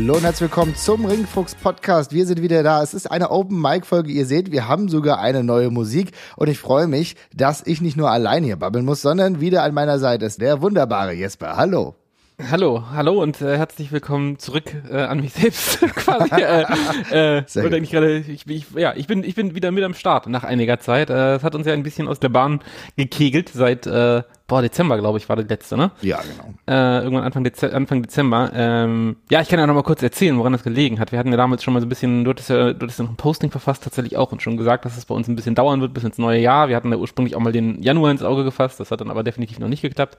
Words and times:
Hallo 0.00 0.14
und 0.14 0.22
herzlich 0.22 0.42
willkommen 0.42 0.76
zum 0.76 1.06
Ringfuchs 1.06 1.56
Podcast. 1.56 2.12
Wir 2.12 2.24
sind 2.24 2.40
wieder 2.40 2.62
da. 2.62 2.84
Es 2.84 2.94
ist 2.94 3.10
eine 3.10 3.32
Open 3.32 3.60
Mic 3.60 3.84
Folge. 3.84 4.12
Ihr 4.12 4.26
seht, 4.26 4.52
wir 4.52 4.68
haben 4.68 4.88
sogar 4.88 5.18
eine 5.18 5.42
neue 5.42 5.70
Musik 5.70 6.12
und 6.36 6.48
ich 6.48 6.60
freue 6.60 6.86
mich, 6.86 7.16
dass 7.34 7.66
ich 7.66 7.80
nicht 7.80 7.96
nur 7.96 8.08
allein 8.08 8.44
hier 8.44 8.54
babbeln 8.54 8.84
muss, 8.84 9.02
sondern 9.02 9.40
wieder 9.40 9.64
an 9.64 9.74
meiner 9.74 9.98
Seite 9.98 10.24
ist 10.24 10.40
der 10.40 10.62
wunderbare 10.62 11.14
Jesper. 11.14 11.56
Hallo. 11.56 11.96
Hallo, 12.40 12.84
hallo 12.92 13.20
und 13.20 13.40
äh, 13.42 13.56
herzlich 13.56 13.90
willkommen 13.90 14.38
zurück 14.38 14.72
äh, 14.88 14.96
an 15.02 15.20
mich 15.20 15.32
selbst 15.32 15.80
quasi. 15.96 16.40
äh, 16.40 17.38
äh, 17.38 17.42
Sehr 17.48 17.64
gut. 17.64 17.72
Ich, 17.72 17.90
grade, 17.90 18.18
ich, 18.18 18.46
ich, 18.46 18.66
ja, 18.76 18.92
ich 18.94 19.08
bin 19.08 19.24
ich 19.24 19.34
bin 19.34 19.56
wieder 19.56 19.72
mit 19.72 19.82
am 19.82 19.92
Start 19.92 20.28
nach 20.28 20.44
einiger 20.44 20.78
Zeit. 20.78 21.10
Äh, 21.10 21.34
es 21.34 21.42
hat 21.42 21.56
uns 21.56 21.66
ja 21.66 21.72
ein 21.72 21.82
bisschen 21.82 22.06
aus 22.06 22.20
der 22.20 22.28
Bahn 22.28 22.60
gekegelt 22.96 23.48
seit 23.48 23.88
äh, 23.88 24.22
boah 24.46 24.62
Dezember 24.62 24.98
glaube 24.98 25.18
ich 25.18 25.28
war 25.28 25.34
die 25.34 25.42
letzte, 25.42 25.76
ne? 25.76 25.90
Ja 26.00 26.20
genau. 26.20 26.54
Äh, 26.68 27.02
irgendwann 27.02 27.24
Anfang, 27.24 27.42
Dez 27.42 27.64
Anfang 27.64 28.02
Dezember. 28.02 28.52
Ähm, 28.54 29.16
ja, 29.30 29.40
ich 29.40 29.48
kann 29.48 29.58
ja 29.58 29.66
noch 29.66 29.74
mal 29.74 29.82
kurz 29.82 30.04
erzählen, 30.04 30.38
woran 30.38 30.52
das 30.52 30.62
gelegen 30.62 31.00
hat. 31.00 31.10
Wir 31.10 31.18
hatten 31.18 31.32
ja 31.32 31.36
damals 31.36 31.64
schon 31.64 31.74
mal 31.74 31.80
so 31.80 31.86
ein 31.86 31.88
bisschen, 31.88 32.22
du 32.22 32.30
hattest 32.30 32.50
ja, 32.50 32.72
du 32.72 32.84
hattest 32.84 33.00
ja 33.00 33.04
noch 33.04 33.12
ein 33.12 33.16
Posting 33.16 33.50
verfasst 33.50 33.82
tatsächlich 33.82 34.16
auch 34.16 34.30
und 34.30 34.42
schon 34.42 34.56
gesagt, 34.56 34.84
dass 34.84 34.96
es 34.96 35.06
bei 35.06 35.14
uns 35.16 35.26
ein 35.26 35.34
bisschen 35.34 35.56
dauern 35.56 35.80
wird 35.80 35.92
bis 35.92 36.04
ins 36.04 36.18
neue 36.18 36.38
Jahr. 36.38 36.68
Wir 36.68 36.76
hatten 36.76 36.92
ja 36.92 36.98
ursprünglich 36.98 37.34
auch 37.34 37.40
mal 37.40 37.52
den 37.52 37.82
Januar 37.82 38.12
ins 38.12 38.22
Auge 38.22 38.44
gefasst, 38.44 38.78
das 38.78 38.92
hat 38.92 39.00
dann 39.00 39.10
aber 39.10 39.24
definitiv 39.24 39.58
noch 39.58 39.68
nicht 39.68 39.82
geklappt. 39.82 40.18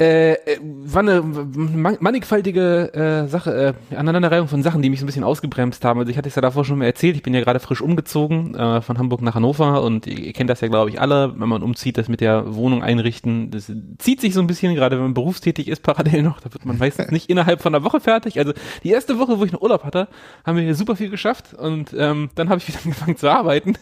Äh, 0.00 0.34
äh, 0.34 0.58
war 0.62 1.02
eine 1.02 1.22
mannigfaltige 1.22 2.94
äh, 2.94 3.28
Sache, 3.28 3.74
äh, 3.90 3.96
Aneinanderreihung 3.96 4.46
von 4.46 4.62
Sachen, 4.62 4.80
die 4.80 4.90
mich 4.90 5.00
so 5.00 5.04
ein 5.04 5.06
bisschen 5.06 5.24
ausgebremst 5.24 5.84
haben. 5.84 5.98
Also 5.98 6.10
ich 6.10 6.16
hatte 6.16 6.28
es 6.28 6.36
ja 6.36 6.42
davor 6.42 6.64
schon 6.64 6.78
mal 6.78 6.84
erzählt, 6.84 7.16
ich 7.16 7.22
bin 7.24 7.34
ja 7.34 7.40
gerade 7.40 7.58
frisch 7.58 7.80
umgezogen 7.80 8.54
äh, 8.54 8.80
von 8.80 8.96
Hamburg 8.96 9.22
nach 9.22 9.34
Hannover 9.34 9.82
und 9.82 10.06
ihr, 10.06 10.32
kennt 10.34 10.50
das 10.50 10.60
ja, 10.60 10.68
glaube 10.68 10.90
ich, 10.90 11.00
alle, 11.00 11.34
wenn 11.36 11.48
man 11.48 11.64
umzieht, 11.64 11.98
das 11.98 12.08
mit 12.08 12.20
der 12.20 12.54
Wohnung 12.54 12.84
einrichten, 12.84 13.50
das 13.50 13.72
zieht 13.98 14.20
sich 14.20 14.34
so 14.34 14.40
ein 14.40 14.46
bisschen, 14.46 14.76
gerade 14.76 14.94
wenn 14.96 15.02
man 15.02 15.14
berufstätig 15.14 15.66
ist, 15.66 15.82
parallel 15.82 16.22
noch, 16.22 16.40
da 16.40 16.52
wird 16.52 16.64
man 16.64 16.78
meistens 16.78 17.10
nicht 17.10 17.28
innerhalb 17.28 17.60
von 17.60 17.74
einer 17.74 17.84
Woche 17.84 17.98
fertig. 17.98 18.38
Also 18.38 18.52
die 18.84 18.90
erste 18.90 19.18
Woche, 19.18 19.40
wo 19.40 19.44
ich 19.44 19.50
noch 19.50 19.62
Urlaub 19.62 19.82
hatte, 19.82 20.06
haben 20.44 20.56
wir 20.56 20.62
hier 20.62 20.76
super 20.76 20.94
viel 20.94 21.10
geschafft 21.10 21.54
und 21.54 21.92
ähm, 21.98 22.30
dann 22.36 22.50
habe 22.50 22.58
ich 22.58 22.68
wieder 22.68 22.78
angefangen 22.84 23.16
zu 23.16 23.28
arbeiten 23.28 23.74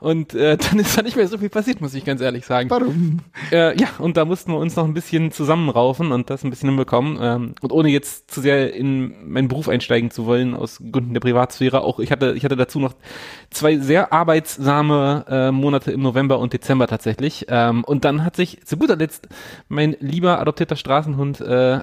und 0.00 0.34
äh, 0.34 0.56
dann 0.56 0.80
ist 0.80 0.98
da 0.98 1.02
nicht 1.02 1.14
mehr 1.14 1.28
so 1.28 1.38
viel 1.38 1.48
passiert, 1.48 1.80
muss 1.80 1.94
ich 1.94 2.04
ganz 2.04 2.20
ehrlich 2.20 2.44
sagen. 2.44 2.68
Warum? 2.70 3.20
Äh, 3.52 3.78
ja, 3.80 3.86
und 3.98 4.16
da 4.16 4.24
mussten 4.24 4.50
wir 4.50 4.58
uns 4.58 4.74
noch 4.74 4.84
ein 4.84 4.94
bisschen 4.94 5.30
zusammen 5.30 5.59
zusammenraufen 5.60 6.12
und 6.12 6.30
das 6.30 6.44
ein 6.44 6.50
bisschen 6.50 6.70
hinbekommen. 6.70 7.18
Ähm, 7.20 7.54
und 7.60 7.72
ohne 7.72 7.88
jetzt 7.88 8.30
zu 8.30 8.40
sehr 8.40 8.74
in 8.74 9.32
meinen 9.32 9.48
Beruf 9.48 9.68
einsteigen 9.68 10.10
zu 10.10 10.26
wollen, 10.26 10.54
aus 10.54 10.78
Gründen 10.90 11.12
der 11.12 11.20
Privatsphäre, 11.20 11.82
auch 11.82 11.98
ich 11.98 12.10
hatte, 12.10 12.32
ich 12.36 12.44
hatte 12.44 12.56
dazu 12.56 12.80
noch 12.80 12.94
zwei 13.50 13.78
sehr 13.78 14.12
arbeitsame 14.12 15.24
äh, 15.28 15.50
Monate 15.50 15.92
im 15.92 16.02
November 16.02 16.38
und 16.38 16.52
Dezember 16.52 16.86
tatsächlich. 16.86 17.46
Ähm, 17.48 17.84
und 17.84 18.04
dann 18.04 18.24
hat 18.24 18.36
sich 18.36 18.64
zu 18.64 18.76
guter 18.76 18.96
Letzt 18.96 19.28
mein 19.68 19.96
lieber 20.00 20.40
adoptierter 20.40 20.76
Straßenhund 20.76 21.40
äh, 21.40 21.80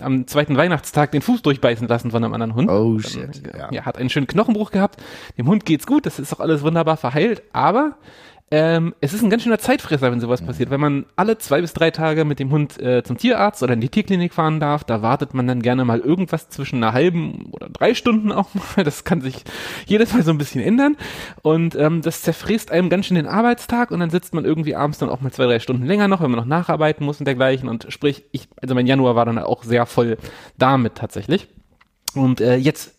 am 0.00 0.26
zweiten 0.26 0.56
Weihnachtstag 0.56 1.12
den 1.12 1.22
Fuß 1.22 1.42
durchbeißen 1.42 1.86
lassen 1.88 2.10
von 2.10 2.24
einem 2.24 2.34
anderen 2.34 2.54
Hund. 2.54 2.70
Oh 2.70 2.98
shit. 2.98 3.42
ja. 3.56 3.72
ja, 3.72 3.84
hat 3.84 3.98
einen 3.98 4.10
schönen 4.10 4.26
Knochenbruch 4.26 4.70
gehabt. 4.70 5.00
Dem 5.38 5.46
Hund 5.46 5.64
geht's 5.64 5.86
gut, 5.86 6.06
das 6.06 6.18
ist 6.18 6.32
auch 6.32 6.40
alles 6.40 6.62
wunderbar 6.62 6.96
verheilt, 6.96 7.42
aber 7.52 7.96
ähm, 8.52 8.94
es 9.00 9.12
ist 9.12 9.22
ein 9.22 9.30
ganz 9.30 9.44
schöner 9.44 9.60
Zeitfresser, 9.60 10.10
wenn 10.10 10.20
sowas 10.20 10.42
mhm. 10.42 10.46
passiert. 10.46 10.70
Wenn 10.70 10.80
man 10.80 11.06
alle 11.14 11.38
zwei 11.38 11.60
bis 11.60 11.72
drei 11.72 11.92
Tage 11.92 12.24
mit 12.24 12.40
dem 12.40 12.50
Hund 12.50 12.80
äh, 12.82 13.04
zum 13.04 13.16
Tierarzt 13.16 13.62
oder 13.62 13.74
in 13.74 13.80
die 13.80 13.88
Tierklinik 13.88 14.34
fahren 14.34 14.58
darf, 14.58 14.82
da 14.82 15.02
wartet 15.02 15.34
man 15.34 15.46
dann 15.46 15.62
gerne 15.62 15.84
mal 15.84 16.00
irgendwas 16.00 16.48
zwischen 16.48 16.82
einer 16.82 16.92
halben 16.92 17.50
oder 17.52 17.68
drei 17.68 17.94
Stunden 17.94 18.32
auch 18.32 18.48
mal. 18.54 18.82
Das 18.82 19.04
kann 19.04 19.20
sich 19.20 19.44
jedes 19.86 20.12
Mal 20.12 20.24
so 20.24 20.32
ein 20.32 20.38
bisschen 20.38 20.60
ändern. 20.60 20.96
Und 21.42 21.76
ähm, 21.76 22.02
das 22.02 22.22
zerfräst 22.22 22.72
einem 22.72 22.90
ganz 22.90 23.06
schön 23.06 23.14
den 23.14 23.28
Arbeitstag 23.28 23.92
und 23.92 24.00
dann 24.00 24.10
sitzt 24.10 24.34
man 24.34 24.44
irgendwie 24.44 24.74
abends 24.74 24.98
dann 24.98 25.10
auch 25.10 25.20
mal 25.20 25.30
zwei, 25.30 25.44
drei 25.44 25.60
Stunden 25.60 25.86
länger 25.86 26.08
noch, 26.08 26.20
wenn 26.20 26.30
man 26.30 26.40
noch 26.40 26.46
nacharbeiten 26.46 27.06
muss 27.06 27.20
und 27.20 27.26
dergleichen. 27.26 27.68
Und 27.68 27.86
sprich, 27.90 28.24
ich, 28.32 28.48
also 28.60 28.74
mein 28.74 28.88
Januar 28.88 29.14
war 29.14 29.26
dann 29.26 29.38
auch 29.38 29.62
sehr 29.62 29.86
voll 29.86 30.16
damit 30.58 30.96
tatsächlich. 30.96 31.46
Und 32.14 32.40
äh, 32.40 32.56
jetzt 32.56 32.98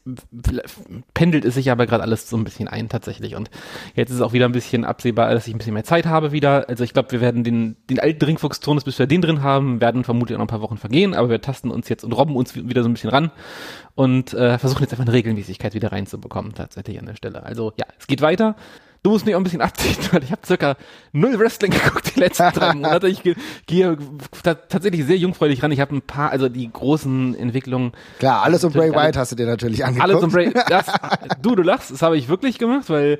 pendelt 1.13 1.43
es 1.43 1.55
sich 1.55 1.69
aber 1.69 1.85
gerade 1.85 2.03
alles 2.03 2.29
so 2.29 2.37
ein 2.37 2.45
bisschen 2.45 2.67
ein 2.69 2.87
tatsächlich. 2.87 3.35
Und 3.35 3.49
jetzt 3.93 4.09
ist 4.09 4.15
es 4.15 4.21
auch 4.21 4.31
wieder 4.31 4.45
ein 4.45 4.53
bisschen 4.53 4.85
absehbar, 4.85 5.33
dass 5.33 5.47
ich 5.47 5.53
ein 5.53 5.57
bisschen 5.57 5.73
mehr 5.73 5.83
Zeit 5.83 6.05
habe 6.05 6.31
wieder. 6.31 6.69
Also 6.69 6.83
ich 6.83 6.93
glaube, 6.93 7.11
wir 7.11 7.19
werden 7.19 7.43
den, 7.43 7.75
den 7.89 7.99
alten 7.99 8.23
Ringfuchs-Turnus, 8.23 8.85
bis 8.85 8.99
wir 8.99 9.07
den 9.07 9.21
drin 9.21 9.43
haben, 9.43 9.81
werden 9.81 10.05
vermutlich 10.05 10.35
auch 10.35 10.39
noch 10.39 10.45
ein 10.45 10.49
paar 10.49 10.61
Wochen 10.61 10.77
vergehen, 10.77 11.13
aber 11.13 11.29
wir 11.29 11.41
tasten 11.41 11.71
uns 11.71 11.89
jetzt 11.89 12.03
und 12.03 12.13
robben 12.13 12.35
uns 12.35 12.55
wieder 12.55 12.83
so 12.83 12.89
ein 12.89 12.93
bisschen 12.93 13.09
ran 13.09 13.31
und 13.95 14.33
äh, 14.33 14.57
versuchen 14.57 14.83
jetzt 14.83 14.93
einfach 14.93 15.05
eine 15.05 15.13
Regelmäßigkeit 15.13 15.73
wieder 15.73 15.91
reinzubekommen 15.91 16.53
tatsächlich 16.53 16.97
an 16.99 17.05
der 17.05 17.15
Stelle. 17.15 17.43
Also 17.43 17.73
ja, 17.77 17.85
es 17.99 18.07
geht 18.07 18.21
weiter. 18.21 18.55
Du 19.03 19.09
musst 19.09 19.25
mich 19.25 19.33
auch 19.33 19.39
ein 19.39 19.43
bisschen 19.43 19.61
abziehen, 19.61 19.97
weil 20.11 20.23
ich 20.23 20.31
habe 20.31 20.45
circa 20.45 20.75
null 21.11 21.39
Wrestling 21.39 21.71
geguckt 21.83 22.15
die 22.15 22.19
letzten 22.19 22.51
drei 22.51 22.73
Monate. 22.75 23.07
Ich 23.07 23.23
gehe 23.23 23.35
geh 23.65 23.95
tatsächlich 24.43 25.05
sehr 25.05 25.17
jungfräulich 25.17 25.63
ran. 25.63 25.71
Ich 25.71 25.79
habe 25.79 25.95
ein 25.95 26.01
paar, 26.03 26.29
also 26.29 26.49
die 26.49 26.71
großen 26.71 27.35
Entwicklungen. 27.35 27.93
Klar, 28.19 28.43
alles 28.43 28.63
um 28.63 28.71
Bray 28.71 28.93
White 28.93 29.17
hast 29.17 29.31
du 29.31 29.35
dir 29.35 29.47
natürlich 29.47 29.83
angeguckt. 29.83 30.11
Alles 30.11 30.23
um 30.23 30.31
Bray, 30.31 30.53
das, 30.69 30.85
du, 31.41 31.55
du 31.55 31.63
lachst, 31.63 31.89
das 31.89 32.03
habe 32.03 32.15
ich 32.15 32.29
wirklich 32.29 32.59
gemacht, 32.59 32.89
weil 32.89 33.19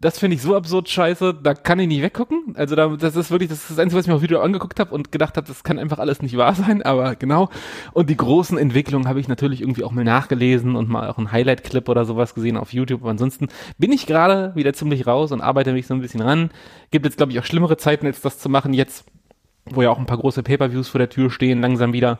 das 0.00 0.18
finde 0.18 0.36
ich 0.36 0.42
so 0.42 0.56
absurd 0.56 0.88
scheiße, 0.88 1.34
da 1.42 1.52
kann 1.52 1.78
ich 1.78 1.86
nicht 1.86 2.02
weggucken. 2.02 2.54
Also 2.56 2.74
da, 2.74 2.88
das 2.88 3.16
ist 3.16 3.30
wirklich, 3.30 3.50
das 3.50 3.58
ist 3.58 3.70
das 3.70 3.78
Einzige, 3.78 3.98
was 3.98 4.06
ich 4.06 4.08
mir 4.08 4.14
auf 4.14 4.22
Video 4.22 4.40
angeguckt 4.40 4.80
habe 4.80 4.94
und 4.94 5.12
gedacht 5.12 5.36
habe, 5.36 5.46
das 5.46 5.62
kann 5.62 5.78
einfach 5.78 5.98
alles 5.98 6.22
nicht 6.22 6.36
wahr 6.38 6.54
sein, 6.54 6.82
aber 6.82 7.16
genau. 7.16 7.50
Und 7.92 8.08
die 8.08 8.16
großen 8.16 8.56
Entwicklungen 8.56 9.08
habe 9.08 9.20
ich 9.20 9.28
natürlich 9.28 9.60
irgendwie 9.60 9.84
auch 9.84 9.92
mal 9.92 10.04
nachgelesen 10.04 10.74
und 10.74 10.88
mal 10.88 11.10
auch 11.10 11.18
einen 11.18 11.32
Highlight-Clip 11.32 11.86
oder 11.88 12.06
sowas 12.06 12.34
gesehen 12.34 12.56
auf 12.56 12.72
YouTube. 12.72 13.02
Aber 13.02 13.10
ansonsten 13.10 13.48
bin 13.76 13.92
ich 13.92 14.06
gerade 14.06 14.54
wieder 14.54 14.72
ziemlich 14.72 15.06
raus 15.06 15.32
und 15.32 15.42
arbeite 15.42 15.72
mich 15.72 15.86
so 15.86 15.92
ein 15.92 16.00
bisschen 16.00 16.22
ran. 16.22 16.50
Gibt 16.90 17.04
jetzt, 17.04 17.18
glaube 17.18 17.32
ich, 17.32 17.38
auch 17.38 17.44
schlimmere 17.44 17.76
Zeiten, 17.76 18.06
als 18.06 18.22
das 18.22 18.38
zu 18.38 18.48
machen. 18.48 18.72
Jetzt 18.72 19.04
wo 19.66 19.82
ja 19.82 19.90
auch 19.90 19.98
ein 19.98 20.06
paar 20.06 20.18
große 20.18 20.42
Pay-per-Views 20.42 20.88
vor 20.88 20.98
der 20.98 21.10
Tür 21.10 21.30
stehen, 21.30 21.60
langsam 21.60 21.92
wieder. 21.92 22.18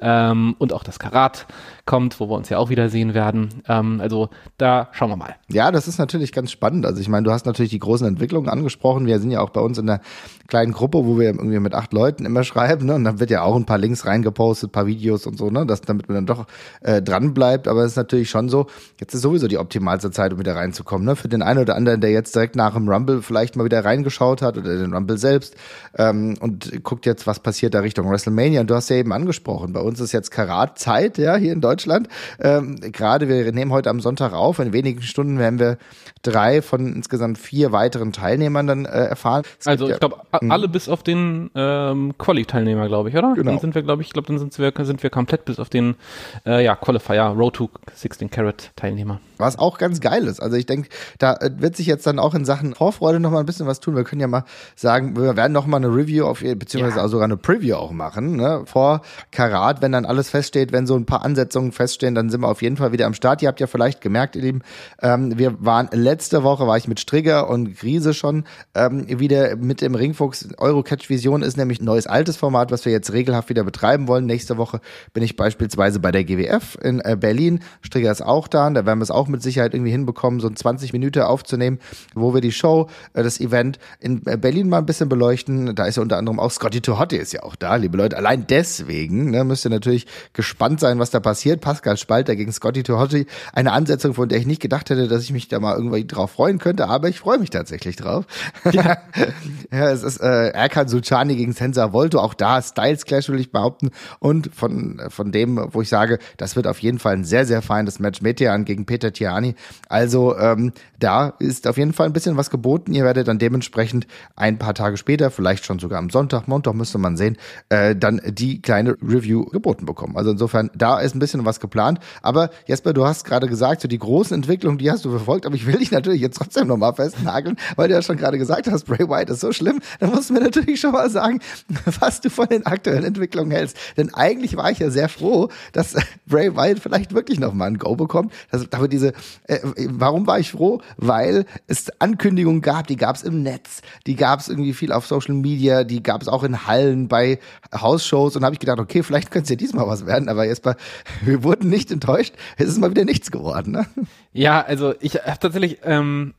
Ähm, 0.00 0.54
und 0.58 0.72
auch 0.72 0.82
das 0.82 0.98
Karat 0.98 1.46
kommt, 1.86 2.18
wo 2.18 2.28
wir 2.28 2.34
uns 2.34 2.48
ja 2.48 2.58
auch 2.58 2.68
wieder 2.68 2.88
sehen 2.88 3.14
werden. 3.14 3.62
Ähm, 3.68 4.00
also 4.00 4.28
da 4.58 4.88
schauen 4.92 5.08
wir 5.10 5.16
mal. 5.16 5.36
Ja, 5.48 5.70
das 5.70 5.86
ist 5.86 5.98
natürlich 5.98 6.32
ganz 6.32 6.50
spannend. 6.50 6.84
Also 6.84 7.00
ich 7.00 7.08
meine, 7.08 7.24
du 7.24 7.30
hast 7.30 7.46
natürlich 7.46 7.70
die 7.70 7.78
großen 7.78 8.06
Entwicklungen 8.06 8.48
angesprochen. 8.48 9.06
Wir 9.06 9.20
sind 9.20 9.30
ja 9.30 9.40
auch 9.40 9.50
bei 9.50 9.60
uns 9.60 9.78
in 9.78 9.86
der 9.86 10.00
kleinen 10.48 10.72
Gruppe, 10.72 11.04
wo 11.04 11.18
wir 11.18 11.26
irgendwie 11.26 11.58
mit 11.60 11.74
acht 11.74 11.92
Leuten 11.92 12.24
immer 12.24 12.42
schreiben. 12.42 12.86
Ne? 12.86 12.96
Und 12.96 13.04
dann 13.04 13.20
wird 13.20 13.30
ja 13.30 13.42
auch 13.42 13.54
ein 13.56 13.66
paar 13.66 13.78
Links 13.78 14.04
reingepostet, 14.04 14.72
paar 14.72 14.86
Videos 14.86 15.26
und 15.26 15.38
so, 15.38 15.50
ne? 15.50 15.64
dass, 15.64 15.80
damit 15.80 16.08
man 16.08 16.16
dann 16.16 16.26
doch 16.26 16.46
äh, 16.80 17.00
dran 17.02 17.34
bleibt. 17.34 17.68
Aber 17.68 17.82
es 17.84 17.92
ist 17.92 17.96
natürlich 17.96 18.30
schon 18.30 18.48
so, 18.48 18.66
jetzt 18.98 19.14
ist 19.14 19.22
sowieso 19.22 19.46
die 19.46 19.58
optimalste 19.58 20.10
Zeit, 20.10 20.32
um 20.32 20.40
wieder 20.40 20.56
reinzukommen. 20.56 21.06
Ne? 21.06 21.14
Für 21.14 21.28
den 21.28 21.42
einen 21.42 21.60
oder 21.60 21.76
anderen, 21.76 22.00
der 22.00 22.10
jetzt 22.10 22.34
direkt 22.34 22.56
nach 22.56 22.74
dem 22.74 22.88
Rumble 22.88 23.22
vielleicht 23.22 23.54
mal 23.54 23.64
wieder 23.64 23.84
reingeschaut 23.84 24.42
hat 24.42 24.58
oder 24.58 24.76
den 24.76 24.92
Rumble 24.92 25.18
selbst 25.18 25.54
ähm, 25.96 26.34
und 26.40 26.82
guckt 26.82 27.06
jetzt, 27.06 27.28
was 27.28 27.38
passiert 27.38 27.74
da 27.74 27.80
Richtung 27.80 28.10
WrestleMania. 28.10 28.60
Und 28.60 28.70
du 28.70 28.74
hast 28.74 28.88
ja 28.88 28.96
eben 28.96 29.12
angesprochen, 29.12 29.72
bei 29.72 29.80
uns 29.86 30.00
ist 30.00 30.12
jetzt 30.12 30.30
Karat-Zeit, 30.30 31.18
ja, 31.18 31.36
hier 31.36 31.52
in 31.52 31.60
Deutschland. 31.60 32.08
Ähm, 32.40 32.80
Gerade 32.92 33.28
wir 33.28 33.50
nehmen 33.52 33.72
heute 33.72 33.90
am 33.90 34.00
Sonntag 34.00 34.32
auf. 34.32 34.58
In 34.58 34.72
wenigen 34.72 35.02
Stunden 35.02 35.38
werden 35.38 35.58
wir 35.58 35.78
drei 36.22 36.62
von 36.62 36.94
insgesamt 36.94 37.38
vier 37.38 37.72
weiteren 37.72 38.12
Teilnehmern 38.12 38.66
dann 38.66 38.84
äh, 38.84 38.88
erfahren. 38.88 39.42
Es 39.60 39.66
also 39.66 39.86
ich 39.86 39.92
ja, 39.92 39.98
glaube, 39.98 40.16
hm. 40.38 40.50
alle 40.50 40.68
bis 40.68 40.88
auf 40.88 41.02
den 41.02 41.50
ähm, 41.54 42.14
Quali-Teilnehmer, 42.18 42.88
glaube 42.88 43.10
ich, 43.10 43.16
oder? 43.16 43.34
Genau. 43.34 43.52
Dann 43.52 43.60
sind 43.60 43.74
wir, 43.74 43.82
glaube 43.82 44.02
ich, 44.02 44.10
glaube, 44.10 44.28
dann 44.28 44.38
sind 44.38 44.58
wir, 44.58 44.72
sind 44.84 45.02
wir 45.02 45.10
komplett 45.10 45.44
bis 45.44 45.58
auf 45.58 45.68
den 45.68 45.96
äh, 46.44 46.64
ja, 46.64 46.74
Qualifier, 46.74 47.34
Road 47.36 47.54
to 47.54 47.70
16 47.94 48.30
Carat 48.30 48.72
Teilnehmer. 48.76 49.20
Was 49.38 49.58
auch 49.58 49.78
ganz 49.78 50.00
geil 50.00 50.26
ist. 50.26 50.40
Also 50.40 50.56
ich 50.56 50.66
denke, 50.66 50.88
da 51.18 51.34
äh, 51.34 51.50
wird 51.58 51.76
sich 51.76 51.86
jetzt 51.86 52.06
dann 52.06 52.18
auch 52.18 52.34
in 52.34 52.44
Sachen 52.44 52.74
Vorfreude 52.74 53.20
noch 53.20 53.30
mal 53.30 53.40
ein 53.40 53.46
bisschen 53.46 53.66
was 53.66 53.80
tun. 53.80 53.96
Wir 53.96 54.04
können 54.04 54.20
ja 54.20 54.28
mal 54.28 54.44
sagen, 54.74 55.16
wir 55.16 55.36
werden 55.36 55.52
noch 55.52 55.66
mal 55.66 55.76
eine 55.76 55.88
Review 55.88 56.24
auf 56.24 56.40
beziehungsweise 56.40 56.98
ja. 56.98 57.04
auch 57.04 57.08
sogar 57.08 57.24
eine 57.24 57.36
Preview 57.36 57.76
auch 57.76 57.92
machen, 57.92 58.36
ne? 58.36 58.62
Vor 58.66 59.02
Karat, 59.30 59.75
wenn 59.82 59.92
dann 59.92 60.04
alles 60.04 60.30
feststeht, 60.30 60.72
wenn 60.72 60.86
so 60.86 60.96
ein 60.96 61.06
paar 61.06 61.24
Ansetzungen 61.24 61.72
feststehen, 61.72 62.14
dann 62.14 62.30
sind 62.30 62.40
wir 62.40 62.48
auf 62.48 62.62
jeden 62.62 62.76
Fall 62.76 62.92
wieder 62.92 63.06
am 63.06 63.14
Start. 63.14 63.42
Ihr 63.42 63.48
habt 63.48 63.60
ja 63.60 63.66
vielleicht 63.66 64.00
gemerkt, 64.00 64.36
ihr 64.36 64.42
Lieben, 64.42 64.62
ähm, 65.02 65.38
wir 65.38 65.64
waren 65.64 65.88
letzte 65.92 66.42
Woche, 66.42 66.66
war 66.66 66.76
ich 66.76 66.88
mit 66.88 67.00
Strigger 67.00 67.48
und 67.48 67.78
Grise 67.78 68.14
schon 68.14 68.44
ähm, 68.74 69.06
wieder 69.08 69.56
mit 69.56 69.80
dem 69.80 69.94
Ringfuchs. 69.94 70.48
Eurocatch 70.58 71.08
Vision 71.08 71.42
ist 71.42 71.56
nämlich 71.56 71.80
ein 71.80 71.84
neues 71.84 72.06
altes 72.06 72.36
Format, 72.36 72.70
was 72.70 72.84
wir 72.84 72.92
jetzt 72.92 73.12
regelhaft 73.12 73.48
wieder 73.48 73.64
betreiben 73.64 74.08
wollen. 74.08 74.26
Nächste 74.26 74.56
Woche 74.56 74.80
bin 75.12 75.22
ich 75.22 75.36
beispielsweise 75.36 76.00
bei 76.00 76.12
der 76.12 76.24
GWF 76.24 76.78
in 76.82 77.00
äh, 77.00 77.16
Berlin. 77.18 77.60
Strigger 77.82 78.10
ist 78.10 78.22
auch 78.22 78.48
da, 78.48 78.70
da 78.70 78.86
werden 78.86 78.98
wir 78.98 79.04
es 79.04 79.10
auch 79.10 79.28
mit 79.28 79.42
Sicherheit 79.42 79.74
irgendwie 79.74 79.92
hinbekommen, 79.92 80.40
so 80.40 80.48
ein 80.48 80.56
20 80.56 80.92
Minuten 80.92 81.22
aufzunehmen, 81.22 81.78
wo 82.14 82.34
wir 82.34 82.40
die 82.40 82.52
Show, 82.52 82.88
äh, 83.12 83.22
das 83.22 83.40
Event 83.40 83.78
in 84.00 84.22
äh, 84.26 84.36
Berlin 84.36 84.68
mal 84.68 84.78
ein 84.78 84.86
bisschen 84.86 85.08
beleuchten. 85.08 85.74
Da 85.74 85.86
ist 85.86 85.96
ja 85.96 86.02
unter 86.02 86.16
anderem 86.16 86.40
auch 86.40 86.50
Scotty 86.50 86.80
Tohotti 86.80 87.16
ist 87.16 87.32
ja 87.32 87.42
auch 87.42 87.56
da, 87.56 87.76
liebe 87.76 87.96
Leute. 87.96 88.16
Allein 88.16 88.46
deswegen 88.46 89.30
ne, 89.30 89.44
müsst 89.44 89.65
ihr 89.66 89.70
natürlich 89.70 90.06
gespannt 90.32 90.80
sein, 90.80 90.98
was 90.98 91.10
da 91.10 91.20
passiert. 91.20 91.60
Pascal 91.60 91.96
Spalter 91.96 92.36
gegen 92.36 92.52
Scotty 92.52 92.82
Tohotti. 92.82 93.26
Eine 93.52 93.72
Ansetzung, 93.72 94.14
von 94.14 94.28
der 94.28 94.38
ich 94.38 94.46
nicht 94.46 94.62
gedacht 94.62 94.90
hätte, 94.90 95.08
dass 95.08 95.22
ich 95.22 95.32
mich 95.32 95.48
da 95.48 95.60
mal 95.60 95.76
irgendwie 95.76 96.06
drauf 96.06 96.32
freuen 96.32 96.58
könnte, 96.58 96.88
aber 96.88 97.08
ich 97.08 97.20
freue 97.20 97.38
mich 97.38 97.50
tatsächlich 97.50 97.96
drauf. 97.96 98.24
Ja, 98.72 98.98
ja 99.70 99.90
es 99.90 100.02
ist 100.02 100.20
äh, 100.20 100.48
Erkan 100.48 100.88
Sulcani 100.88 101.36
gegen 101.36 101.52
Sensa 101.52 101.92
Volto. 101.92 102.18
Auch 102.18 102.34
da 102.34 102.62
Styles 102.62 103.04
Clash 103.04 103.28
will 103.28 103.40
ich 103.40 103.52
behaupten. 103.52 103.90
Und 104.18 104.54
von, 104.54 105.02
von 105.08 105.32
dem, 105.32 105.68
wo 105.72 105.82
ich 105.82 105.88
sage, 105.88 106.18
das 106.36 106.56
wird 106.56 106.66
auf 106.66 106.78
jeden 106.78 106.98
Fall 106.98 107.14
ein 107.14 107.24
sehr, 107.24 107.44
sehr 107.44 107.62
feines 107.62 107.98
Match. 107.98 108.22
Metean 108.22 108.64
gegen 108.64 108.86
Peter 108.86 109.12
Tiani. 109.12 109.54
Also 109.88 110.36
ähm, 110.38 110.72
da 110.98 111.34
ist 111.38 111.66
auf 111.66 111.76
jeden 111.76 111.92
Fall 111.92 112.06
ein 112.06 112.12
bisschen 112.12 112.36
was 112.36 112.50
geboten. 112.50 112.94
Ihr 112.94 113.04
werdet 113.04 113.28
dann 113.28 113.38
dementsprechend 113.38 114.06
ein 114.34 114.58
paar 114.58 114.74
Tage 114.74 114.96
später, 114.96 115.30
vielleicht 115.30 115.64
schon 115.64 115.78
sogar 115.78 115.98
am 115.98 116.10
Sonntag, 116.10 116.48
Montag 116.48 116.74
müsste 116.74 116.98
man 116.98 117.16
sehen, 117.16 117.36
äh, 117.68 117.94
dann 117.94 118.20
die 118.24 118.60
kleine 118.62 118.96
Review 119.02 119.44
geboten 119.56 119.86
bekommen. 119.86 120.16
Also 120.16 120.30
insofern, 120.30 120.70
da 120.74 121.00
ist 121.00 121.14
ein 121.14 121.18
bisschen 121.18 121.44
was 121.46 121.60
geplant. 121.60 121.98
Aber 122.20 122.50
Jesper, 122.66 122.92
du 122.92 123.06
hast 123.06 123.24
gerade 123.24 123.48
gesagt, 123.48 123.80
so 123.80 123.88
die 123.88 123.98
großen 123.98 124.34
Entwicklungen, 124.34 124.76
die 124.76 124.90
hast 124.90 125.04
du 125.04 125.10
verfolgt, 125.10 125.46
aber 125.46 125.54
ich 125.54 125.66
will 125.66 125.78
dich 125.78 125.90
natürlich 125.90 126.20
jetzt 126.20 126.36
trotzdem 126.36 126.68
nochmal 126.68 126.92
festnageln, 126.92 127.56
weil 127.76 127.88
du 127.88 127.94
ja 127.94 128.02
schon 128.02 128.18
gerade 128.18 128.36
gesagt 128.36 128.70
hast, 128.70 128.84
Bray 128.84 129.08
White 129.08 129.32
ist 129.32 129.40
so 129.40 129.52
schlimm. 129.52 129.80
Dann 129.98 130.10
musst 130.10 130.28
du 130.28 130.34
mir 130.34 130.40
natürlich 130.40 130.78
schon 130.78 130.92
mal 130.92 131.08
sagen, 131.08 131.40
was 132.00 132.20
du 132.20 132.28
von 132.28 132.48
den 132.48 132.66
aktuellen 132.66 133.04
Entwicklungen 133.04 133.50
hältst. 133.50 133.78
Denn 133.96 134.12
eigentlich 134.12 134.56
war 134.56 134.70
ich 134.70 134.78
ja 134.78 134.90
sehr 134.90 135.08
froh, 135.08 135.48
dass 135.72 135.94
Bray 136.26 136.54
White 136.54 136.82
vielleicht 136.82 137.14
wirklich 137.14 137.40
nochmal 137.40 137.68
ein 137.68 137.78
Go 137.78 137.96
bekommt. 137.96 138.32
Das, 138.50 138.70
aber 138.72 138.88
diese, 138.88 139.14
äh, 139.44 139.60
warum 139.62 140.26
war 140.26 140.38
ich 140.38 140.52
froh? 140.52 140.80
Weil 140.98 141.46
es 141.66 141.88
Ankündigungen 141.98 142.60
gab, 142.60 142.86
die 142.88 142.96
gab 142.96 143.16
es 143.16 143.22
im 143.22 143.42
Netz, 143.42 143.80
die 144.06 144.16
gab 144.16 144.40
es 144.40 144.48
irgendwie 144.48 144.74
viel 144.74 144.92
auf 144.92 145.06
Social 145.06 145.34
Media, 145.34 145.84
die 145.84 146.02
gab 146.02 146.20
es 146.20 146.28
auch 146.28 146.42
in 146.42 146.66
Hallen 146.66 147.08
bei 147.08 147.38
Hausshows 147.74 148.36
und 148.36 148.44
habe 148.44 148.54
ich 148.54 148.60
gedacht, 148.60 148.78
okay, 148.78 149.02
vielleicht 149.02 149.30
könnte 149.30 149.45
es 149.46 149.50
ja 149.50 149.56
diesmal 149.56 149.86
was 149.86 150.06
werden, 150.06 150.28
aber 150.28 150.44
jetzt 150.44 150.64
mal, 150.64 150.76
wir 151.24 151.42
wurden 151.42 151.68
nicht 151.68 151.90
enttäuscht. 151.90 152.34
Es 152.56 152.68
ist 152.68 152.78
mal 152.78 152.90
wieder 152.90 153.04
nichts 153.04 153.30
geworden. 153.30 153.72
Ne? 153.72 153.86
Ja, 154.32 154.60
also 154.60 154.94
ich 155.00 155.14
habe 155.14 155.38
tatsächlich 155.40 155.78
ähm, 155.84 156.34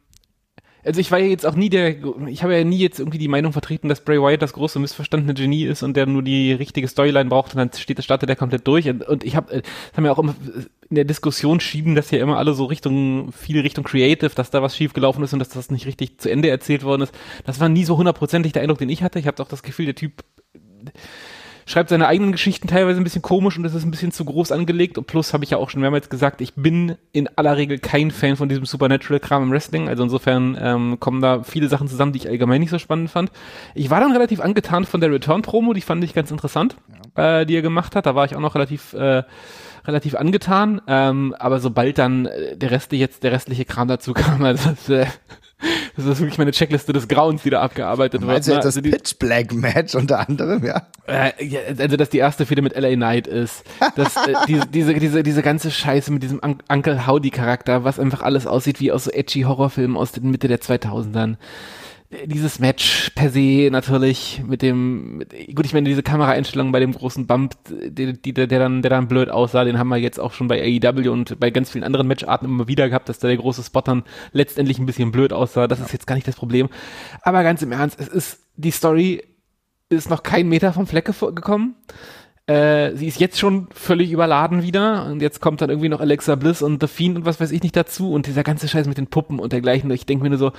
also 0.88 1.02
ich 1.02 1.12
war 1.12 1.20
ja 1.20 1.26
jetzt 1.26 1.46
auch 1.46 1.56
nie 1.56 1.70
der, 1.70 1.98
ich 2.28 2.44
habe 2.44 2.56
ja 2.58 2.64
nie 2.64 2.78
jetzt 2.78 3.00
irgendwie 3.00 3.18
die 3.18 3.28
Meinung 3.28 3.52
vertreten, 3.52 3.90
dass 3.90 4.00
Bray 4.00 4.22
Wyatt 4.22 4.42
das 4.42 4.54
große 4.54 4.80
missverstandene 4.80 5.34
Genie 5.34 5.66
ist 5.66 5.84
und 5.84 5.98
der 5.98 6.06
nur 6.06 6.24
die 6.24 6.54
richtige 6.54 6.88
Storyline 6.88 7.30
braucht 7.30 7.54
und 7.54 7.58
dann 7.58 7.74
steht, 7.74 8.02
startet 8.02 8.30
der 8.30 8.38
komplett 8.38 8.66
durch. 8.66 8.88
Und, 8.88 9.06
und 9.06 9.26
ich 9.26 9.36
habe, 9.36 9.62
das 9.62 9.98
haben 9.98 10.06
ja 10.06 10.14
auch 10.14 10.20
immer 10.20 10.34
in 10.90 10.96
der 10.96 11.04
Diskussion 11.04 11.60
schieben 11.60 11.96
das 11.96 12.12
ja 12.12 12.20
immer 12.20 12.38
alle 12.38 12.54
so 12.54 12.64
Richtung, 12.64 13.34
viel 13.34 13.60
Richtung 13.60 13.84
Creative, 13.84 14.32
dass 14.34 14.50
da 14.50 14.62
was 14.62 14.78
schiefgelaufen 14.78 15.22
ist 15.26 15.34
und 15.34 15.40
dass 15.40 15.50
das 15.50 15.70
nicht 15.70 15.86
richtig 15.86 16.20
zu 16.20 16.32
Ende 16.32 16.50
erzählt 16.50 16.84
worden 16.84 17.02
ist. 17.02 17.14
Das 17.46 17.60
war 17.60 17.68
nie 17.68 17.84
so 17.84 17.98
hundertprozentig 17.98 18.54
der 18.54 18.62
Eindruck, 18.62 18.78
den 18.78 18.88
ich 18.88 19.04
hatte. 19.04 19.20
Ich 19.20 19.28
habe 19.28 19.44
auch 19.44 19.50
das 19.50 19.64
Gefühl, 19.64 19.88
der 19.88 19.96
Typ 19.96 20.24
schreibt 21.68 21.90
seine 21.90 22.08
eigenen 22.08 22.32
Geschichten 22.32 22.68
teilweise 22.68 23.00
ein 23.00 23.04
bisschen 23.04 23.22
komisch 23.22 23.58
und 23.58 23.66
es 23.66 23.76
ist 23.76 23.84
ein 23.84 23.92
bisschen 23.92 24.14
zu 24.14 24.24
groß 24.26 24.54
angelegt. 24.54 24.98
Und 24.98 25.06
plus 25.06 25.34
habe 25.34 25.44
ich 25.44 25.52
ja 25.52 25.58
auch 25.58 25.70
schon 25.70 25.82
mehrmals 25.82 26.10
gesagt, 26.10 26.40
ich 26.40 26.56
bin 26.56 26.96
in 27.12 27.30
aller 27.36 27.58
Regel 27.58 27.78
kein 27.78 28.10
Fan 28.10 28.38
von 28.38 28.48
diesem 28.48 28.66
Supernatural-Kram 28.66 29.44
im 29.44 29.52
Wrestling. 29.52 29.90
Also 29.90 30.04
insofern 30.04 30.58
ähm, 30.60 31.00
kommen 31.00 31.22
da 31.22 31.44
viele 31.44 31.68
Sachen 31.68 31.90
zusammen, 31.90 32.14
die 32.14 32.20
ich 32.20 32.30
allgemein 32.30 32.62
nicht 32.62 32.70
so 32.70 32.80
spannend 32.80 33.12
fand. 33.12 33.32
Ich 33.76 33.90
war 33.90 34.00
dann 34.00 34.14
relativ 34.14 34.40
angetan 34.40 34.86
von 34.86 35.02
der 35.02 35.12
Return-Promo, 35.12 35.74
die 35.74 35.82
fand 35.82 36.04
ich 36.06 36.14
ganz 36.14 36.32
interessant, 36.32 36.78
ja. 37.18 37.42
äh, 37.42 37.46
die 37.46 37.56
er 37.58 37.62
gemacht 37.62 37.98
hat. 37.98 38.06
Da 38.06 38.16
war 38.16 38.24
ich 38.24 38.36
auch 38.36 38.42
noch 38.42 38.56
relativ 38.56 38.94
äh, 38.94 39.24
relativ 39.86 40.16
angetan, 40.16 40.82
ähm, 40.88 41.36
aber 41.38 41.60
sobald 41.60 41.98
dann 41.98 42.28
äh, 42.28 42.56
der 42.56 42.72
Rest 42.72 42.94
jetzt 42.94 43.24
der 43.24 43.34
restliche 43.34 43.66
Kram 43.66 43.88
dazu 43.90 44.14
kam, 44.14 44.44
also 44.46 44.70
äh, 44.94 45.06
das 45.98 46.06
ist 46.06 46.20
wirklich 46.20 46.38
meine 46.38 46.52
Checkliste 46.52 46.94
des 46.94 47.08
Grauens, 47.08 47.42
die 47.42 47.50
da 47.50 47.62
abgearbeitet 47.62 48.22
wird. 48.22 48.32
Jetzt 48.32 48.50
das 48.50 48.66
also 48.78 48.82
Pitch 48.82 49.18
Black 49.18 49.52
Match 49.54 49.96
unter 49.96 50.28
anderem, 50.28 50.64
ja? 50.64 50.88
Äh, 51.08 51.32
also, 51.78 51.98
dass 51.98 52.10
die 52.10 52.20
erste 52.20 52.46
Fehde 52.46 52.62
mit 52.62 52.78
LA 52.78 52.94
Knight 52.94 53.26
ist. 53.26 53.64
Dass, 53.96 54.16
äh, 54.16 54.34
diese, 54.48 54.68
diese, 54.68 54.94
diese, 54.94 55.24
diese 55.24 55.42
ganze 55.42 55.72
Scheiße 55.72 56.12
mit 56.12 56.22
diesem 56.22 56.40
Un 56.44 56.58
Uncle 56.70 57.08
Howdy 57.08 57.32
Charakter, 57.32 57.84
was 57.84 58.00
einfach 58.00 58.22
alles 58.22 58.46
aussieht 58.46 58.80
wie 58.80 58.92
aus 58.92 59.06
so 59.06 59.12
edgy 59.12 59.42
Horrorfilmen 59.42 59.98
aus 59.98 60.12
der 60.12 60.24
Mitte 60.24 60.48
der 60.48 60.60
2000ern 60.60 61.38
dieses 62.10 62.60
Match 62.60 63.12
per 63.16 63.30
se 63.30 63.70
natürlich 63.70 64.42
mit 64.46 64.62
dem, 64.62 65.18
mit, 65.18 65.34
gut, 65.54 65.66
ich 65.66 65.74
meine, 65.74 65.90
diese 65.90 66.04
Kameraeinstellung 66.04 66.72
bei 66.72 66.80
dem 66.80 66.94
großen 66.94 67.28
Bump, 67.28 67.56
die, 67.70 68.14
die, 68.14 68.34
der, 68.34 68.48
der 68.48 68.60
dann, 68.60 68.82
der 68.82 68.90
dann 68.90 69.10
blöd 69.10 69.30
aussah, 69.30 69.66
den 69.66 69.78
haben 69.78 69.90
wir 69.90 69.98
jetzt 69.98 70.20
auch 70.20 70.32
schon 70.32 70.48
bei 70.48 70.62
AEW 70.62 71.10
und 71.12 71.38
bei 71.40 71.50
ganz 71.50 71.70
vielen 71.70 71.84
anderen 71.84 72.08
Matcharten 72.08 72.48
immer 72.48 72.70
wieder 72.70 72.88
gehabt, 72.88 73.10
dass 73.10 73.20
da 73.20 73.28
der 73.28 73.36
große 73.36 73.64
Spot 73.64 73.82
dann 73.82 74.04
letztendlich 74.32 74.80
ein 74.80 74.86
bisschen 74.86 75.12
blöd 75.12 75.34
aussah. 75.34 75.68
Das 75.68 75.80
ja. 75.80 75.86
ist 75.86 75.92
jetzt 75.92 76.08
gar 76.08 76.16
nicht 76.16 76.28
das 76.28 76.38
Problem. 76.38 76.70
Aber 77.24 77.44
ganz 77.44 77.62
im 77.62 77.74
Ernst, 77.74 78.00
es 78.00 78.08
ist, 78.08 78.40
die 78.56 78.72
Story 78.72 79.24
ist 79.90 80.10
noch 80.10 80.24
kein 80.24 80.48
Meter 80.48 80.72
vom 80.72 80.88
Flecke 80.88 81.12
gekommen. 81.34 81.76
Äh, 82.46 82.96
sie 82.96 83.08
ist 83.08 83.20
jetzt 83.20 83.38
schon 83.38 83.68
völlig 83.74 84.12
überladen 84.12 84.64
wieder 84.64 85.08
und 85.08 85.22
jetzt 85.22 85.42
kommt 85.42 85.60
dann 85.60 85.70
irgendwie 85.70 85.90
noch 85.90 86.00
Alexa 86.00 86.36
Bliss 86.36 86.62
und 86.62 86.82
The 86.82 86.88
Fiend 86.88 87.18
und 87.18 87.26
was 87.26 87.42
weiß 87.42 87.52
ich 87.52 87.62
nicht 87.64 87.76
dazu 87.76 88.14
und 88.14 88.28
dieser 88.28 88.44
ganze 88.44 88.70
Scheiß 88.70 88.88
mit 88.88 88.98
den 88.98 89.08
Puppen 89.08 89.40
und 89.40 89.52
dergleichen. 89.52 89.92
Ich 89.92 90.06
denke 90.06 90.24
mir 90.24 90.30
nur 90.30 90.40
so, 90.40 90.54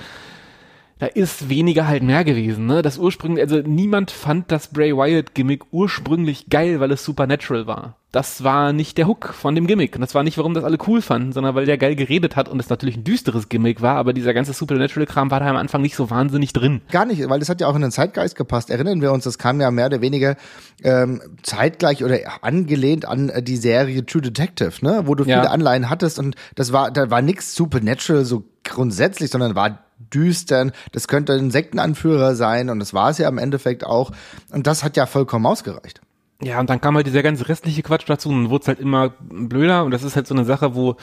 da 0.99 1.05
ist 1.05 1.47
weniger 1.47 1.87
halt 1.87 2.03
mehr 2.03 2.25
gewesen, 2.25 2.65
ne? 2.65 2.81
Das 2.81 2.97
ursprünglich, 2.97 3.41
also 3.41 3.59
niemand 3.65 4.11
fand 4.11 4.51
das 4.51 4.67
Bray 4.67 4.95
Wyatt 4.95 5.33
Gimmick 5.33 5.63
ursprünglich 5.71 6.49
geil, 6.49 6.81
weil 6.81 6.91
es 6.91 7.05
supernatural 7.05 7.67
war. 7.67 7.95
Das 8.11 8.43
war 8.43 8.73
nicht 8.73 8.97
der 8.97 9.07
Hook 9.07 9.33
von 9.33 9.55
dem 9.55 9.67
Gimmick. 9.67 9.95
Und 9.95 10.01
das 10.01 10.15
war 10.15 10.23
nicht, 10.23 10.37
warum 10.37 10.55
das 10.55 10.63
alle 10.63 10.77
cool 10.87 11.01
fanden, 11.01 11.31
sondern 11.31 11.53
weil 11.55 11.65
der 11.65 11.77
geil 11.77 11.95
geredet 11.95 12.35
hat 12.35 12.49
und 12.49 12.59
es 12.59 12.67
natürlich 12.67 12.97
ein 12.97 13.03
düsteres 13.03 13.47
Gimmick 13.47 13.81
war, 13.81 13.95
aber 13.95 14.13
dieser 14.13 14.33
ganze 14.33 14.51
Supernatural-Kram 14.51 15.31
war 15.31 15.39
da 15.39 15.47
am 15.47 15.55
Anfang 15.55 15.81
nicht 15.81 15.95
so 15.95 16.09
wahnsinnig 16.09 16.51
drin. 16.51 16.81
Gar 16.91 17.05
nicht, 17.05 17.29
weil 17.29 17.39
das 17.39 17.49
hat 17.49 17.61
ja 17.61 17.67
auch 17.67 17.75
in 17.75 17.81
den 17.81 17.91
Zeitgeist 17.91 18.35
gepasst. 18.35 18.69
Erinnern 18.69 19.01
wir 19.01 19.13
uns, 19.13 19.23
das 19.23 19.37
kam 19.37 19.61
ja 19.61 19.71
mehr 19.71 19.85
oder 19.85 20.01
weniger 20.01 20.35
ähm, 20.83 21.21
zeitgleich 21.43 22.03
oder 22.03 22.17
angelehnt 22.41 23.05
an 23.05 23.29
äh, 23.29 23.41
die 23.41 23.57
Serie 23.57 24.05
True 24.05 24.23
Detective, 24.23 24.73
ne? 24.81 25.03
Wo 25.05 25.15
du 25.15 25.23
viele 25.23 25.37
ja. 25.37 25.43
Anleihen 25.43 25.89
hattest 25.89 26.19
und 26.19 26.35
das 26.55 26.73
war, 26.73 26.91
da 26.91 27.09
war 27.09 27.21
nix 27.21 27.55
Supernatural 27.55 28.25
so 28.25 28.43
grundsätzlich, 28.63 29.29
sondern 29.29 29.55
war 29.55 29.79
düstern. 29.99 30.71
Das 30.91 31.07
könnte 31.07 31.33
ein 31.33 31.51
Sektenanführer 31.51 32.35
sein 32.35 32.69
und 32.69 32.79
das 32.79 32.93
war 32.93 33.09
es 33.09 33.17
ja 33.17 33.27
im 33.29 33.37
Endeffekt 33.37 33.85
auch. 33.85 34.11
Und 34.51 34.67
das 34.67 34.83
hat 34.83 34.97
ja 34.97 35.05
vollkommen 35.05 35.45
ausgereicht. 35.45 36.01
Ja, 36.41 36.59
und 36.59 36.69
dann 36.69 36.79
kam 36.79 36.95
halt 36.95 37.05
dieser 37.05 37.23
ganze 37.23 37.49
restliche 37.49 37.83
Quatsch 37.83 38.05
dazu 38.07 38.29
und 38.29 38.49
wurde 38.49 38.61
es 38.61 38.67
halt 38.67 38.79
immer 38.79 39.09
blöder 39.19 39.83
und 39.83 39.91
das 39.91 40.03
ist 40.03 40.15
halt 40.15 40.25
so 40.25 40.33
eine 40.33 40.45
Sache, 40.45 40.73
wo 40.73 40.95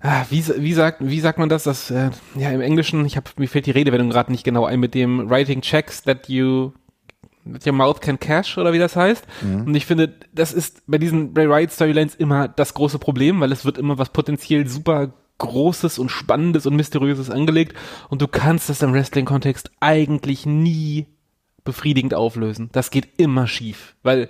ah, 0.00 0.24
wie, 0.30 0.44
wie 0.56 0.72
sagt 0.72 0.98
wie 1.00 1.20
sagt 1.20 1.38
man 1.38 1.48
das? 1.48 1.64
Das 1.64 1.90
äh, 1.90 2.10
ja 2.36 2.50
im 2.50 2.60
Englischen, 2.60 3.04
ich 3.04 3.16
habe 3.16 3.28
mir 3.36 3.48
fällt 3.48 3.66
die 3.66 3.72
Redewendung 3.72 4.10
gerade 4.10 4.30
nicht 4.30 4.44
genau 4.44 4.64
ein 4.64 4.78
mit 4.78 4.94
dem 4.94 5.28
writing 5.28 5.62
checks 5.62 6.02
that 6.04 6.28
you 6.28 6.72
that 7.50 7.66
your 7.66 7.72
mouth 7.72 8.00
can 8.00 8.20
cash 8.20 8.56
oder 8.56 8.72
wie 8.72 8.78
das 8.78 8.94
heißt. 8.94 9.24
Mhm. 9.42 9.66
Und 9.66 9.74
ich 9.74 9.84
finde, 9.84 10.14
das 10.32 10.52
ist 10.52 10.82
bei 10.86 10.98
diesen 10.98 11.34
Bray 11.34 11.48
Wyatt 11.48 11.72
Storylines 11.72 12.14
immer 12.14 12.46
das 12.46 12.74
große 12.74 13.00
Problem, 13.00 13.40
weil 13.40 13.50
es 13.50 13.64
wird 13.64 13.78
immer 13.78 13.98
was 13.98 14.10
potenziell 14.10 14.68
super 14.68 15.12
Großes 15.42 15.98
und 15.98 16.08
Spannendes 16.08 16.66
und 16.66 16.76
Mysteriöses 16.76 17.28
angelegt 17.30 17.76
und 18.08 18.22
du 18.22 18.28
kannst 18.28 18.68
das 18.68 18.82
im 18.82 18.92
Wrestling-Kontext 18.92 19.70
eigentlich 19.80 20.46
nie 20.46 21.06
befriedigend 21.64 22.14
auflösen. 22.14 22.70
Das 22.72 22.90
geht 22.90 23.08
immer 23.16 23.46
schief, 23.46 23.94
weil 24.02 24.28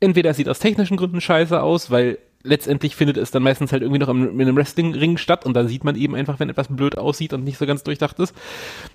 entweder 0.00 0.32
sieht 0.34 0.48
aus 0.48 0.60
technischen 0.60 0.96
Gründen 0.96 1.20
scheiße 1.20 1.60
aus, 1.60 1.90
weil 1.90 2.18
letztendlich 2.44 2.94
findet 2.96 3.16
es 3.16 3.32
dann 3.32 3.42
meistens 3.42 3.72
halt 3.72 3.82
irgendwie 3.82 3.98
noch 3.98 4.08
in 4.08 4.40
einem 4.40 4.56
Wrestling-Ring 4.56 5.16
statt 5.16 5.44
und 5.44 5.54
da 5.54 5.66
sieht 5.66 5.84
man 5.84 5.96
eben 5.96 6.14
einfach, 6.14 6.38
wenn 6.38 6.48
etwas 6.48 6.68
blöd 6.68 6.96
aussieht 6.96 7.32
und 7.32 7.44
nicht 7.44 7.58
so 7.58 7.66
ganz 7.66 7.82
durchdacht 7.82 8.18
ist. 8.20 8.34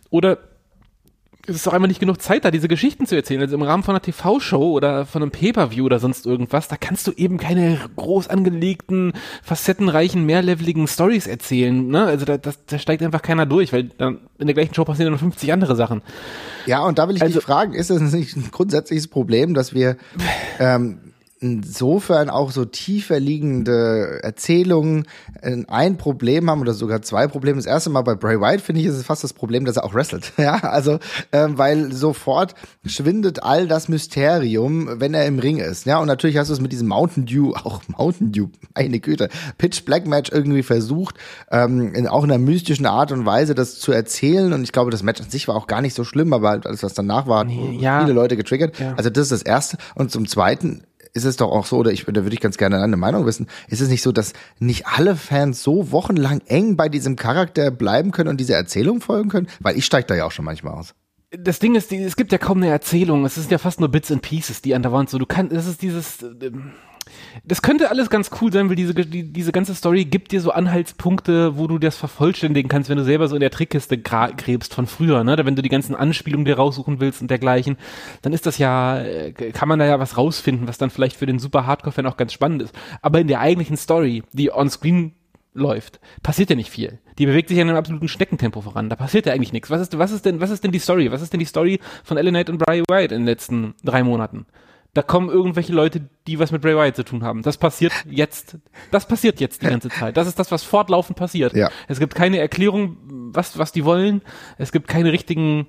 Oder 0.10 0.40
es 1.48 1.56
ist 1.56 1.68
doch 1.68 1.74
einfach 1.74 1.88
nicht 1.88 2.02
genug 2.02 2.22
Zeit 2.22 2.44
da, 2.44 2.52
diese 2.52 2.68
Geschichten 2.68 3.06
zu 3.06 3.16
erzählen. 3.16 3.42
Also 3.42 3.56
im 3.56 3.62
Rahmen 3.62 3.82
von 3.82 3.96
einer 3.96 4.02
TV-Show 4.02 4.72
oder 4.72 5.06
von 5.06 5.22
einem 5.22 5.32
Pay-Per-View 5.32 5.86
oder 5.86 6.00
sonst 6.00 6.26
irgendwas, 6.26 6.68
da 6.68 6.76
kannst 6.76 7.08
du 7.08 7.14
eben 7.14 7.38
keine 7.38 7.80
groß 7.96 8.28
angelegten, 8.28 9.14
facettenreichen, 9.44 10.26
mehrleveligen 10.26 10.88
Stories 10.88 11.26
erzählen. 11.26 11.88
Ne? 11.88 12.04
Also 12.04 12.26
da, 12.26 12.38
das, 12.38 12.66
da 12.66 12.78
steigt 12.78 13.02
einfach 13.02 13.22
keiner 13.22 13.46
durch, 13.46 13.72
weil 13.72 13.86
dann 13.98 14.20
in 14.40 14.48
der 14.48 14.54
gleichen 14.54 14.74
Show 14.74 14.84
passieren 14.84 15.14
noch 15.14 15.20
50 15.20 15.54
andere 15.54 15.76
Sachen. 15.78 16.02
Ja, 16.66 16.84
und 16.84 17.00
da 17.00 17.08
will 17.08 17.16
ich 17.16 17.22
also, 17.22 17.36
dich 17.36 17.44
fragen, 17.44 17.74
ist 17.74 17.90
das 17.90 18.02
nicht 18.02 18.36
ein 18.36 18.52
grundsätzliches 18.52 19.08
Problem, 19.08 19.54
dass 19.54 19.74
wir 19.74 19.96
ähm, 20.60 21.00
insofern 21.40 22.30
auch 22.30 22.52
so 22.52 22.66
tiefer 22.66 23.20
liegende 23.20 24.20
Erzählungen 24.24 25.06
äh, 25.42 25.64
ein 25.68 25.98
Problem 25.98 26.50
haben 26.50 26.62
oder 26.62 26.74
sogar 26.74 27.02
zwei 27.02 27.28
Probleme. 27.28 27.58
Das 27.58 27.66
erste 27.66 27.90
Mal 27.90 28.02
bei 28.02 28.16
Bray 28.16 28.40
Wyatt 28.40 28.62
finde 28.62 28.82
ich, 28.82 28.88
ist 28.88 28.96
es 28.96 29.06
fast 29.06 29.24
das 29.24 29.34
Problem, 29.34 29.66
dass 29.66 29.78
er 29.78 29.86
auch 29.86 29.94
wrestelt. 29.94 30.34
Ja, 30.48 30.56
also 30.60 31.00
ähm, 31.34 31.58
weil 31.58 31.92
sofort 31.92 32.54
schwindet 32.86 33.44
all 33.44 33.68
das 33.68 33.90
Mysterium, 33.90 35.02
wenn 35.02 35.14
er 35.14 35.26
im 35.26 35.40
Ring 35.40 35.58
ist. 35.58 35.86
Ja, 35.86 36.00
und 36.00 36.08
natürlich 36.08 36.38
hast 36.38 36.48
du 36.48 36.54
es 36.54 36.62
mit 36.62 36.72
diesem 36.72 36.88
Mountain 36.88 37.26
Dew, 37.26 37.54
auch 37.64 37.82
Mountain 37.88 38.32
Dew, 38.32 38.48
meine 38.76 39.00
Güte, 39.00 39.28
Pitch 39.58 39.84
Black 39.84 40.08
Match 40.08 40.32
irgendwie 40.32 40.64
versucht, 40.64 41.16
ähm, 41.52 41.94
in, 41.94 42.08
auch 42.08 42.24
in 42.24 42.32
einer 42.32 42.42
mystischen 42.42 42.86
Art 42.86 43.12
und 43.12 43.26
Weise 43.26 43.56
das 43.56 43.80
zu 43.80 43.92
erzählen. 43.92 44.54
Und 44.54 44.64
ich 44.64 44.72
glaube, 44.72 44.92
das 44.92 45.04
Match 45.04 45.22
an 45.22 45.30
sich 45.30 45.48
war 45.48 45.56
auch 45.56 45.68
gar 45.68 45.82
nicht 45.82 45.96
so 45.96 46.04
schlimm, 46.04 46.32
aber 46.32 46.62
alles, 46.64 46.84
was 46.84 46.94
danach 46.94 47.28
war, 47.28 47.40
hat 47.40 47.50
ja. 47.80 48.02
viele 48.02 48.14
Leute 48.14 48.38
getriggert. 48.38 48.80
Ja. 48.80 48.94
Also 48.96 49.10
das 49.10 49.24
ist 49.24 49.32
das 49.32 49.42
Erste. 49.42 49.78
Und 49.96 50.12
zum 50.12 50.28
Zweiten 50.28 50.84
ist 51.18 51.26
es 51.26 51.36
doch 51.36 51.52
auch 51.52 51.66
so, 51.66 51.78
oder 51.78 51.92
ich, 51.92 52.06
da 52.06 52.24
würde 52.24 52.34
ich 52.34 52.40
ganz 52.40 52.58
gerne 52.58 52.82
eine 52.82 52.98
Meinung 52.98 53.26
wissen, 53.26 53.48
ist 53.68 53.82
es 53.82 53.90
nicht 53.90 54.02
so, 54.02 54.12
dass 54.12 54.34
nicht 54.60 54.88
alle 54.88 55.16
Fans 55.16 55.64
so 55.64 55.92
wochenlang 55.92 56.42
eng 56.46 56.78
bei 56.78 56.88
diesem 56.88 57.16
Charakter 57.16 57.72
bleiben 57.72 58.12
können 58.12 58.30
und 58.30 58.40
dieser 58.40 58.56
Erzählung 58.56 59.02
folgen 59.02 59.30
können? 59.30 59.48
Weil 59.60 59.78
ich 59.78 59.86
steige 59.86 60.08
da 60.08 60.16
ja 60.16 60.26
auch 60.26 60.32
schon 60.32 60.46
manchmal 60.46 60.74
aus 60.74 60.94
das 61.30 61.60
Ding 61.60 61.76
ist, 61.76 61.92
es 61.92 62.16
gibt 62.16 62.32
ja 62.32 62.38
kaum 62.38 62.58
eine 62.58 62.70
Erzählung. 62.70 63.26
Es 63.26 63.36
sind 63.36 63.52
ja 63.52 63.58
fast 63.58 63.80
nur 63.80 63.90
Bits 63.90 64.12
and 64.12 64.22
Pieces, 64.22 64.62
die 64.62 64.74
andauernd 64.74 65.10
so. 65.10 65.18
Du 65.18 65.26
kannst, 65.26 65.54
das 65.54 65.68
ist 65.68 65.82
dieses, 65.82 66.22
ähm, 66.22 66.72
das 67.44 67.62
könnte 67.62 67.90
alles 67.90 68.10
ganz 68.10 68.32
cool 68.42 68.52
sein, 68.52 68.70
weil 68.70 68.76
diese, 68.76 68.94
die, 68.94 69.32
diese 69.32 69.52
ganze 69.52 69.76
Story 69.76 70.06
gibt 70.06 70.32
dir 70.32 70.42
so 70.42 70.52
Anhaltspunkte, 70.52 71.58
wo 71.58 71.68
du 71.68 71.78
das 71.78 71.98
vervollständigen 71.98 72.70
kannst, 72.70 72.90
wenn 72.90 72.98
du 72.98 73.04
selber 73.04 73.28
so 73.28 73.36
in 73.36 73.42
der 73.42 73.52
Trickkiste 73.52 73.98
gräbst 73.98 74.74
von 74.74 74.88
früher, 74.88 75.24
ne? 75.24 75.38
Wenn 75.44 75.56
du 75.56 75.62
die 75.62 75.70
ganzen 75.70 75.96
Anspielungen 75.96 76.46
dir 76.46 76.58
raussuchen 76.58 77.00
willst 77.00 77.22
und 77.22 77.30
dergleichen, 77.30 77.78
dann 78.22 78.34
ist 78.34 78.46
das 78.46 78.58
ja, 78.58 79.00
äh, 79.00 79.32
kann 79.32 79.70
man 79.70 79.80
da 79.80 79.86
ja 79.86 80.00
was 80.00 80.18
rausfinden, 80.18 80.68
was 80.68 80.78
dann 80.78 80.90
vielleicht 80.90 81.16
für 81.16 81.26
den 81.26 81.40
super 81.40 81.66
Hardcore-Fan 81.66 82.06
auch 82.06 82.18
ganz 82.18 82.34
spannend 82.34 82.62
ist. 82.62 82.76
Aber 83.02 83.20
in 83.20 83.28
der 83.28 83.40
eigentlichen 83.40 83.78
Story, 83.78 84.24
die 84.34 84.52
on-screen 84.52 85.14
läuft, 85.54 86.00
passiert 86.24 86.50
ja 86.50 86.56
nicht 86.56 86.70
viel. 86.70 87.00
Die 87.18 87.26
bewegt 87.26 87.50
sich 87.50 87.58
in 87.58 87.68
einem 87.68 87.78
absoluten 87.78 88.08
Schneckentempo 88.08 88.62
voran. 88.62 88.90
Da 88.90 88.96
passiert 88.96 89.26
ja 89.26 89.34
eigentlich 89.34 89.54
nichts. 89.54 89.70
Was 89.70 89.82
ist, 89.82 89.98
was 89.98 90.12
ist 90.12 90.26
denn, 90.26 90.40
was 90.40 90.52
ist 90.52 90.64
denn 90.64 90.72
die 90.72 90.80
Story? 90.80 91.12
Was 91.12 91.22
ist 91.22 91.34
denn 91.34 91.40
die 91.40 91.46
Story 91.46 91.80
von 92.04 92.18
Ellen 92.18 92.34
Knight 92.34 92.50
und 92.50 92.60
Brian 92.60 92.86
White 92.90 93.14
in 93.14 93.22
den 93.22 93.28
letzten 93.28 93.74
drei 93.84 94.04
Monaten? 94.04 94.46
Da 94.98 95.04
kommen 95.04 95.30
irgendwelche 95.30 95.74
Leute, 95.74 96.02
die 96.26 96.40
was 96.40 96.52
mit 96.52 96.64
Bray 96.64 96.76
Wyatt 96.76 96.96
zu 96.96 97.06
tun 97.06 97.24
haben. 97.24 97.44
Das 97.44 97.60
passiert 97.60 97.94
jetzt, 98.10 98.58
das 98.90 99.08
passiert 99.08 99.40
jetzt 99.40 99.62
die 99.62 99.68
ganze 99.68 99.90
Zeit. 99.90 100.18
Das 100.18 100.28
ist 100.28 100.40
das, 100.40 100.52
was 100.52 100.64
fortlaufend 100.64 101.16
passiert. 101.16 101.54
Ja. 101.54 101.70
Es 101.88 102.00
gibt 102.00 102.16
keine 102.16 102.40
Erklärung, 102.40 102.98
was, 103.32 103.60
was 103.60 103.72
die 103.72 103.86
wollen. 103.86 104.24
Es 104.58 104.72
gibt 104.72 104.88
keine 104.88 105.12
richtigen 105.12 105.68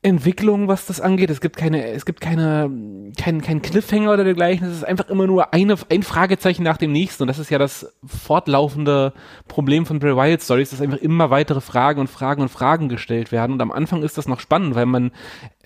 Entwicklung, 0.00 0.68
was 0.68 0.86
das 0.86 1.00
angeht. 1.00 1.30
Es 1.30 1.40
gibt 1.40 1.56
keine, 1.56 1.88
es 1.88 2.06
gibt 2.06 2.20
keine, 2.20 2.70
kein, 3.18 3.42
kein 3.42 3.60
Cliffhanger 3.60 4.12
oder 4.12 4.22
dergleichen. 4.22 4.68
Es 4.68 4.76
ist 4.76 4.84
einfach 4.84 5.08
immer 5.08 5.26
nur 5.26 5.52
eine, 5.52 5.74
ein 5.90 6.04
Fragezeichen 6.04 6.62
nach 6.62 6.76
dem 6.76 6.92
nächsten. 6.92 7.24
Und 7.24 7.26
das 7.26 7.40
ist 7.40 7.50
ja 7.50 7.58
das 7.58 7.92
fortlaufende 8.06 9.12
Problem 9.48 9.84
von 9.84 9.98
Bray 9.98 10.14
Wyatt 10.14 10.42
Stories, 10.42 10.70
dass 10.70 10.80
einfach 10.80 10.98
immer 10.98 11.30
weitere 11.30 11.60
Fragen 11.60 12.00
und 12.00 12.06
Fragen 12.08 12.42
und 12.42 12.48
Fragen 12.48 12.88
gestellt 12.88 13.32
werden. 13.32 13.54
Und 13.54 13.60
am 13.60 13.72
Anfang 13.72 14.04
ist 14.04 14.16
das 14.16 14.28
noch 14.28 14.38
spannend, 14.38 14.76
weil 14.76 14.86
man 14.86 15.10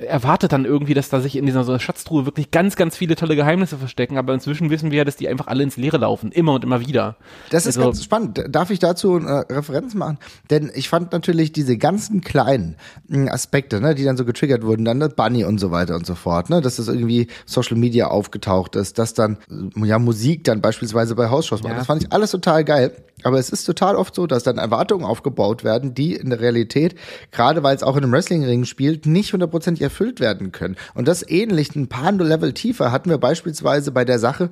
erwartet 0.02 0.52
dann 0.52 0.64
irgendwie, 0.64 0.94
dass 0.94 1.08
da 1.08 1.20
sich 1.20 1.36
in 1.36 1.46
dieser 1.46 1.64
so 1.64 1.78
Schatztruhe 1.78 2.26
wirklich 2.26 2.50
ganz, 2.50 2.76
ganz 2.76 2.96
viele 2.96 3.16
tolle 3.16 3.36
Geheimnisse 3.36 3.76
verstecken. 3.78 4.18
Aber 4.18 4.34
inzwischen 4.34 4.70
wissen 4.70 4.90
wir 4.90 4.98
ja, 4.98 5.04
dass 5.04 5.16
die 5.16 5.28
einfach 5.28 5.46
alle 5.46 5.62
ins 5.62 5.76
Leere 5.76 5.98
laufen. 5.98 6.32
Immer 6.32 6.54
und 6.54 6.64
immer 6.64 6.80
wieder. 6.80 7.16
Das 7.50 7.66
ist 7.66 7.76
also, 7.76 7.90
ganz 7.90 8.04
spannend. 8.04 8.44
Darf 8.48 8.70
ich 8.70 8.78
dazu 8.78 9.16
eine 9.16 9.44
Referenz 9.48 9.94
machen? 9.94 10.18
Denn 10.50 10.70
ich 10.74 10.88
fand 10.88 11.12
natürlich 11.12 11.52
diese 11.52 11.76
ganzen 11.76 12.20
kleinen 12.20 12.76
hm, 13.08 13.28
Aspekte, 13.28 13.80
ne, 13.80 13.94
die 13.94 14.04
dann 14.04 14.16
so 14.16 14.24
getriggert 14.24 14.62
wurden, 14.64 14.84
dann 14.84 15.00
das 15.00 15.14
Bunny 15.14 15.44
und 15.44 15.58
so 15.58 15.70
weiter 15.70 15.94
und 15.94 16.06
so 16.06 16.14
fort, 16.14 16.50
ne, 16.50 16.60
dass 16.60 16.76
das 16.76 16.88
irgendwie 16.88 17.28
Social 17.46 17.76
Media 17.76 18.08
aufgetaucht 18.08 18.76
ist, 18.76 18.98
dass 18.98 19.14
dann 19.14 19.38
ja 19.76 19.98
Musik 19.98 20.44
dann 20.44 20.60
beispielsweise 20.60 21.14
bei 21.14 21.30
Hausshows 21.30 21.62
war. 21.62 21.74
Das 21.74 21.86
fand 21.86 22.02
ich 22.02 22.12
alles 22.12 22.30
total 22.30 22.64
geil. 22.64 22.92
Aber 23.24 23.38
es 23.38 23.50
ist 23.50 23.64
total 23.64 23.96
oft 23.96 24.14
so, 24.14 24.26
dass 24.26 24.42
dann 24.42 24.58
Erwartungen 24.58 25.04
aufgebaut 25.04 25.64
werden, 25.64 25.94
die 25.94 26.14
in 26.14 26.30
der 26.30 26.40
Realität, 26.40 26.96
gerade 27.30 27.62
weil 27.62 27.76
es 27.76 27.82
auch 27.82 27.96
in 27.96 28.04
einem 28.04 28.12
Wrestlingring 28.12 28.64
spielt, 28.64 29.06
nicht 29.06 29.32
hundertprozentig 29.32 29.82
erfüllt 29.92 30.20
werden 30.20 30.52
können. 30.52 30.76
Und 30.94 31.06
das 31.06 31.28
ähnlich 31.28 31.76
ein 31.76 31.88
paar 31.88 32.12
Level 32.12 32.54
tiefer 32.54 32.90
hatten 32.92 33.10
wir 33.10 33.18
beispielsweise 33.18 33.92
bei 33.92 34.04
der 34.04 34.18
Sache, 34.18 34.50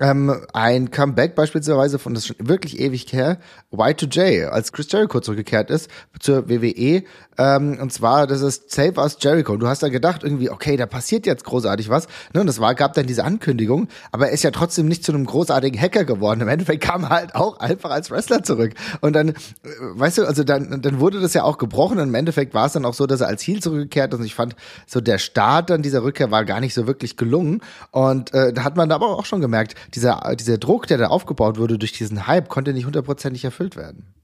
ähm, 0.00 0.34
ein 0.52 0.90
Comeback 0.90 1.34
beispielsweise 1.34 1.98
von 1.98 2.14
das 2.14 2.26
schon 2.26 2.36
wirklich 2.38 2.78
ewig 2.78 3.12
her, 3.12 3.38
Y2J, 3.72 4.46
als 4.46 4.72
Chris 4.72 4.90
Jericho 4.90 5.20
zurückgekehrt 5.20 5.70
ist 5.70 5.90
zur 6.20 6.48
WWE. 6.48 7.02
Ähm, 7.36 7.78
und 7.80 7.92
zwar, 7.92 8.26
das 8.26 8.40
ist 8.40 8.70
Save 8.70 9.00
Us 9.00 9.16
Jericho. 9.20 9.56
Du 9.56 9.66
hast 9.66 9.82
da 9.82 9.88
gedacht 9.88 10.22
irgendwie, 10.24 10.50
okay, 10.50 10.76
da 10.76 10.86
passiert 10.86 11.26
jetzt 11.26 11.44
großartig 11.44 11.88
was. 11.88 12.06
Ne, 12.32 12.40
und 12.40 12.46
das 12.46 12.60
war, 12.60 12.74
gab 12.74 12.94
dann 12.94 13.06
diese 13.06 13.24
Ankündigung, 13.24 13.88
aber 14.12 14.28
er 14.28 14.32
ist 14.32 14.42
ja 14.44 14.50
trotzdem 14.50 14.86
nicht 14.86 15.04
zu 15.04 15.12
einem 15.12 15.24
großartigen 15.24 15.80
Hacker 15.80 16.04
geworden. 16.04 16.40
Im 16.40 16.48
Endeffekt 16.48 16.82
kam 16.82 17.04
er 17.04 17.10
halt 17.10 17.34
auch 17.34 17.58
einfach 17.58 17.90
als 17.90 18.10
Wrestler 18.10 18.42
zurück. 18.42 18.74
Und 19.00 19.14
dann, 19.14 19.30
äh, 19.30 19.34
weißt 19.80 20.18
du, 20.18 20.26
also 20.26 20.44
dann, 20.44 20.80
dann 20.82 21.00
wurde 21.00 21.20
das 21.20 21.34
ja 21.34 21.42
auch 21.42 21.58
gebrochen. 21.58 21.98
Und 21.98 22.08
im 22.08 22.14
Endeffekt 22.14 22.54
war 22.54 22.66
es 22.66 22.72
dann 22.72 22.84
auch 22.84 22.94
so, 22.94 23.06
dass 23.06 23.20
er 23.20 23.28
als 23.28 23.42
Heel 23.42 23.60
zurückgekehrt 23.60 24.12
ist. 24.12 24.20
Und 24.20 24.26
ich 24.26 24.34
fand, 24.34 24.54
so 24.86 25.00
der 25.00 25.18
Start 25.18 25.70
dann 25.70 25.82
dieser 25.82 26.02
Rückkehr 26.02 26.30
war 26.30 26.44
gar 26.44 26.60
nicht 26.60 26.74
so 26.74 26.86
wirklich 26.86 27.16
gelungen. 27.16 27.60
Und 27.90 28.34
äh, 28.34 28.52
da 28.52 28.64
hat 28.64 28.76
man 28.76 28.90
aber 28.92 29.08
auch 29.18 29.24
schon 29.24 29.40
gemerkt, 29.40 29.74
dieser, 29.94 30.34
dieser 30.38 30.58
Druck, 30.58 30.86
der 30.86 30.98
da 30.98 31.08
aufgebaut 31.08 31.58
wurde 31.58 31.78
durch 31.78 31.92
diesen 31.92 32.26
Hype, 32.26 32.48
konnte 32.48 32.72
nicht 32.72 32.86
hundertprozentig 32.86 33.44
erfüllt 33.44 33.76
werden. 33.76 34.14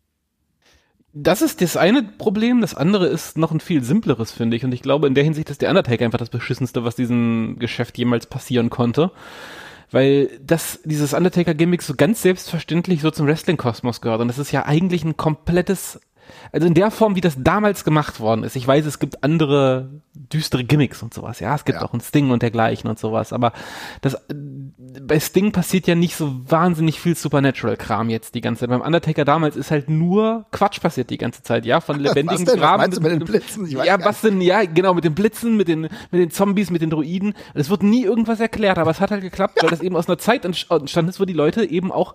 Das 1.17 1.43
ist 1.43 1.61
das 1.61 1.77
eine 1.77 2.03
Problem. 2.03 2.61
Das 2.61 2.75
andere 2.75 3.07
ist 3.07 3.39
noch 3.39 3.53
ein 3.53 3.61
viel 3.61 3.85
simpleres, 3.85 4.33
finde 4.33 4.57
ich. 4.57 4.65
Und 4.65 4.73
ich 4.73 4.83
glaube, 4.83 5.07
in 5.07 5.15
der 5.15 5.23
Hinsicht 5.23 5.49
ist 5.49 5.63
der 5.63 5.71
Undertaker 5.71 6.05
einfach 6.05 6.19
das 6.19 6.29
Beschissenste, 6.29 6.85
was 6.85 6.97
diesem 6.97 7.57
Geschäft 7.61 7.97
jemals 7.97 8.27
passieren 8.27 8.69
konnte. 8.69 9.13
Weil 9.93 10.29
das, 10.45 10.81
dieses 10.85 11.15
Undertaker-Gimmick 11.15 11.83
so 11.83 11.95
ganz 11.95 12.21
selbstverständlich 12.21 13.01
so 13.01 13.13
zum 13.13 13.29
Wrestling-Kosmos 13.29 14.01
gehört. 14.01 14.23
Und 14.23 14.29
das 14.29 14.41
ist 14.41 14.51
ja 14.51 14.67
eigentlich 14.67 15.05
ein 15.05 15.17
komplettes 15.17 16.01
also 16.53 16.67
in 16.67 16.75
der 16.75 16.91
Form, 16.91 17.17
wie 17.17 17.21
das 17.21 17.37
damals 17.39 17.85
gemacht 17.85 18.21
worden 18.21 18.45
ist. 18.45 18.57
Ich 18.57 18.67
weiß, 18.67 18.87
es 18.87 18.99
gibt 18.99 19.25
andere 19.25 19.91
düstere 20.15 20.65
Gimmicks 20.65 21.03
und 21.03 21.13
sowas. 21.13 21.41
Ja, 21.41 21.55
es 21.55 21.65
gibt 21.65 21.81
ja. 21.81 21.85
auch 21.85 21.93
ein 21.93 22.01
Sting 22.01 22.31
und 22.31 22.43
dergleichen 22.43 22.89
und 22.89 22.99
sowas. 22.99 23.33
Aber 23.33 23.53
das, 24.01 24.17
bei 24.29 25.19
Sting 25.19 25.53
passiert 25.53 25.87
ja 25.87 25.95
nicht 25.95 26.15
so 26.17 26.33
wahnsinnig 26.49 27.01
viel 27.01 27.17
Supernatural-Kram 27.17 28.11
jetzt 28.11 28.35
die 28.35 28.41
ganze 28.41 28.61
Zeit. 28.61 28.71
Beim 28.71 28.81
Undertaker 28.81 29.25
damals 29.25 29.57
ist 29.57 29.71
halt 29.71 29.91
nur 29.91 30.47
Quatsch 30.53 30.81
passiert 30.81 31.11
die 31.11 31.19
ganze 31.19 31.43
Zeit. 31.43 31.67
Ja, 31.67 31.81
von 31.81 31.99
lebendigen 32.01 32.47
was 32.47 32.55
Kram. 32.55 32.81
Was 32.81 33.01
mit 33.01 33.13
den 33.13 33.25
Blitzen? 33.25 33.67
ja, 33.67 34.05
was 34.05 34.21
denn? 34.21 34.41
Ja, 34.41 34.65
genau, 34.65 34.95
mit 34.95 35.05
den 35.05 35.15
Blitzen, 35.15 35.57
mit 35.57 35.69
den, 35.69 35.83
mit 35.83 36.21
den 36.21 36.31
Zombies, 36.31 36.71
mit 36.71 36.83
den 36.83 36.91
Droiden. 36.91 37.35
Es 37.55 37.71
wird 37.71 37.83
nie 37.83 38.05
irgendwas 38.05 38.39
erklärt, 38.39 38.79
aber 38.79 38.91
es 38.91 39.01
hat 39.01 39.11
halt 39.11 39.23
geklappt, 39.23 39.63
weil 39.63 39.71
das 39.71 39.81
eben 39.81 39.97
aus 39.97 40.09
einer 40.09 40.19
Zeit 40.19 40.45
entstanden 40.45 41.09
ist, 41.09 41.19
wo 41.19 41.25
die 41.25 41.33
Leute 41.33 41.65
eben 41.65 41.91
auch 41.91 42.15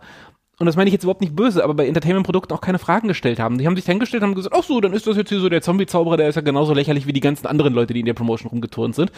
und 0.60 0.66
das 0.66 0.76
meine 0.76 0.90
ich 0.90 0.94
jetzt 0.94 1.04
überhaupt 1.04 1.22
nicht 1.22 1.38
böse, 1.38 1.64
aber 1.64 1.74
bei 1.74 1.88
Entertainment-Produkten 1.88 2.54
auch 2.54 2.60
keine 2.60 2.80
Fragen 2.80 3.08
gestellt 3.08 3.40
haben. 3.40 3.58
Die 3.58 3.66
haben 3.66 3.78
sich 3.78 3.86
hingestellt 3.86 4.24
und 4.24 4.30
haben 4.30 4.36
gesagt, 4.36 4.54
ach 4.58 4.64
so, 4.64 4.82
dann 4.82 4.92
ist 4.92 5.08
das 5.08 5.16
jetzt 5.16 5.30
hier 5.30 5.40
so 5.40 5.48
der 5.48 5.62
Zombie-Zauberer, 5.62 6.18
der 6.18 6.28
ist 6.28 6.36
ja 6.36 6.42
genauso 6.42 6.74
lächerlich 6.74 7.08
wie 7.08 7.14
die 7.14 7.22
ganzen 7.22 7.48
anderen 7.48 7.74
Leute, 7.74 7.94
die 7.94 8.02
in 8.02 8.06
der 8.06 8.14
Promotion 8.14 8.50
rumgeturnt 8.50 8.94
sind. 8.94 9.10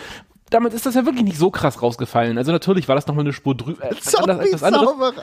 Damit 0.51 0.73
ist 0.73 0.85
das 0.85 0.93
ja 0.93 1.05
wirklich 1.05 1.23
nicht 1.23 1.39
so 1.39 1.49
krass 1.49 1.81
rausgefallen. 1.81 2.37
Also 2.37 2.51
natürlich 2.51 2.87
war 2.87 2.95
das 2.95 3.07
nochmal 3.07 3.23
eine 3.23 3.33
Spur 3.33 3.55
drüber. 3.55 3.83
Äh, 3.89 3.95
Zombie-Zauberer. 3.95 5.13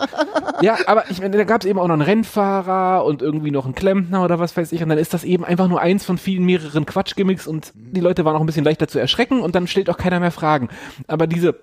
ja, 0.61 0.77
aber 0.87 1.09
ich 1.09 1.21
meine, 1.21 1.37
da 1.37 1.45
gab 1.45 1.61
es 1.61 1.69
eben 1.69 1.79
auch 1.79 1.87
noch 1.87 1.95
einen 1.95 2.03
Rennfahrer 2.03 3.05
und 3.05 3.23
irgendwie 3.23 3.53
noch 3.53 3.65
einen 3.65 3.77
Klempner 3.77 4.25
oder 4.25 4.41
was 4.41 4.57
weiß 4.57 4.73
ich. 4.73 4.83
Und 4.83 4.89
dann 4.89 4.99
ist 4.99 5.15
das 5.15 5.23
eben 5.23 5.45
einfach 5.45 5.69
nur 5.69 5.81
eins 5.81 6.05
von 6.05 6.19
vielen 6.19 6.45
mehreren 6.45 6.85
Quatsch-Gimmicks 6.85 7.47
und 7.47 7.73
die 7.77 8.01
Leute 8.01 8.25
waren 8.25 8.35
auch 8.35 8.41
ein 8.41 8.47
bisschen 8.47 8.65
leichter 8.65 8.89
zu 8.89 8.99
erschrecken 8.99 9.41
und 9.41 9.55
dann 9.55 9.69
stellt 9.69 9.89
auch 9.89 9.99
keiner 9.99 10.19
mehr 10.19 10.33
Fragen. 10.33 10.69
Aber 11.07 11.29
diese 11.29 11.55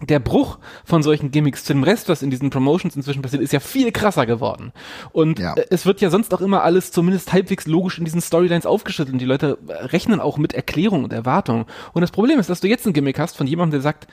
der 0.00 0.20
Bruch 0.20 0.58
von 0.84 1.02
solchen 1.02 1.30
Gimmicks 1.30 1.64
zu 1.64 1.72
dem 1.72 1.82
Rest, 1.82 2.08
was 2.08 2.22
in 2.22 2.30
diesen 2.30 2.50
Promotions 2.50 2.94
inzwischen 2.94 3.22
passiert, 3.22 3.42
ist 3.42 3.52
ja 3.52 3.60
viel 3.60 3.90
krasser 3.90 4.26
geworden. 4.26 4.72
Und 5.12 5.38
ja. 5.38 5.54
Äh, 5.54 5.66
es 5.70 5.86
wird 5.86 6.00
ja 6.00 6.10
sonst 6.10 6.32
auch 6.32 6.40
immer 6.40 6.62
alles 6.62 6.92
zumindest 6.92 7.32
halbwegs 7.32 7.66
logisch 7.66 7.98
in 7.98 8.04
diesen 8.04 8.20
Storylines 8.20 8.66
aufgeschüttelt 8.66 9.14
und 9.14 9.18
die 9.18 9.24
Leute 9.24 9.58
rechnen 9.68 10.20
auch 10.20 10.38
mit 10.38 10.52
Erklärung 10.52 11.04
und 11.04 11.12
Erwartung. 11.12 11.66
Und 11.92 12.02
das 12.02 12.12
Problem 12.12 12.38
ist, 12.38 12.48
dass 12.48 12.60
du 12.60 12.68
jetzt 12.68 12.86
ein 12.86 12.92
Gimmick 12.92 13.18
hast 13.18 13.36
von 13.36 13.46
jemandem, 13.46 13.72
der 13.72 13.82
sagt, 13.82 14.06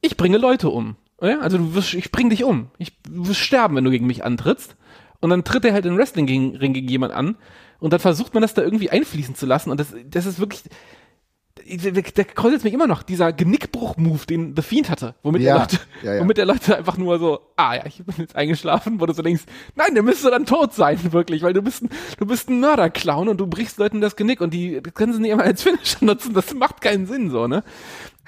ich 0.00 0.16
bringe 0.16 0.38
Leute 0.38 0.68
um. 0.68 0.96
Also 1.20 1.58
du 1.58 1.74
wirst, 1.74 1.94
ich 1.94 2.10
bring 2.10 2.30
dich 2.30 2.44
um. 2.44 2.68
Ich, 2.78 2.98
du 3.02 3.28
wirst 3.28 3.40
sterben, 3.40 3.76
wenn 3.76 3.84
du 3.84 3.90
gegen 3.90 4.06
mich 4.06 4.24
antrittst. 4.24 4.74
Und 5.20 5.30
dann 5.30 5.44
tritt 5.44 5.66
er 5.66 5.74
halt 5.74 5.84
in 5.84 5.96
Wrestling-Ring 5.96 6.72
gegen 6.72 6.88
jemand 6.88 7.12
an 7.12 7.36
und 7.78 7.92
dann 7.92 8.00
versucht 8.00 8.34
man 8.34 8.42
das 8.42 8.54
da 8.54 8.62
irgendwie 8.62 8.90
einfließen 8.90 9.34
zu 9.34 9.46
lassen 9.46 9.70
und 9.70 9.80
das, 9.80 9.94
das 10.08 10.26
ist 10.26 10.38
wirklich, 10.38 10.62
der 11.56 12.24
kräuselt 12.24 12.64
mich 12.64 12.72
immer 12.72 12.86
noch, 12.86 13.02
dieser 13.02 13.32
Genickbruch-Move, 13.32 14.26
den 14.26 14.56
The 14.56 14.62
Fiend 14.62 14.90
hatte, 14.90 15.14
womit, 15.22 15.42
ja, 15.42 15.54
der 15.54 15.60
Leute, 15.60 15.78
ja, 16.02 16.14
ja. 16.14 16.20
womit 16.20 16.36
der 16.38 16.46
Leute 16.46 16.76
einfach 16.76 16.96
nur 16.96 17.18
so, 17.18 17.40
ah 17.56 17.74
ja, 17.74 17.86
ich 17.86 18.02
bin 18.02 18.14
jetzt 18.18 18.34
eingeschlafen, 18.34 19.00
wo 19.00 19.06
du 19.06 19.12
so 19.12 19.22
denkst, 19.22 19.44
nein, 19.76 19.94
der 19.94 20.02
müsste 20.02 20.30
dann 20.30 20.46
tot 20.46 20.72
sein, 20.72 20.98
wirklich, 21.12 21.42
weil 21.42 21.52
du 21.52 21.62
bist 21.62 21.82
ein, 21.82 21.90
du 22.18 22.26
bist 22.26 22.48
ein 22.48 22.60
Mörderclown 22.60 23.28
und 23.28 23.38
du 23.38 23.46
brichst 23.46 23.78
Leuten 23.78 24.00
das 24.00 24.16
Genick 24.16 24.40
und 24.40 24.54
die 24.54 24.80
können 24.94 25.12
sie 25.12 25.20
nicht 25.20 25.32
immer 25.32 25.44
als 25.44 25.62
Finisher 25.62 26.04
nutzen, 26.04 26.34
das 26.34 26.54
macht 26.54 26.80
keinen 26.80 27.06
Sinn, 27.06 27.30
so, 27.30 27.46
ne? 27.46 27.62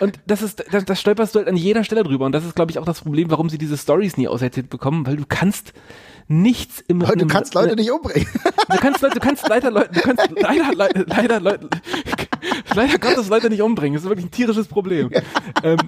Und 0.00 0.19
das 0.26 0.43
ist, 0.43 0.64
das, 0.71 0.85
das 0.85 1.00
stolperst 1.00 1.35
du 1.35 1.38
halt 1.38 1.49
an 1.49 1.57
jeder 1.57 1.85
Stelle 1.85 2.02
drüber 2.02 2.26
und 2.26 2.33
das 2.33 2.45
ist, 2.45 2.57
glaube 2.57 2.71
ich, 2.71 2.79
auch 2.79 2.85
das 2.85 3.02
Problem, 3.02 3.31
warum 3.31 3.49
sie 3.49 3.59
diese 3.59 3.79
Stories 3.79 4.17
nie 4.17 4.26
auserzählt 4.29 4.69
bekommen, 4.69 5.07
weil 5.07 5.17
du 5.17 5.25
kannst, 5.29 5.73
nichts 6.33 6.83
im 6.89 7.01
Du 7.01 7.12
im, 7.12 7.29
kannst 7.29 7.55
Leute 7.55 7.77
nicht 7.77 7.91
umbringen. 7.91 8.29
Du 8.73 8.79
kannst 8.79 9.03
Leute, 9.03 9.15
du 9.15 9.21
kannst 9.21 9.49
leider 9.49 9.71
Leute, 9.71 9.91
du 9.93 10.01
kannst 10.01 10.31
leider, 10.41 10.73
leider, 10.75 11.05
leider 11.07 11.41
Leute, 11.41 11.69
leider 12.75 12.99
Gottes 12.99 13.29
Leute 13.29 13.51
nicht 13.51 13.61
umbringen. 13.61 13.95
Das 13.95 14.05
ist 14.05 14.09
wirklich 14.09 14.27
ein 14.27 14.31
tierisches 14.31 14.67
Problem. 14.67 15.11
Ja. 15.11 15.21
Ähm, 15.62 15.79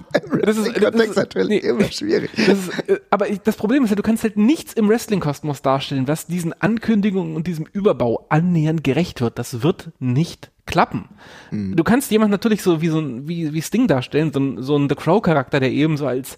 das 0.43 0.57
ist, 0.57 0.75
das 0.81 0.95
ist 0.95 1.15
natürlich 1.15 1.47
nee, 1.47 1.57
immer 1.57 1.89
schwierig. 1.91 2.29
Das 2.35 2.59
ist, 2.59 2.89
äh, 2.89 2.99
aber 3.09 3.27
das 3.29 3.55
Problem 3.55 3.85
ist 3.85 3.89
ja, 3.89 3.95
du 3.95 4.03
kannst 4.03 4.23
halt 4.23 4.37
nichts 4.37 4.73
im 4.73 4.89
Wrestling-Kosmos 4.89 5.61
darstellen, 5.61 6.07
was 6.07 6.27
diesen 6.27 6.53
Ankündigungen 6.61 7.35
und 7.35 7.47
diesem 7.47 7.65
Überbau 7.71 8.27
annähernd 8.29 8.83
gerecht 8.83 9.21
wird. 9.21 9.39
Das 9.39 9.63
wird 9.63 9.91
nicht 9.99 10.51
klappen. 10.65 11.09
Mhm. 11.51 11.75
Du 11.75 11.83
kannst 11.83 12.11
jemand 12.11 12.31
natürlich 12.31 12.63
so 12.63 12.81
wie 12.81 12.87
so 12.87 12.99
ein, 12.99 13.27
wie, 13.27 13.53
wie 13.53 13.61
Sting 13.61 13.87
darstellen, 13.87 14.31
so 14.33 14.39
ein, 14.39 14.61
so 14.61 14.77
ein 14.77 14.89
The 14.89 14.95
Crow-Charakter, 14.95 15.59
der 15.59 15.71
eben 15.71 15.97
so 15.97 16.07
als 16.07 16.37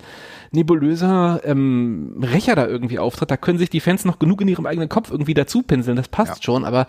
nebulöser 0.51 1.41
ähm, 1.43 2.21
Rächer 2.21 2.55
da 2.55 2.67
irgendwie 2.67 2.99
auftritt. 2.99 3.31
Da 3.31 3.37
können 3.37 3.59
sich 3.59 3.69
die 3.69 3.79
Fans 3.79 4.05
noch 4.05 4.19
genug 4.19 4.41
in 4.41 4.47
ihrem 4.47 4.65
eigenen 4.65 4.89
Kopf 4.89 5.11
irgendwie 5.11 5.33
dazu 5.33 5.63
pinseln, 5.63 5.97
das 5.97 6.07
passt 6.07 6.37
ja. 6.37 6.43
schon, 6.43 6.65
aber 6.65 6.87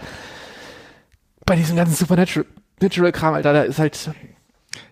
bei 1.47 1.57
diesem 1.57 1.77
ganzen 1.77 1.95
Supernatural-Kram, 1.95 3.35
Alter, 3.35 3.53
da 3.53 3.63
ist 3.63 3.79
halt, 3.79 4.11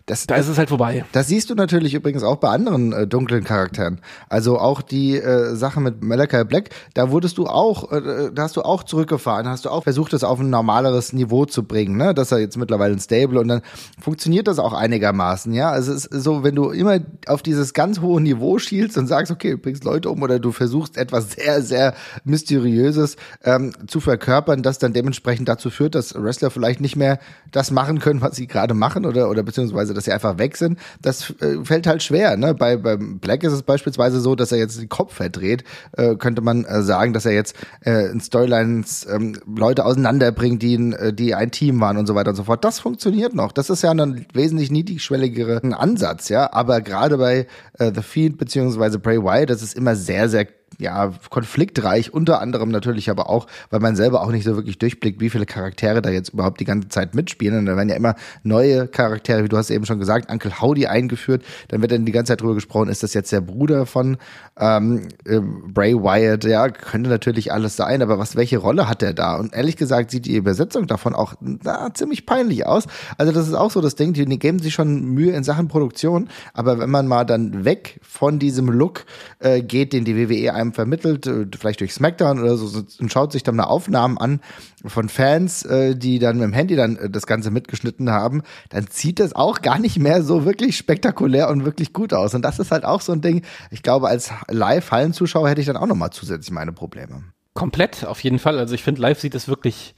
das, 0.06 0.24
da 0.28 0.36
ist 0.36 0.46
es 0.46 0.56
halt 0.56 0.68
vorbei. 0.68 1.04
Das 1.10 1.26
siehst 1.26 1.50
du 1.50 1.56
natürlich 1.56 1.92
übrigens 1.92 2.22
auch 2.22 2.36
bei 2.36 2.48
anderen 2.48 2.92
äh, 2.92 3.08
dunklen 3.08 3.42
Charakteren. 3.42 4.00
Also 4.28 4.56
auch 4.56 4.80
die 4.80 5.16
äh, 5.16 5.56
Sache 5.56 5.80
mit 5.80 6.00
Malachi 6.00 6.44
Black, 6.44 6.70
da 6.94 7.10
wurdest 7.10 7.38
du 7.38 7.48
auch, 7.48 7.90
äh, 7.90 8.30
da 8.32 8.44
hast 8.44 8.56
du 8.56 8.62
auch 8.62 8.84
zurückgefahren, 8.84 9.48
hast 9.48 9.64
du 9.64 9.70
auch 9.70 9.82
versucht, 9.82 10.12
das 10.12 10.22
auf 10.22 10.38
ein 10.38 10.48
normaleres 10.48 11.12
Niveau 11.12 11.44
zu 11.44 11.64
bringen, 11.64 11.96
ne? 11.96 12.14
Dass 12.14 12.30
er 12.30 12.38
jetzt 12.38 12.56
mittlerweile 12.56 12.92
ein 12.92 13.00
Stable 13.00 13.40
und 13.40 13.48
dann 13.48 13.62
funktioniert 14.00 14.46
das 14.46 14.60
auch 14.60 14.74
einigermaßen, 14.74 15.52
ja. 15.52 15.70
Also 15.70 15.92
es 15.92 16.06
ist 16.06 16.22
so, 16.22 16.44
wenn 16.44 16.54
du 16.54 16.70
immer 16.70 17.00
auf 17.26 17.42
dieses 17.42 17.74
ganz 17.74 18.00
hohe 18.00 18.20
Niveau 18.20 18.60
schielst 18.60 18.96
und 18.98 19.08
sagst, 19.08 19.32
okay, 19.32 19.50
du 19.52 19.58
bringst 19.58 19.82
Leute 19.82 20.08
um 20.10 20.22
oder 20.22 20.38
du 20.38 20.52
versuchst 20.52 20.98
etwas 20.98 21.32
sehr, 21.36 21.62
sehr 21.62 21.94
Mysteriöses 22.22 23.16
ähm, 23.42 23.72
zu 23.88 23.98
verkörpern, 23.98 24.62
das 24.62 24.78
dann 24.78 24.92
dementsprechend 24.92 25.48
dazu 25.48 25.68
führt, 25.68 25.96
dass 25.96 26.14
Wrestler 26.14 26.52
vielleicht 26.52 26.80
nicht 26.80 26.94
mehr 26.94 27.18
das 27.50 27.72
machen 27.72 27.98
können, 27.98 28.20
was 28.20 28.36
sie 28.36 28.46
gerade 28.46 28.74
machen 28.74 29.04
oder, 29.04 29.28
oder 29.28 29.42
beziehungsweise 29.42 29.95
dass 29.96 30.04
sie 30.04 30.12
einfach 30.12 30.38
weg 30.38 30.56
sind, 30.56 30.78
das 31.02 31.34
äh, 31.40 31.64
fällt 31.64 31.86
halt 31.86 32.02
schwer. 32.02 32.36
Ne? 32.36 32.54
Bei, 32.54 32.76
beim 32.76 33.18
Black 33.18 33.42
ist 33.44 33.52
es 33.52 33.62
beispielsweise 33.62 34.20
so, 34.20 34.34
dass 34.34 34.52
er 34.52 34.58
jetzt 34.58 34.80
den 34.80 34.88
Kopf 34.88 35.14
verdreht, 35.14 35.64
äh, 35.96 36.16
könnte 36.16 36.42
man 36.42 36.64
äh, 36.64 36.82
sagen, 36.82 37.12
dass 37.12 37.26
er 37.26 37.32
jetzt 37.32 37.56
äh, 37.84 38.10
in 38.10 38.20
Storylines 38.20 39.06
ähm, 39.10 39.36
Leute 39.46 39.84
auseinanderbringt, 39.84 40.62
die, 40.62 40.74
in, 40.74 40.92
äh, 40.92 41.12
die 41.12 41.34
ein 41.34 41.50
Team 41.50 41.80
waren 41.80 41.96
und 41.96 42.06
so 42.06 42.14
weiter 42.14 42.30
und 42.30 42.36
so 42.36 42.44
fort. 42.44 42.64
Das 42.64 42.80
funktioniert 42.80 43.34
noch. 43.34 43.52
Das 43.52 43.70
ist 43.70 43.82
ja 43.82 43.90
ein 43.90 44.26
wesentlich 44.32 44.70
niedrigschwelligere 44.70 45.62
Ansatz, 45.78 46.28
ja. 46.28 46.52
Aber 46.52 46.80
gerade 46.80 47.18
bei 47.18 47.46
äh, 47.78 47.92
The 47.94 48.02
Fiend 48.02 48.38
beziehungsweise 48.38 48.98
Bray 48.98 49.22
Wyatt, 49.22 49.50
das 49.50 49.62
ist 49.62 49.76
immer 49.76 49.96
sehr, 49.96 50.28
sehr 50.28 50.46
ja, 50.78 51.12
konfliktreich, 51.30 52.12
unter 52.12 52.40
anderem 52.40 52.70
natürlich 52.70 53.08
aber 53.08 53.30
auch, 53.30 53.46
weil 53.70 53.80
man 53.80 53.96
selber 53.96 54.22
auch 54.22 54.30
nicht 54.30 54.44
so 54.44 54.56
wirklich 54.56 54.78
durchblickt, 54.78 55.20
wie 55.20 55.30
viele 55.30 55.46
Charaktere 55.46 56.02
da 56.02 56.10
jetzt 56.10 56.30
überhaupt 56.30 56.60
die 56.60 56.64
ganze 56.64 56.88
Zeit 56.88 57.14
mitspielen. 57.14 57.58
Und 57.58 57.66
da 57.66 57.76
werden 57.76 57.88
ja 57.88 57.96
immer 57.96 58.14
neue 58.42 58.86
Charaktere, 58.86 59.44
wie 59.44 59.48
du 59.48 59.56
hast 59.56 59.70
eben 59.70 59.86
schon 59.86 59.98
gesagt, 59.98 60.30
Uncle 60.30 60.60
Howdy 60.60 60.86
eingeführt. 60.86 61.42
Dann 61.68 61.80
wird 61.80 61.92
dann 61.92 62.04
die 62.04 62.12
ganze 62.12 62.32
Zeit 62.32 62.42
drüber 62.42 62.54
gesprochen, 62.54 62.88
ist 62.88 63.02
das 63.02 63.14
jetzt 63.14 63.32
der 63.32 63.40
Bruder 63.40 63.86
von 63.86 64.18
ähm, 64.58 65.08
äh, 65.24 65.40
Bray 65.40 65.94
Wyatt? 65.94 66.44
Ja, 66.44 66.68
könnte 66.68 67.08
natürlich 67.08 67.52
alles 67.52 67.76
sein, 67.76 68.02
aber 68.02 68.18
was, 68.18 68.36
welche 68.36 68.58
Rolle 68.58 68.88
hat 68.88 69.02
der 69.02 69.14
da? 69.14 69.36
Und 69.36 69.54
ehrlich 69.54 69.76
gesagt 69.76 70.10
sieht 70.10 70.26
die 70.26 70.36
Übersetzung 70.36 70.86
davon 70.86 71.14
auch 71.14 71.34
na, 71.40 71.94
ziemlich 71.94 72.26
peinlich 72.26 72.66
aus. 72.66 72.86
Also 73.16 73.32
das 73.32 73.48
ist 73.48 73.54
auch 73.54 73.70
so 73.70 73.80
das 73.80 73.94
Ding, 73.94 74.12
die, 74.12 74.26
die 74.26 74.38
geben 74.38 74.58
sich 74.58 74.74
schon 74.74 75.04
Mühe 75.06 75.32
in 75.32 75.44
Sachen 75.44 75.68
Produktion, 75.68 76.28
aber 76.52 76.78
wenn 76.78 76.90
man 76.90 77.06
mal 77.06 77.24
dann 77.24 77.64
weg 77.64 78.00
von 78.02 78.38
diesem 78.38 78.68
Look 78.68 79.06
äh, 79.38 79.62
geht, 79.62 79.92
den 79.92 80.04
die 80.04 80.16
WWE 80.16 80.55
einem 80.56 80.72
vermittelt, 80.72 81.26
äh, 81.26 81.46
vielleicht 81.56 81.80
durch 81.80 81.94
SmackDown 81.94 82.40
oder 82.40 82.56
so, 82.56 82.84
und 82.98 83.12
schaut 83.12 83.32
sich 83.32 83.42
dann 83.42 83.56
mal 83.56 83.64
Aufnahmen 83.64 84.18
an 84.18 84.40
von 84.84 85.08
Fans, 85.08 85.64
äh, 85.64 85.94
die 85.94 86.18
dann 86.18 86.38
mit 86.38 86.44
dem 86.44 86.52
Handy 86.52 86.76
dann 86.76 86.96
äh, 86.96 87.08
das 87.08 87.26
Ganze 87.26 87.50
mitgeschnitten 87.50 88.10
haben, 88.10 88.42
dann 88.70 88.86
sieht 88.90 89.20
das 89.20 89.34
auch 89.34 89.62
gar 89.62 89.78
nicht 89.78 89.98
mehr 89.98 90.22
so 90.22 90.44
wirklich 90.44 90.76
spektakulär 90.76 91.48
und 91.48 91.64
wirklich 91.64 91.92
gut 91.92 92.12
aus. 92.12 92.34
Und 92.34 92.42
das 92.42 92.58
ist 92.58 92.72
halt 92.72 92.84
auch 92.84 93.00
so 93.00 93.12
ein 93.12 93.20
Ding. 93.20 93.42
Ich 93.70 93.82
glaube, 93.82 94.08
als 94.08 94.30
Live-Hallenzuschauer 94.48 95.48
hätte 95.48 95.60
ich 95.60 95.66
dann 95.66 95.76
auch 95.76 95.86
noch 95.86 95.96
mal 95.96 96.10
zusätzlich 96.10 96.50
meine 96.50 96.72
Probleme. 96.72 97.22
Komplett, 97.54 98.04
auf 98.04 98.20
jeden 98.20 98.38
Fall. 98.38 98.58
Also 98.58 98.74
ich 98.74 98.82
finde, 98.82 99.00
live 99.00 99.20
sieht 99.20 99.34
es 99.34 99.48
wirklich 99.48 99.94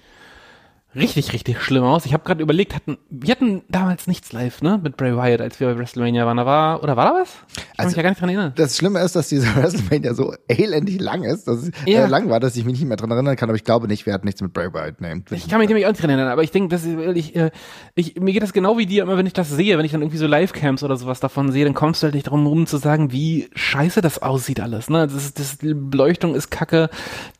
richtig, 0.94 1.32
richtig 1.32 1.60
schlimm 1.60 1.84
aus. 1.84 2.06
Ich 2.06 2.12
habe 2.12 2.24
gerade 2.24 2.42
überlegt, 2.42 2.74
hatten, 2.74 2.98
wir 3.10 3.32
hatten 3.32 3.62
damals 3.68 4.06
nichts 4.06 4.32
live, 4.32 4.62
ne, 4.62 4.80
mit 4.82 4.96
Bray 4.96 5.16
Wyatt, 5.16 5.40
als 5.40 5.60
wir 5.60 5.68
bei 5.68 5.78
WrestleMania 5.78 6.26
waren. 6.26 6.36
Da 6.36 6.46
war, 6.46 6.82
oder 6.82 6.96
war 6.96 7.06
da 7.06 7.20
was? 7.20 7.28
Ich 7.48 7.56
kann 7.56 7.64
also, 7.76 7.88
mich 7.88 7.96
ja 7.96 8.02
gar 8.02 8.10
nicht 8.10 8.20
dran 8.20 8.28
erinnern. 8.30 8.52
Das 8.56 8.76
Schlimme 8.76 9.00
ist, 9.00 9.14
dass 9.14 9.28
diese 9.28 9.46
WrestleMania 9.56 10.14
so 10.14 10.34
elendig 10.48 11.00
lang 11.00 11.24
ist, 11.24 11.46
dass 11.46 11.62
es 11.62 11.70
ja. 11.86 12.04
äh, 12.04 12.08
lang 12.08 12.30
war, 12.30 12.40
dass 12.40 12.56
ich 12.56 12.64
mich 12.64 12.78
nicht 12.78 12.88
mehr 12.88 12.96
dran 12.96 13.10
erinnern 13.10 13.36
kann, 13.36 13.48
aber 13.48 13.56
ich 13.56 13.64
glaube 13.64 13.88
nicht, 13.88 14.06
wir 14.06 14.12
hatten 14.12 14.26
nichts 14.26 14.40
mit 14.40 14.52
Bray 14.52 14.72
Wyatt. 14.72 15.00
Nee, 15.00 15.22
ich 15.30 15.48
kann 15.48 15.58
mich 15.58 15.68
nämlich 15.68 15.86
auch 15.86 15.90
nicht 15.90 16.02
dran 16.02 16.10
erinnern, 16.10 16.30
aber 16.30 16.42
ich 16.42 16.50
denke, 16.50 16.68
das 16.68 16.84
ist 16.84 16.98
ich, 17.14 17.36
äh, 17.36 17.50
ich, 17.94 18.16
mir 18.16 18.32
geht 18.32 18.42
das 18.42 18.52
genau 18.52 18.78
wie 18.78 18.86
dir, 18.86 19.02
immer 19.02 19.16
wenn 19.16 19.26
ich 19.26 19.32
das 19.32 19.50
sehe, 19.50 19.78
wenn 19.78 19.84
ich 19.84 19.92
dann 19.92 20.02
irgendwie 20.02 20.18
so 20.18 20.26
Livecams 20.26 20.82
oder 20.82 20.96
sowas 20.96 21.20
davon 21.20 21.52
sehe, 21.52 21.64
dann 21.64 21.74
kommst 21.74 22.02
du 22.02 22.06
halt 22.06 22.14
nicht 22.14 22.28
drum 22.28 22.46
rum 22.46 22.66
zu 22.66 22.78
sagen, 22.78 23.12
wie 23.12 23.48
scheiße 23.54 24.00
das 24.00 24.22
aussieht 24.22 24.60
alles, 24.60 24.90
ne? 24.90 25.06
Das, 25.06 25.34
das, 25.34 25.58
die 25.58 25.74
Beleuchtung 25.74 26.34
ist 26.34 26.50
kacke, 26.50 26.90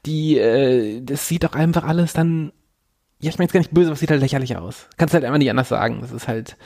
die, 0.06 0.38
äh, 0.38 1.00
das 1.02 1.28
sieht 1.28 1.44
doch 1.44 1.54
einfach 1.54 1.84
alles 1.84 2.12
dann 2.12 2.52
ja, 3.20 3.30
ich 3.30 3.38
meine 3.38 3.46
jetzt 3.46 3.52
gar 3.52 3.60
nicht 3.60 3.74
böse, 3.74 3.88
aber 3.88 3.94
es 3.94 4.00
sieht 4.00 4.10
halt 4.10 4.20
lächerlich 4.20 4.56
aus. 4.56 4.86
Kannst 4.96 5.14
halt 5.14 5.24
einfach 5.24 5.38
nicht 5.38 5.50
anders 5.50 5.68
sagen. 5.68 5.98
Das 6.00 6.12
ist 6.12 6.28
halt. 6.28 6.56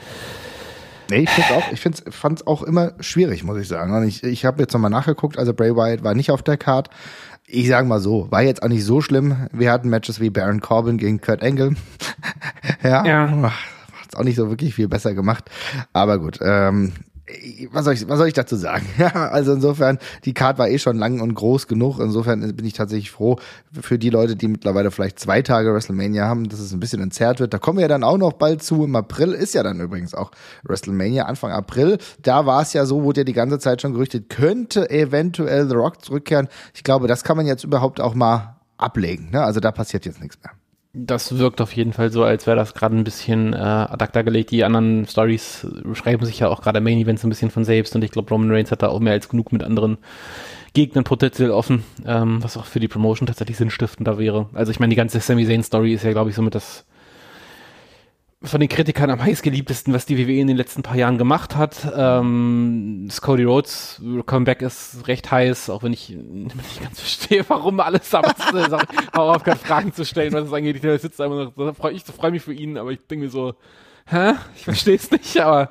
Nee, 1.09 1.23
ich 1.23 1.29
finde 1.29 1.55
auch, 1.55 1.71
ich 1.71 1.81
fand 1.81 2.39
es 2.39 2.47
auch 2.47 2.63
immer 2.63 2.93
schwierig, 2.99 3.43
muss 3.43 3.57
ich 3.57 3.67
sagen. 3.67 3.93
Und 3.95 4.07
ich, 4.07 4.23
ich 4.23 4.45
habe 4.45 4.61
jetzt 4.61 4.73
nochmal 4.73 4.91
nachgeguckt, 4.91 5.37
also 5.37 5.53
Bray 5.53 5.75
Wyatt 5.75 6.03
war 6.03 6.13
nicht 6.13 6.31
auf 6.31 6.43
der 6.43 6.57
Card. 6.57 6.89
Ich 7.45 7.67
sage 7.67 7.87
mal 7.87 7.99
so, 7.99 8.31
war 8.31 8.41
jetzt 8.41 8.63
auch 8.63 8.69
nicht 8.69 8.85
so 8.85 9.01
schlimm. 9.01 9.47
Wir 9.51 9.71
hatten 9.71 9.89
Matches 9.89 10.19
wie 10.19 10.29
Baron 10.29 10.61
Corbin 10.61 10.97
gegen 10.97 11.19
Kurt 11.19 11.43
Angle. 11.43 11.75
ja, 12.83 13.05
ja. 13.05 13.51
Hat's 14.01 14.15
auch 14.15 14.23
nicht 14.23 14.37
so 14.37 14.49
wirklich 14.49 14.75
viel 14.75 14.87
besser 14.87 15.13
gemacht. 15.13 15.49
Aber 15.91 16.19
gut, 16.19 16.39
ähm, 16.41 16.93
was 17.71 17.85
soll 17.85 17.93
ich, 17.93 18.07
was 18.09 18.17
soll 18.17 18.27
ich 18.27 18.33
dazu 18.33 18.55
sagen? 18.55 18.85
Ja, 18.97 19.29
also 19.29 19.53
insofern, 19.53 19.97
die 20.25 20.33
Card 20.33 20.57
war 20.57 20.69
eh 20.69 20.77
schon 20.77 20.97
lang 20.97 21.19
und 21.19 21.33
groß 21.33 21.67
genug. 21.67 21.99
Insofern 21.99 22.55
bin 22.55 22.65
ich 22.65 22.73
tatsächlich 22.73 23.11
froh 23.11 23.37
für 23.81 23.97
die 23.97 24.09
Leute, 24.09 24.35
die 24.35 24.47
mittlerweile 24.47 24.91
vielleicht 24.91 25.19
zwei 25.19 25.41
Tage 25.41 25.73
WrestleMania 25.73 26.25
haben, 26.25 26.47
dass 26.47 26.59
es 26.59 26.73
ein 26.73 26.79
bisschen 26.79 27.01
entzerrt 27.01 27.39
wird. 27.39 27.53
Da 27.53 27.59
kommen 27.59 27.77
wir 27.77 27.83
ja 27.83 27.87
dann 27.87 28.03
auch 28.03 28.17
noch 28.17 28.33
bald 28.33 28.61
zu. 28.61 28.83
Im 28.83 28.95
April 28.95 29.31
ist 29.31 29.53
ja 29.53 29.63
dann 29.63 29.79
übrigens 29.79 30.13
auch 30.13 30.31
WrestleMania, 30.63 31.25
Anfang 31.25 31.51
April. 31.51 31.97
Da 32.21 32.45
war 32.45 32.61
es 32.61 32.73
ja 32.73 32.85
so, 32.85 33.03
wurde 33.03 33.21
ja 33.21 33.25
die 33.25 33.33
ganze 33.33 33.59
Zeit 33.59 33.81
schon 33.81 33.93
gerüchtet, 33.93 34.29
könnte 34.29 34.89
eventuell 34.89 35.67
The 35.67 35.75
Rock 35.75 36.03
zurückkehren. 36.03 36.47
Ich 36.73 36.83
glaube, 36.83 37.07
das 37.07 37.23
kann 37.23 37.37
man 37.37 37.45
jetzt 37.45 37.63
überhaupt 37.63 37.99
auch 37.99 38.15
mal 38.15 38.57
ablegen. 38.77 39.31
Ne? 39.31 39.43
Also 39.43 39.59
da 39.59 39.71
passiert 39.71 40.05
jetzt 40.05 40.21
nichts 40.21 40.37
mehr. 40.43 40.51
Das 40.95 41.39
wirkt 41.39 41.59
auf 41.59 41.75
jeden 41.75 41.91
Fall 41.91 42.11
so, 42.11 42.23
als 42.23 42.45
wäre 42.45 42.55
das 42.55 42.75
gerade 42.75 42.95
ein 42.95 43.03
bisschen 43.03 43.53
äh, 43.53 43.57
ad 43.57 44.03
acta 44.03 44.21
gelegt. 44.21 44.51
Die 44.51 44.63
anderen 44.63 45.07
Stories 45.07 45.65
schreiben 45.93 46.23
sich 46.23 46.37
ja 46.37 46.49
auch 46.49 46.61
gerade 46.61 46.81
Main 46.81 46.99
Events 46.99 47.23
ein 47.23 47.29
bisschen 47.29 47.49
von 47.49 47.65
selbst 47.65 47.95
und 47.95 48.03
ich 48.03 48.11
glaube, 48.11 48.29
Roman 48.29 48.51
Reigns 48.51 48.69
hat 48.71 48.83
da 48.83 48.89
auch 48.89 48.99
mehr 48.99 49.13
als 49.13 49.27
genug 49.27 49.51
mit 49.51 49.63
anderen 49.63 49.97
Gegnern 50.75 51.03
potenziell 51.03 51.49
offen, 51.49 51.83
ähm, 52.05 52.43
was 52.43 52.57
auch 52.57 52.65
für 52.65 52.79
die 52.79 52.87
Promotion 52.87 53.25
tatsächlich 53.25 53.57
sinnstiftender 53.57 54.19
wäre. 54.19 54.49
Also 54.53 54.71
ich 54.71 54.79
meine, 54.79 54.91
die 54.91 54.95
ganze 54.95 55.19
Sami 55.19 55.47
Zayn 55.47 55.63
Story 55.63 55.93
ist 55.93 56.03
ja, 56.03 56.11
glaube 56.11 56.29
ich, 56.29 56.35
somit 56.35 56.53
das 56.53 56.85
von 58.43 58.59
den 58.59 58.69
Kritikern 58.69 59.09
am 59.09 59.23
heißgeliebtesten, 59.23 59.93
was 59.93 60.05
die 60.05 60.17
WWE 60.17 60.39
in 60.39 60.47
den 60.47 60.57
letzten 60.57 60.83
paar 60.83 60.97
Jahren 60.97 61.17
gemacht 61.17 61.55
hat. 61.55 61.91
Ähm, 61.95 63.07
Cody 63.21 63.43
Rhodes 63.43 64.01
Comeback 64.25 64.61
ist 64.61 65.07
recht 65.07 65.31
heiß, 65.31 65.69
auch 65.69 65.83
wenn 65.83 65.93
ich 65.93 66.09
nicht 66.09 66.83
ganz 66.83 66.99
verstehe, 66.99 67.45
warum 67.47 67.79
alles 67.79 68.09
damals 68.09 68.35
auch 69.13 69.35
auf 69.35 69.43
Fragen 69.61 69.93
zu 69.93 70.05
stellen, 70.05 70.33
was 70.33 70.47
es 70.47 70.53
angeht. 70.53 70.83
Ich 70.83 71.01
sitze 71.01 71.23
einfach 71.23 71.51
noch, 71.55 71.91
ich 71.91 72.03
freue 72.03 72.31
mich 72.31 72.43
für 72.43 72.53
ihn, 72.53 72.77
aber 72.77 72.91
ich 72.91 72.99
denke 73.07 73.25
mir 73.25 73.31
so, 73.31 73.53
hä? 74.07 74.33
Ich 74.55 74.63
verstehe 74.63 74.95
es 74.95 75.11
nicht, 75.11 75.39
aber 75.39 75.69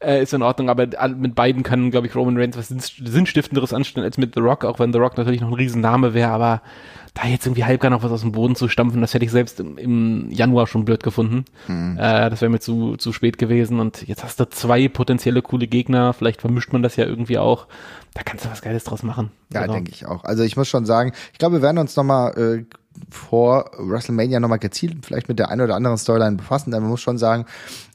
äh, 0.00 0.22
ist 0.22 0.34
in 0.34 0.42
Ordnung. 0.42 0.68
Aber 0.68 0.86
mit 1.08 1.34
beiden 1.34 1.62
kann, 1.62 1.90
glaube 1.90 2.06
ich, 2.06 2.14
Roman 2.14 2.36
Reigns 2.36 2.56
was 2.56 2.68
Sinnstiftenderes 2.68 3.72
anstellen 3.72 4.04
als 4.04 4.18
mit 4.18 4.34
The 4.34 4.40
Rock, 4.40 4.64
auch 4.64 4.78
wenn 4.78 4.92
The 4.92 4.98
Rock 4.98 5.16
natürlich 5.16 5.40
noch 5.40 5.48
ein 5.48 5.54
Riesenname 5.54 6.14
wäre, 6.14 6.30
aber 6.30 6.62
da 7.14 7.26
jetzt 7.26 7.46
irgendwie 7.46 7.64
halbgar 7.64 7.90
noch 7.90 8.02
was 8.02 8.12
aus 8.12 8.20
dem 8.20 8.32
Boden 8.32 8.54
zu 8.54 8.68
stampfen, 8.68 9.00
das 9.00 9.14
hätte 9.14 9.24
ich 9.24 9.30
selbst 9.30 9.58
im, 9.60 9.78
im 9.78 10.30
Januar 10.30 10.66
schon 10.66 10.84
blöd 10.84 11.02
gefunden. 11.02 11.44
Hm. 11.66 11.96
Äh, 11.98 12.30
das 12.30 12.40
wäre 12.40 12.50
mir 12.50 12.60
zu, 12.60 12.96
zu 12.96 13.12
spät 13.12 13.38
gewesen 13.38 13.80
und 13.80 14.06
jetzt 14.06 14.22
hast 14.22 14.38
du 14.38 14.48
zwei 14.48 14.88
potenzielle 14.88 15.42
coole 15.42 15.66
Gegner, 15.66 16.12
vielleicht 16.12 16.40
vermischt 16.40 16.72
man 16.72 16.82
das 16.82 16.96
ja 16.96 17.06
irgendwie 17.06 17.38
auch. 17.38 17.66
Da 18.14 18.22
kannst 18.22 18.44
du 18.44 18.50
was 18.50 18.62
Geiles 18.62 18.84
draus 18.84 19.02
machen. 19.02 19.30
Ja, 19.52 19.62
also. 19.62 19.74
denke 19.74 19.92
ich 19.92 20.06
auch. 20.06 20.24
Also 20.24 20.42
ich 20.42 20.56
muss 20.56 20.68
schon 20.68 20.84
sagen, 20.84 21.12
ich 21.32 21.38
glaube, 21.38 21.56
wir 21.56 21.62
werden 21.62 21.78
uns 21.78 21.96
nochmal 21.96 22.36
äh, 22.38 22.64
vor 23.10 23.70
WrestleMania 23.78 24.40
nochmal 24.40 24.58
gezielt 24.58 25.06
vielleicht 25.06 25.28
mit 25.28 25.38
der 25.38 25.50
einen 25.50 25.60
oder 25.62 25.76
anderen 25.76 25.96
Storyline 25.96 26.36
befassen, 26.36 26.70
denn 26.70 26.82
man 26.82 26.90
muss 26.90 27.00
schon 27.00 27.18
sagen, 27.18 27.46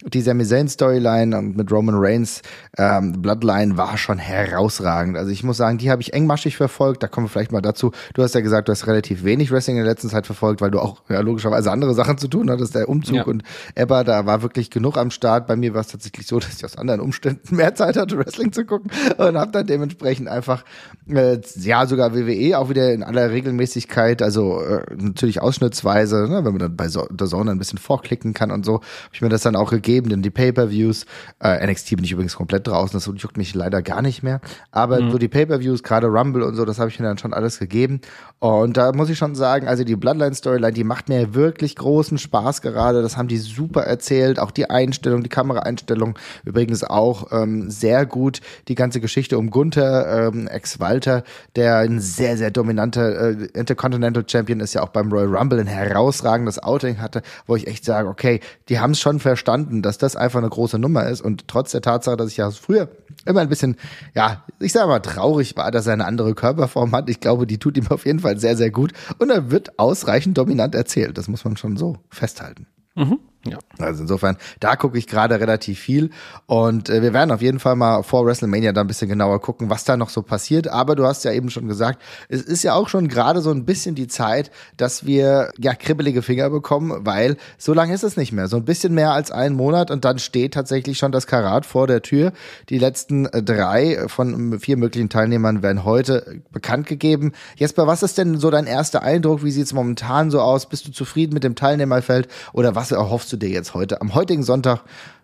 die 0.06 0.22
Sami 0.22 0.46
Zayn 0.46 0.68
Storyline 0.68 1.38
und 1.38 1.58
mit 1.58 1.72
Roman 1.72 1.96
Reigns 1.98 2.42
ähm, 2.78 3.22
Bloodline 3.22 3.78
war 3.78 3.98
schon 3.98 4.20
herausragend. 4.20 5.18
Also 5.18 5.32
ich 5.32 5.44
muss 5.44 5.58
sagen, 5.58 5.78
die 5.78 5.90
habe 5.90 6.02
ich 6.02 6.14
engmaschig 6.14 6.58
verfolgt. 6.58 7.02
Da 7.02 7.08
kommen 7.08 7.26
wir 7.26 7.30
vielleicht 7.30 7.52
mal 7.52 7.62
dazu. 7.62 7.92
Du 8.14 8.22
hast 8.22 8.36
ja 8.36 8.42
gesagt, 8.42 8.68
du 8.68 8.72
hast 8.72 8.86
relativ 8.86 9.24
wenig 9.24 9.52
Wrestling 9.52 9.78
in 9.78 9.84
der 9.84 9.92
letzten 9.92 10.10
Zeit 10.10 10.28
verfolgt, 10.28 10.62
weil 10.62 10.70
du 10.70 10.80
auch 10.80 11.02
ja, 11.10 11.22
logischerweise 11.22 11.72
andere 11.72 11.96
Sachen 11.96 12.18
zu 12.18 12.28
tun 12.28 12.52
hattest. 12.52 12.76
Der 12.76 12.88
Umzug 12.88 13.16
ja. 13.16 13.24
und 13.24 13.44
Ebba, 13.74 14.04
da 14.04 14.26
war 14.26 14.44
wirklich 14.44 14.70
genug 14.70 14.98
am 14.98 15.10
Start. 15.10 15.48
Bei 15.48 15.56
mir 15.56 15.74
war 15.74 15.82
es 15.82 15.88
tatsächlich 15.88 16.28
so, 16.28 16.40
dass 16.40 16.56
ich 16.56 16.66
aus 16.66 16.78
anderen 16.78 17.00
Umständen 17.02 17.56
mehr 17.56 17.74
Zeit 17.74 17.98
hatte, 17.98 18.18
Wrestling 18.18 18.52
zu 18.52 18.66
gucken 18.66 18.92
und 19.18 19.38
habe 19.38 19.52
dann 19.52 19.66
dementsprechend 19.66 20.28
einfach 20.28 20.64
äh, 21.08 21.40
ja 21.56 21.88
sogar 21.88 22.14
WWE 22.14 22.58
auch 22.60 22.70
wieder 22.70 22.94
in 22.94 23.02
aller 23.02 23.32
Regelmäßigkeit, 23.32 24.22
also 24.22 24.62
äh, 24.62 24.85
natürlich 24.96 25.42
ausschnittsweise, 25.42 26.28
ne, 26.30 26.46
wenn 26.46 26.54
man 26.54 26.60
dann 26.60 26.76
bei 26.76 26.88
so 26.88 27.06
der 27.10 27.28
Zone 27.28 27.52
ein 27.52 27.58
bisschen 27.58 27.78
vorklicken 27.80 28.34
kann 28.34 28.52
und 28.52 28.66
so, 28.66 28.76
habe 28.76 29.14
ich 29.14 29.22
mir 29.22 29.30
das 29.30 29.42
dann 29.42 29.56
auch 29.56 29.72
gegeben, 29.72 30.10
denn 30.10 30.22
die 30.22 30.30
Pay-per-Views, 30.30 31.06
äh, 31.40 31.66
NXT 31.66 31.96
bin 31.96 32.06
ich 32.06 32.12
übrigens 32.12 32.36
komplett 32.36 32.68
draußen, 32.68 32.98
das 32.98 33.06
juckt 33.06 33.38
mich 33.38 33.54
leider 33.56 33.82
gar 33.82 34.02
nicht 34.02 34.24
mehr, 34.24 34.42
aber 34.72 35.02
mhm. 35.02 35.12
so 35.12 35.18
die 35.18 35.28
Pay-per-Views, 35.28 35.84
gerade 35.84 36.08
Rumble 36.08 36.44
und 36.44 36.56
so, 36.56 36.66
das 36.66 36.80
habe 36.80 36.90
ich 36.90 37.00
mir 37.00 37.08
dann 37.08 37.18
schon 37.18 37.34
alles 37.34 37.60
gegeben. 37.60 38.02
Und 38.40 38.78
da 38.78 38.92
muss 38.92 39.10
ich 39.10 39.18
schon 39.18 39.34
sagen, 39.34 39.68
also 39.68 39.84
die 39.84 39.96
Bloodline-Storyline, 39.96 40.74
die 40.74 40.84
macht 40.84 41.10
mir 41.10 41.34
wirklich 41.34 41.76
großen 41.76 42.18
Spaß 42.18 42.62
gerade, 42.62 43.02
das 43.02 43.18
haben 43.18 43.28
die 43.28 43.38
super 43.38 43.82
erzählt, 43.82 44.40
auch 44.40 44.52
die 44.52 44.70
Einstellung, 44.70 45.24
die 45.24 45.30
Kameraeinstellung, 45.30 46.18
übrigens 46.44 46.84
auch 46.84 47.32
ähm, 47.32 47.72
sehr 47.72 48.06
gut, 48.06 48.42
die 48.68 48.76
ganze 48.76 49.00
Geschichte 49.00 49.38
um 49.38 49.50
Gunther, 49.50 50.28
ähm, 50.28 50.48
Ex-Walter, 50.48 51.24
der 51.56 51.78
ein 51.78 52.00
sehr, 52.00 52.38
sehr 52.38 52.52
dominanter 52.52 53.30
äh, 53.30 53.46
Intercontinental 53.54 54.26
Champion 54.28 54.60
ist, 54.60 54.75
ja 54.76 54.84
auch 54.84 54.90
beim 54.90 55.12
Royal 55.12 55.36
Rumble 55.36 55.60
ein 55.60 55.68
herausragendes 55.68 56.62
Outing 56.62 57.00
hatte, 57.00 57.22
wo 57.48 57.56
ich 57.56 57.68
echt 57.68 57.86
sage, 57.86 58.08
okay, 58.08 58.40
die 58.70 58.80
haben 58.80 58.92
es 58.92 59.00
schon 59.00 59.20
verstanden, 59.20 59.82
dass 59.82 59.98
das 59.98 60.16
einfach 60.16 60.40
eine 60.40 60.50
große 60.50 60.78
Nummer 60.80 61.08
ist 61.08 61.22
und 61.22 61.48
trotz 61.48 61.72
der 61.72 61.82
Tatsache, 61.82 62.18
dass 62.18 62.32
ich 62.32 62.38
ja 62.38 62.52
früher 62.52 62.90
immer 63.26 63.42
ein 63.42 63.50
bisschen, 63.50 63.76
ja, 64.14 64.44
ich 64.60 64.72
sage 64.72 64.88
mal 64.88 65.00
traurig 65.00 65.58
war, 65.58 65.72
dass 65.72 65.88
er 65.88 65.94
eine 65.94 66.06
andere 66.06 66.36
Körperform 66.36 66.92
hat. 66.92 67.10
Ich 67.10 67.20
glaube, 67.20 67.48
die 67.48 67.58
tut 67.58 67.78
ihm 67.78 67.88
auf 67.90 68.06
jeden 68.06 68.20
Fall 68.20 68.38
sehr, 68.38 68.56
sehr 68.56 68.72
gut 68.72 68.94
und 69.18 69.30
er 69.30 69.52
wird 69.52 69.80
ausreichend 69.80 70.38
dominant 70.38 70.76
erzählt. 70.76 71.18
Das 71.18 71.28
muss 71.28 71.44
man 71.44 71.58
schon 71.58 71.78
so 71.78 71.98
festhalten. 72.10 72.68
Mhm. 72.96 73.20
Ja. 73.48 73.60
Also 73.78 74.02
insofern, 74.02 74.38
da 74.60 74.76
gucke 74.76 74.98
ich 74.98 75.08
gerade 75.08 75.40
relativ 75.40 75.80
viel 75.80 76.10
und 76.48 76.90
äh, 76.90 77.02
wir 77.02 77.14
werden 77.14 77.32
auf 77.32 77.42
jeden 77.42 77.60
Fall 77.60 77.76
mal 77.76 78.02
vor 78.02 78.26
WrestleMania 78.26 78.72
da 78.74 78.82
ein 78.82 78.88
bisschen 78.88 79.10
genauer 79.10 79.40
gucken, 79.40 79.70
was 79.70 79.84
da 79.84 79.98
noch 79.98 80.10
so 80.10 80.24
passiert. 80.24 80.68
Aber 80.68 80.96
du 80.96 81.06
hast 81.06 81.26
ja 81.26 81.32
eben 81.32 81.50
schon 81.50 81.68
gesagt, 81.68 82.02
es 82.28 82.42
ist 82.42 82.64
ja 82.64 82.74
auch 82.74 82.90
schon 82.90 83.08
gerade 83.08 83.42
so 83.42 83.52
ein 83.52 83.66
bisschen 83.66 83.94
die 83.94 84.08
Zeit, 84.08 84.50
dass 84.78 85.06
wir 85.06 85.52
ja 85.60 85.76
kribbelige 85.76 86.24
Finger 86.24 86.50
bekommen, 86.50 87.06
weil 87.06 87.38
so 87.58 87.74
lange 87.74 87.94
ist 87.94 88.04
es 88.04 88.18
nicht 88.18 88.32
mehr. 88.32 88.48
So 88.48 88.58
ein 88.58 88.66
bisschen 88.66 88.94
mehr 88.94 89.12
als 89.12 89.32
einen 89.32 89.56
Monat 89.56 89.92
und 89.92 90.06
dann 90.06 90.18
steht 90.18 90.56
tatsächlich 90.56 90.98
schon 90.98 91.12
das 91.12 91.28
Karat 91.28 91.66
vor 91.66 91.86
der 91.86 92.02
Tür. 92.02 92.34
Die 92.70 92.80
letzten 92.80 93.28
äh, 93.28 93.44
drei 93.44 94.08
von 94.08 94.60
vier 94.60 94.78
möglichen 94.78 95.10
Teilnehmern 95.10 95.62
werden 95.62 95.86
heute 95.86 96.42
bekannt 96.52 96.88
gegeben. 96.88 97.34
Jesper, 97.58 97.86
was 97.86 98.02
ist 98.02 98.18
denn 98.18 98.40
so 98.40 98.50
dein 98.50 98.66
erster 98.66 99.04
Eindruck? 99.04 99.44
Wie 99.44 99.52
sieht 99.52 99.66
es 99.66 99.74
momentan 99.74 100.32
so 100.32 100.42
aus? 100.42 100.68
Bist 100.68 100.88
du 100.88 100.92
zufrieden 100.92 101.34
mit 101.34 101.44
dem 101.44 101.56
Teilnehmerfeld 101.56 102.28
oder 102.54 102.76
was 102.76 102.92
erhoffst 102.92 103.32
du 103.34 103.35
du 103.36 103.48
dir 103.48 103.54
jetzt 103.54 103.74
heute, 103.74 104.02
am 104.02 104.16
heutigen 104.16 104.44
Sonntag, 104.44 104.82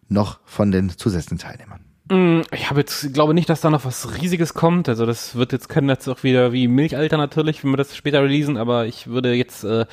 noch 0.08 0.40
von 0.46 0.72
den 0.72 0.90
zusätzlichen 0.90 1.40
Teilnehmern? 1.40 1.86
Mm, 2.10 2.42
ich 2.54 2.70
habe 2.70 2.82
jetzt, 2.82 3.14
glaube 3.14 3.34
nicht, 3.34 3.50
dass 3.50 3.62
da 3.62 3.70
noch 3.70 3.86
was 3.86 4.18
Riesiges 4.22 4.54
kommt. 4.54 4.90
Also 4.90 5.06
das 5.06 5.36
wird 5.36 5.54
jetzt, 5.54 5.70
können 5.70 5.90
jetzt 5.90 6.08
auch 6.08 6.24
wieder 6.24 6.52
wie 6.52 6.68
Milchalter 6.68 7.18
natürlich, 7.18 7.64
wenn 7.64 7.72
wir 7.72 7.78
das 7.78 7.96
später 7.96 8.22
releasen, 8.22 8.58
aber 8.58 8.86
ich 8.86 9.08
würde 9.08 9.34
jetzt 9.34 9.64
äh, 9.64 9.86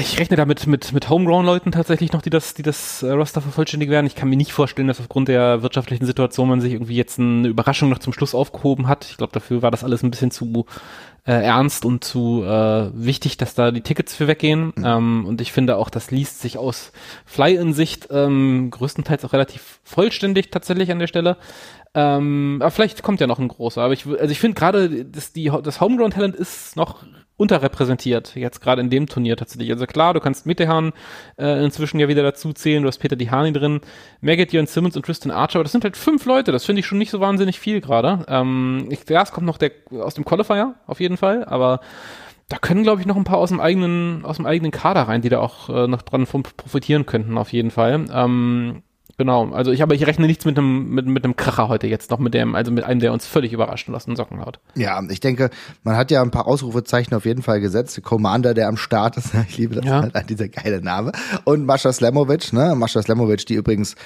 ich 0.00 0.18
rechne 0.18 0.36
damit 0.36 0.66
mit, 0.66 0.92
mit 0.92 1.10
Homegrown-Leuten 1.10 1.70
tatsächlich 1.70 2.12
noch, 2.12 2.22
die 2.22 2.30
das, 2.30 2.54
die 2.54 2.62
das 2.62 3.02
äh, 3.02 3.10
Roster 3.10 3.42
vervollständig 3.42 3.90
werden. 3.90 4.06
Ich 4.06 4.14
kann 4.14 4.28
mir 4.28 4.36
nicht 4.36 4.52
vorstellen, 4.52 4.88
dass 4.88 5.00
aufgrund 5.00 5.28
der 5.28 5.62
wirtschaftlichen 5.62 6.06
Situation 6.06 6.48
man 6.48 6.60
sich 6.60 6.72
irgendwie 6.72 6.96
jetzt 6.96 7.18
eine 7.18 7.48
Überraschung 7.48 7.90
noch 7.90 7.98
zum 7.98 8.12
Schluss 8.12 8.34
aufgehoben 8.34 8.88
hat. 8.88 9.04
Ich 9.10 9.18
glaube, 9.18 9.32
dafür 9.32 9.60
war 9.60 9.70
das 9.70 9.84
alles 9.84 10.02
ein 10.02 10.10
bisschen 10.10 10.30
zu 10.30 10.66
äh, 11.24 11.32
ernst 11.32 11.84
und 11.84 12.02
zu 12.02 12.42
äh, 12.44 12.90
wichtig, 12.94 13.36
dass 13.36 13.54
da 13.54 13.70
die 13.70 13.82
Tickets 13.82 14.14
für 14.14 14.26
weggehen. 14.26 14.72
Mhm. 14.76 14.84
Ähm, 14.84 15.26
und 15.26 15.40
ich 15.40 15.52
finde 15.52 15.76
auch, 15.76 15.90
das 15.90 16.10
liest 16.10 16.40
sich 16.40 16.58
aus 16.58 16.92
Fly-In-Sicht 17.26 18.08
ähm, 18.10 18.70
größtenteils 18.70 19.24
auch 19.24 19.32
relativ 19.32 19.80
vollständig 19.84 20.50
tatsächlich 20.50 20.90
an 20.90 20.98
der 20.98 21.06
Stelle. 21.06 21.36
Ähm, 21.94 22.58
aber 22.60 22.70
vielleicht 22.70 23.02
kommt 23.02 23.20
ja 23.20 23.26
noch 23.26 23.38
ein 23.38 23.48
großer. 23.48 23.82
Aber 23.82 23.92
ich, 23.92 24.06
also 24.06 24.30
ich 24.32 24.40
finde 24.40 24.58
gerade, 24.58 25.04
das, 25.04 25.32
die, 25.32 25.52
das 25.62 25.80
Homegrown-Talent 25.80 26.34
ist 26.34 26.74
noch 26.76 27.04
unterrepräsentiert, 27.42 28.36
jetzt 28.36 28.60
gerade 28.60 28.80
in 28.80 28.88
dem 28.90 29.08
Turnier 29.08 29.36
tatsächlich. 29.36 29.70
Also 29.70 29.86
klar, 29.86 30.14
du 30.14 30.20
kannst 30.20 30.46
Mittehan 30.46 30.92
äh, 31.38 31.64
inzwischen 31.64 31.98
ja 31.98 32.06
wieder 32.06 32.22
dazu 32.22 32.52
zählen, 32.52 32.82
du 32.82 32.88
hast 32.88 32.98
Peter 32.98 33.16
Dihani 33.16 33.52
drin, 33.52 33.80
Maggot, 34.20 34.52
Jörn 34.52 34.66
Simmons 34.66 34.96
und 34.96 35.04
Tristan 35.04 35.32
Archer, 35.32 35.56
aber 35.56 35.64
das 35.64 35.72
sind 35.72 35.82
halt 35.82 35.96
fünf 35.96 36.24
Leute, 36.24 36.52
das 36.52 36.64
finde 36.64 36.80
ich 36.80 36.86
schon 36.86 36.98
nicht 36.98 37.10
so 37.10 37.20
wahnsinnig 37.20 37.58
viel 37.58 37.80
gerade. 37.80 38.24
Ähm, 38.28 38.86
ich, 38.90 39.08
ja, 39.08 39.22
es 39.22 39.32
kommt 39.32 39.46
noch 39.46 39.58
der 39.58 39.72
aus 39.90 40.14
dem 40.14 40.24
Qualifier, 40.24 40.76
auf 40.86 41.00
jeden 41.00 41.11
Fall, 41.11 41.11
aber 41.20 41.80
da 42.48 42.58
können, 42.58 42.82
glaube 42.82 43.00
ich, 43.00 43.06
noch 43.06 43.16
ein 43.16 43.24
paar 43.24 43.38
aus 43.38 43.48
dem 43.48 43.60
eigenen, 43.60 44.24
aus 44.24 44.36
dem 44.36 44.46
eigenen 44.46 44.72
Kader 44.72 45.02
rein, 45.02 45.22
die 45.22 45.28
da 45.28 45.40
auch 45.40 45.68
äh, 45.68 45.86
noch 45.86 46.02
dran 46.02 46.26
profitieren 46.26 47.06
könnten, 47.06 47.38
auf 47.38 47.52
jeden 47.52 47.70
Fall. 47.70 48.04
Ähm, 48.12 48.82
Genau, 49.18 49.50
also 49.52 49.70
ich 49.70 49.82
aber 49.82 49.94
ich 49.94 50.06
rechne 50.06 50.26
nichts 50.26 50.44
mit 50.44 50.58
einem 50.58 50.88
mit, 50.88 51.06
mit 51.06 51.24
einem 51.24 51.36
Kracher 51.36 51.68
heute 51.68 51.86
jetzt 51.86 52.10
noch 52.10 52.18
mit 52.18 52.34
dem, 52.34 52.54
also 52.54 52.72
mit 52.72 52.84
einem, 52.84 52.98
der 52.98 53.12
uns 53.12 53.26
völlig 53.26 53.52
überrascht 53.52 53.88
und 53.88 53.94
aus 53.94 54.06
den 54.06 54.16
Socken 54.16 54.40
haut. 54.40 54.58
Ja, 54.74 55.00
ich 55.10 55.20
denke, 55.20 55.50
man 55.82 55.96
hat 55.96 56.10
ja 56.10 56.22
ein 56.22 56.30
paar 56.30 56.46
Ausrufezeichen 56.46 57.14
auf 57.14 57.24
jeden 57.24 57.42
Fall 57.42 57.60
gesetzt. 57.60 58.02
Commander, 58.02 58.54
der 58.54 58.68
am 58.68 58.76
Start 58.76 59.18
ist, 59.18 59.34
ich 59.48 59.58
liebe 59.58 59.76
das 59.76 59.84
ja. 59.84 60.08
halt, 60.12 60.30
dieser 60.30 60.48
geile 60.48 60.80
Name. 60.80 61.12
Und 61.44 61.66
Mascha 61.66 61.92
Slemovic, 61.92 62.52
ne? 62.52 62.74
Mascha 62.74 63.02
Slemovic, 63.02 63.46
die 63.46 63.54
übrigens 63.54 63.96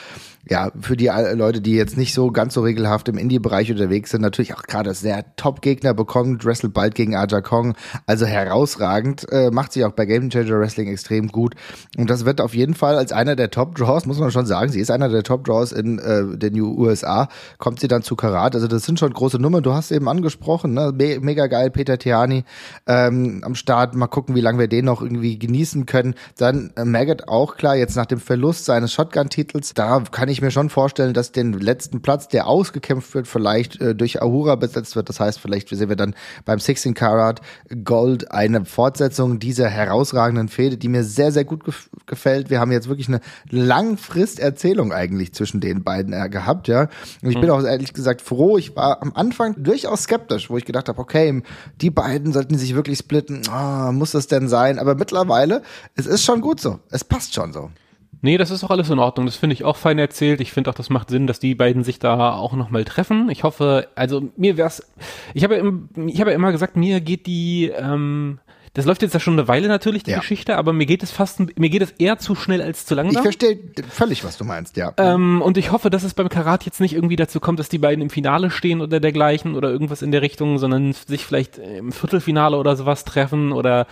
ja, 0.49 0.71
für 0.81 0.97
die 0.97 1.11
Leute, 1.35 1.61
die 1.61 1.73
jetzt 1.73 1.97
nicht 1.97 2.15
so 2.15 2.31
ganz 2.31 2.55
so 2.55 2.61
regelhaft 2.61 3.09
im 3.09 3.19
Indie-Bereich 3.19 3.71
unterwegs 3.71 4.11
sind, 4.11 4.21
natürlich 4.21 4.55
auch 4.55 4.63
gerade 4.63 4.95
sehr 4.95 5.25
Top-Gegner 5.37 5.93
bekommen, 5.93 6.39
wrestelt 6.45 6.73
bald 6.73 6.95
gegen 6.95 7.17
Aja 7.17 7.41
Kong, 7.41 7.75
also 8.07 8.27
herausragend, 8.27 9.27
äh, 9.33 9.51
macht 9.51 9.73
sich 9.73 9.85
auch 9.85 9.93
bei 9.93 10.07
Game 10.07 10.31
Changer 10.31 10.61
Wrestling 10.61 10.87
extrem 10.89 11.29
gut. 11.29 11.57
Und 11.99 12.11
das 12.11 12.25
wird 12.25 12.41
auf 12.41 12.55
jeden 12.55 12.75
Fall 12.75 12.97
als 12.97 13.11
einer 13.11 13.35
der 13.35 13.51
Top-Draws, 13.51 14.07
muss 14.07 14.21
man 14.21 14.31
schon 14.31 14.47
sagen, 14.47 14.71
sie 14.71 14.79
ist 14.79 14.91
einer 14.93 15.09
der 15.09 15.25
Top-Draws 15.25 15.73
in 15.73 15.99
äh, 15.99 16.39
den 16.39 16.61
USA, 16.61 17.29
kommt 17.59 17.81
sie 17.81 17.89
dann 17.89 18.03
zu 18.03 18.15
Karat, 18.15 18.55
also 18.55 18.69
das 18.69 18.85
sind 18.85 19.01
schon 19.01 19.13
große 19.13 19.41
Nummern, 19.41 19.65
du 19.65 19.73
hast 19.73 19.91
eben 19.91 20.09
angesprochen, 20.09 20.75
ne? 20.75 20.93
Me 20.97 21.19
mega 21.21 21.49
geil, 21.49 21.71
Peter 21.71 21.99
Tiani 21.99 22.45
ähm, 22.87 23.41
am 23.45 23.57
Start, 23.57 23.97
mal 23.97 24.07
gucken, 24.07 24.37
wie 24.37 24.41
lange 24.41 24.61
wir 24.61 24.69
den 24.69 24.85
noch 24.85 25.03
irgendwie 25.03 25.41
genießen 25.41 25.87
können, 25.87 26.15
dann 26.39 26.71
äh, 26.77 26.85
Maggot 26.85 27.27
auch 27.27 27.57
klar, 27.57 27.75
jetzt 27.75 27.97
nach 27.97 28.07
dem 28.07 28.21
Verlust 28.21 28.65
seines 28.65 28.93
Shotgun-Titels, 28.93 29.75
da 29.75 30.01
kann 30.13 30.29
ich 30.29 30.36
ich 30.37 30.43
mir 30.43 30.51
schon 30.51 30.71
vorstellen, 30.71 31.15
dass 31.15 31.33
den 31.33 31.53
letzten 31.55 32.03
Platz, 32.03 32.29
der 32.29 32.47
ausgekämpft 32.47 33.15
wird, 33.15 33.27
vielleicht 33.27 33.81
äh, 33.81 33.95
durch 33.95 34.23
Ahura 34.23 34.55
besetzt 34.55 34.95
wird. 34.95 35.09
Das 35.09 35.19
heißt, 35.19 35.41
vielleicht 35.41 35.69
sehen 35.69 35.89
wir 35.89 35.97
dann 35.97 36.15
beim 36.45 36.59
16 36.59 36.95
Karat 36.95 37.41
Gold 37.85 38.31
eine 38.31 38.65
Fortsetzung 38.65 39.39
dieser 39.39 39.69
herausragenden 39.69 40.49
Fehde, 40.49 40.77
die 40.77 40.89
mir 40.89 41.05
sehr, 41.05 41.33
sehr 41.33 41.45
gut 41.45 41.65
gef 41.65 41.89
gefällt. 42.07 42.51
Wir 42.51 42.61
haben 42.61 42.71
jetzt 42.71 42.89
wirklich 42.89 43.09
eine 43.09 43.21
Langfristerzählung 43.51 44.93
eigentlich 44.93 45.33
zwischen 45.33 45.61
den 45.61 45.83
beiden 45.83 46.13
äh, 46.13 46.29
gehabt, 46.29 46.69
ja. 46.69 46.89
Und 47.23 47.31
ich 47.31 47.41
bin 47.41 47.47
mhm. 47.47 47.51
auch 47.51 47.65
ehrlich 47.65 47.93
gesagt 47.93 48.21
froh. 48.21 48.59
Ich 48.59 48.77
war 48.77 49.03
am 49.03 49.13
Anfang 49.15 49.61
durchaus 49.63 50.05
skeptisch, 50.05 50.51
wo 50.51 50.57
ich 50.57 50.65
gedacht 50.65 50.89
habe, 50.89 51.01
okay, 51.01 51.43
die 51.81 51.91
beiden 51.91 52.33
sollten 52.33 52.59
sich 52.59 52.75
wirklich 52.75 52.99
splitten. 52.99 53.43
Oh, 53.51 53.91
muss 53.93 54.13
das 54.13 54.27
denn 54.27 54.49
sein? 54.49 54.79
Aber 54.79 54.95
mittlerweile, 54.95 55.63
es 55.95 56.07
ist 56.07 56.25
schon 56.25 56.41
gut 56.41 56.61
so. 56.61 56.79
Es 56.91 57.03
passt 57.03 57.35
schon 57.35 57.53
so. 57.53 57.71
Nee, 58.27 58.39
das 58.39 58.51
ist 58.51 58.65
auch 58.65 58.71
alles 58.71 58.91
in 58.91 58.99
Ordnung. 58.99 59.27
Das 59.27 59.37
finde 59.37 59.55
ich 59.55 59.63
auch 59.63 59.77
fein 59.77 60.01
erzählt. 60.01 60.41
Ich 60.41 60.51
finde 60.51 60.69
auch, 60.69 60.75
das 60.75 60.91
macht 60.91 61.11
Sinn, 61.11 61.29
dass 61.29 61.39
die 61.39 61.55
beiden 61.55 61.85
sich 61.85 62.01
da 62.01 62.33
auch 62.33 62.55
nochmal 62.55 62.85
treffen. 62.85 63.31
Ich 63.31 63.45
hoffe, 63.45 63.87
also 63.95 64.21
mir 64.37 64.57
wär's, 64.57 64.83
ich 65.33 65.45
habe 65.45 65.55
ja, 65.55 65.61
im, 65.61 65.89
ich 66.09 66.21
habe 66.21 66.31
ja 66.31 66.35
immer 66.35 66.51
gesagt, 66.51 66.77
mir 66.77 67.01
geht 67.01 67.29
die, 67.29 67.71
ähm, 67.73 68.41
das 68.75 68.85
läuft 68.85 69.03
jetzt 69.03 69.15
ja 69.15 69.21
schon 69.21 69.35
eine 69.35 69.47
Weile 69.47 69.69
natürlich, 69.69 70.03
die 70.03 70.11
ja. 70.11 70.19
Geschichte, 70.19 70.57
aber 70.57 70.73
mir 70.73 70.87
geht 70.87 71.05
es 71.05 71.13
fast, 71.13 71.39
mir 71.57 71.71
geht 71.71 71.83
es 71.83 71.93
eher 71.93 72.19
zu 72.19 72.35
schnell 72.35 72.63
als 72.63 72.85
zu 72.85 72.97
langsam. 72.97 73.21
Ich 73.21 73.23
verstehe 73.23 73.61
völlig, 73.89 74.25
was 74.25 74.37
du 74.37 74.45
meinst, 74.45 74.77
ja. 74.77 74.93
Ähm, 74.97 75.41
und 75.41 75.57
ich 75.57 75.71
hoffe, 75.71 75.89
dass 75.89 76.03
es 76.03 76.13
beim 76.13 76.29
Karat 76.29 76.65
jetzt 76.65 76.81
nicht 76.81 76.95
irgendwie 76.95 77.15
dazu 77.15 77.39
kommt, 77.39 77.61
dass 77.61 77.69
die 77.69 77.79
beiden 77.79 78.03
im 78.03 78.11
Finale 78.11 78.51
stehen 78.51 78.81
oder 78.81 78.99
dergleichen 78.99 79.55
oder 79.55 79.71
irgendwas 79.71 80.03
in 80.03 80.11
der 80.11 80.23
Richtung, 80.23 80.59
sondern 80.59 80.95
sich 80.95 81.25
vielleicht 81.25 81.59
im 81.59 81.93
Viertelfinale 81.93 82.57
oder 82.57 82.75
sowas 82.75 83.05
treffen 83.05 83.53
oder 83.53 83.87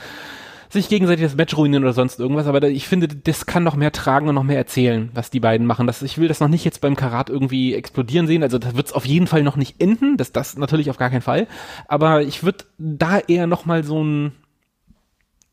sich 0.69 0.89
gegenseitig 0.89 1.25
das 1.25 1.37
Match 1.37 1.57
ruinieren 1.57 1.85
oder 1.85 1.93
sonst 1.93 2.21
irgendwas, 2.21 2.47
aber 2.47 2.63
ich 2.69 2.89
finde, 2.89 3.09
das 3.09 3.47
kann 3.47 3.65
noch 3.65 3.77
mehr 3.77 3.93
tragen 3.93 4.29
und 4.29 4.35
noch 4.35 4.43
mehr 4.43 4.59
erzählen, 4.59 5.11
was 5.15 5.31
die 5.31 5.41
beiden 5.41 5.67
machen. 5.67 5.87
Das, 5.87 6.03
ich 6.03 6.19
will 6.19 6.29
das 6.29 6.41
noch 6.41 6.49
nicht 6.49 6.65
jetzt 6.65 6.81
beim 6.81 6.97
Karat 6.97 7.31
irgendwie 7.31 7.75
explodieren 7.75 8.27
sehen, 8.27 8.43
also 8.43 8.59
da 8.59 8.77
wird 8.77 8.87
es 8.87 8.93
auf 8.93 9.07
jeden 9.07 9.27
Fall 9.27 9.43
noch 9.43 9.57
nicht 9.57 9.81
enden, 9.81 10.17
das, 10.17 10.33
das 10.33 10.57
natürlich 10.57 10.91
auf 10.91 10.99
gar 10.99 11.11
keinen 11.11 11.23
Fall, 11.23 11.47
aber 11.89 12.23
ich 12.23 12.43
würde 12.43 12.65
da 12.79 13.19
eher 13.19 13.47
noch 13.47 13.65
mal 13.65 13.85
so 13.85 14.03
ein 14.03 14.33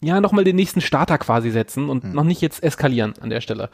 ja, 0.03 0.19
nochmal 0.19 0.43
den 0.43 0.55
nächsten 0.55 0.81
Starter 0.81 1.19
quasi 1.19 1.51
setzen 1.51 1.87
und 1.87 2.03
mhm. 2.03 2.13
noch 2.13 2.23
nicht 2.23 2.41
jetzt 2.41 2.63
eskalieren 2.63 3.13
an 3.21 3.29
der 3.29 3.39
Stelle. 3.39 3.69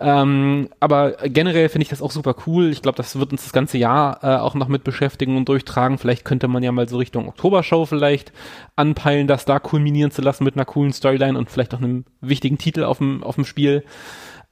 Ähm, 0.00 0.70
aber 0.80 1.12
generell 1.28 1.68
finde 1.68 1.84
ich 1.84 1.88
das 1.88 2.02
auch 2.02 2.10
super 2.10 2.34
cool. 2.46 2.70
Ich 2.70 2.82
glaube, 2.82 2.96
das 2.96 3.16
wird 3.16 3.30
uns 3.30 3.44
das 3.44 3.52
ganze 3.52 3.78
Jahr 3.78 4.18
äh, 4.22 4.38
auch 4.38 4.54
noch 4.54 4.66
mit 4.66 4.82
beschäftigen 4.82 5.36
und 5.36 5.48
durchtragen. 5.48 5.98
Vielleicht 5.98 6.24
könnte 6.24 6.48
man 6.48 6.64
ja 6.64 6.72
mal 6.72 6.88
so 6.88 6.96
Richtung 6.96 7.28
Oktobershow 7.28 7.86
vielleicht 7.86 8.32
anpeilen, 8.74 9.28
das 9.28 9.44
da 9.44 9.60
kulminieren 9.60 10.10
zu 10.10 10.20
lassen 10.20 10.42
mit 10.42 10.56
einer 10.56 10.64
coolen 10.64 10.92
Storyline 10.92 11.38
und 11.38 11.48
vielleicht 11.48 11.72
auch 11.74 11.78
einem 11.78 12.04
wichtigen 12.20 12.58
Titel 12.58 12.82
auf 12.82 12.98
dem, 12.98 13.22
auf 13.22 13.36
dem 13.36 13.44
Spiel. 13.44 13.84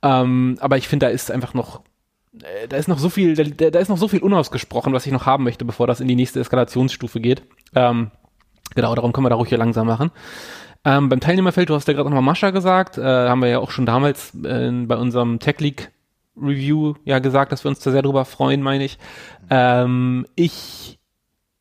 Ähm, 0.03 0.59
aber 0.61 0.77
ich 0.77 0.87
finde, 0.87 1.07
da 1.07 1.11
ist 1.11 1.33
einfach 1.33 1.55
noch 1.55 1.81
äh, 2.41 2.69
da 2.69 2.77
ist 2.77 2.87
noch 2.87 2.99
so 2.99 3.09
viel, 3.09 3.35
da, 3.35 3.71
da, 3.71 3.79
ist 3.81 3.89
noch 3.89 3.99
so 3.99 4.07
viel 4.07 4.21
unausgesprochen, 4.21 4.93
was 4.93 5.07
ich 5.07 5.13
noch 5.13 5.27
haben 5.27 5.43
möchte, 5.43 5.65
bevor 5.65 5.89
das 5.89 6.01
in 6.01 6.07
die 6.07 6.15
nächste 6.15 6.39
Eskalationsstufe 6.39 7.19
geht. 7.19 7.43
Ähm, 7.75 8.13
genau, 8.77 8.95
darum 8.95 9.13
können 9.13 9.25
wir 9.25 9.31
da 9.31 9.37
ruhig 9.37 9.49
hier 9.49 9.59
langsam 9.59 9.89
machen. 9.89 10.13
Ähm, 10.87 11.09
beim 11.09 11.19
Teilnehmerfeld, 11.19 11.69
du 11.69 11.75
hast 11.75 11.89
ja 11.89 11.95
gerade 11.95 12.09
nochmal 12.09 12.23
Mascha 12.23 12.51
gesagt, 12.51 12.97
äh, 12.97 13.03
haben 13.03 13.43
wir 13.43 13.49
ja 13.49 13.59
auch 13.59 13.73
schon 13.73 13.87
damals 13.87 14.33
äh, 14.45 14.71
bei 14.71 14.97
unserem 14.97 15.41
Tech 15.41 15.59
League 15.59 15.91
Review 16.41 16.95
ja 17.05 17.19
gesagt, 17.19 17.51
dass 17.51 17.65
wir 17.65 17.71
uns 17.71 17.81
da 17.81 17.91
sehr 17.91 18.03
drüber 18.03 18.25
freuen, 18.25 18.63
meine 18.63 18.85
ich. 18.85 18.99
Ähm, 19.51 20.27
ich 20.37 21.01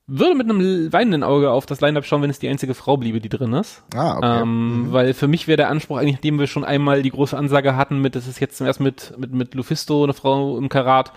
würde 0.06 0.36
mit 0.36 0.48
einem 0.48 0.94
weinenden 0.94 1.24
Auge 1.24 1.50
auf 1.50 1.66
das 1.66 1.82
Line-Up 1.82 2.06
schauen, 2.06 2.22
wenn 2.22 2.30
es 2.30 2.38
die 2.38 2.50
einzige 2.50 2.76
Frau 2.76 2.98
bliebe, 2.98 3.20
die 3.20 3.30
drin 3.30 3.54
ist. 3.54 3.82
Ah, 3.96 4.18
okay. 4.18 4.42
Ähm, 4.44 4.84
mhm. 4.84 4.94
Weil 4.94 5.16
für 5.16 5.28
mich 5.28 5.48
wäre 5.48 5.58
der 5.58 5.70
Anspruch 5.70 5.98
eigentlich, 5.98 6.16
nachdem 6.16 6.38
wir 6.38 6.46
schon 6.46 6.64
einmal 6.64 7.02
die 7.02 7.10
große 7.10 7.36
Ansage 7.36 7.76
hatten 7.76 8.00
mit, 8.00 8.16
das 8.16 8.28
ist 8.28 8.40
jetzt 8.40 8.62
erst 8.62 8.80
mit, 8.80 9.16
mit, 9.18 9.34
mit 9.34 9.56
Lufisto, 9.56 10.04
eine 10.04 10.14
Frau 10.14 10.60
im 10.60 10.70
Karat. 10.70 11.12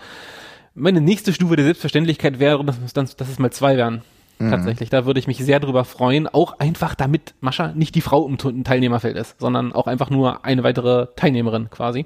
Meine 0.73 1.01
nächste 1.01 1.31
Stufe 1.31 1.55
der 1.55 1.65
Selbstverständlichkeit 1.65 2.39
wäre, 2.39 2.65
dass, 2.65 2.93
dass, 2.93 3.15
dass 3.15 3.29
es 3.29 3.37
mal 3.37 3.51
zwei 3.51 3.77
wären. 3.77 4.01
Mhm. 4.39 4.51
Tatsächlich, 4.51 4.89
da 4.89 5.05
würde 5.05 5.19
ich 5.19 5.27
mich 5.27 5.37
sehr 5.37 5.59
drüber 5.59 5.83
freuen. 5.83 6.27
Auch 6.27 6.59
einfach, 6.59 6.95
damit 6.95 7.35
Mascha 7.41 7.73
nicht 7.73 7.93
die 7.95 8.01
Frau 8.01 8.25
im 8.27 8.63
Teilnehmerfeld 8.63 9.17
ist, 9.17 9.39
sondern 9.39 9.73
auch 9.73 9.87
einfach 9.87 10.09
nur 10.09 10.45
eine 10.45 10.63
weitere 10.63 11.07
Teilnehmerin 11.15 11.69
quasi. 11.69 12.05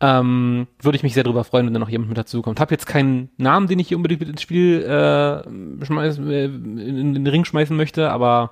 Ähm, 0.00 0.66
würde 0.80 0.96
ich 0.96 1.04
mich 1.04 1.14
sehr 1.14 1.22
drüber 1.22 1.44
freuen, 1.44 1.66
wenn 1.66 1.72
da 1.72 1.78
noch 1.78 1.88
jemand 1.88 2.08
mit 2.08 2.18
dazu 2.18 2.42
kommt. 2.42 2.58
Hab 2.58 2.72
jetzt 2.72 2.86
keinen 2.86 3.30
Namen, 3.36 3.68
den 3.68 3.78
ich 3.78 3.86
hier 3.86 3.96
unbedingt 3.96 4.20
mit 4.20 4.28
ins 4.28 4.42
Spiel 4.42 4.82
äh, 4.82 5.84
schmeißen, 5.84 6.28
äh, 6.28 6.44
in 6.46 7.14
den 7.14 7.26
Ring 7.28 7.44
schmeißen 7.44 7.76
möchte, 7.76 8.10
aber 8.10 8.50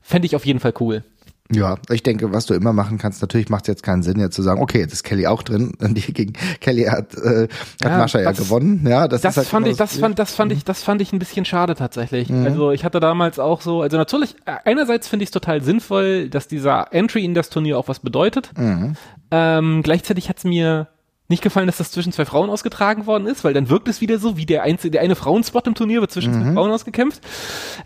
fände 0.00 0.24
ich 0.24 0.34
auf 0.34 0.46
jeden 0.46 0.60
Fall 0.60 0.72
cool. 0.80 1.04
Ja, 1.52 1.76
ich 1.90 2.02
denke, 2.02 2.32
was 2.32 2.46
du 2.46 2.54
immer 2.54 2.72
machen 2.72 2.98
kannst, 2.98 3.20
natürlich 3.22 3.48
macht 3.48 3.64
es 3.64 3.68
jetzt 3.68 3.82
keinen 3.82 4.02
Sinn, 4.02 4.18
jetzt 4.18 4.34
zu 4.34 4.42
sagen, 4.42 4.60
okay, 4.60 4.80
jetzt 4.80 4.92
ist 4.92 5.04
Kelly 5.04 5.26
auch 5.26 5.42
drin. 5.42 5.72
Die 5.80 6.12
gegen 6.12 6.32
Kelly 6.60 6.84
hat, 6.84 7.14
äh, 7.14 7.42
hat 7.42 7.50
Ja, 7.82 7.98
Mascha 7.98 8.20
ja 8.20 8.32
gewonnen. 8.32 8.84
Ja, 8.86 9.06
das, 9.08 9.20
Das 9.20 9.34
ist 9.34 9.36
halt 9.38 9.46
fand 9.48 9.66
ich, 9.68 9.76
das 9.76 9.90
Spiel. 9.90 10.00
fand, 10.00 10.18
das 10.18 10.34
fand 10.34 10.50
Mhm. 10.52 10.58
ich, 10.58 10.64
das 10.64 10.82
fand 10.82 11.00
ich 11.02 11.12
ein 11.12 11.18
bisschen 11.18 11.44
schade 11.44 11.74
tatsächlich. 11.74 12.32
Also 12.32 12.70
ich 12.72 12.84
hatte 12.84 12.98
damals 13.00 13.38
auch 13.38 13.60
so, 13.60 13.82
also 13.82 13.96
natürlich, 13.96 14.34
äh, 14.44 14.56
einerseits 14.64 15.08
finde 15.08 15.22
ich 15.22 15.28
es 15.28 15.32
total 15.32 15.62
sinnvoll, 15.62 16.28
dass 16.28 16.48
dieser 16.48 16.92
Entry 16.92 17.24
in 17.24 17.34
das 17.34 17.48
Turnier 17.50 17.78
auch 17.78 17.88
was 17.88 18.00
bedeutet. 18.00 18.50
Mhm. 18.58 18.96
Ähm, 19.30 19.82
gleichzeitig 19.82 20.28
hat 20.28 20.38
es 20.38 20.44
mir 20.44 20.88
nicht 21.28 21.42
gefallen, 21.42 21.66
dass 21.66 21.78
das 21.78 21.90
zwischen 21.90 22.12
zwei 22.12 22.24
Frauen 22.24 22.50
ausgetragen 22.50 23.06
worden 23.06 23.26
ist, 23.26 23.42
weil 23.42 23.52
dann 23.52 23.68
wirkt 23.68 23.88
es 23.88 24.00
wieder 24.00 24.18
so, 24.18 24.36
wie 24.36 24.46
der 24.46 24.62
einzige, 24.62 24.92
der 24.92 25.00
eine 25.00 25.16
Frauenspot 25.16 25.66
im 25.66 25.74
Turnier 25.74 26.00
wird 26.00 26.12
zwischen 26.12 26.32
Mhm. 26.38 26.42
zwei 26.44 26.52
Frauen 26.52 26.70
ausgekämpft. 26.70 27.20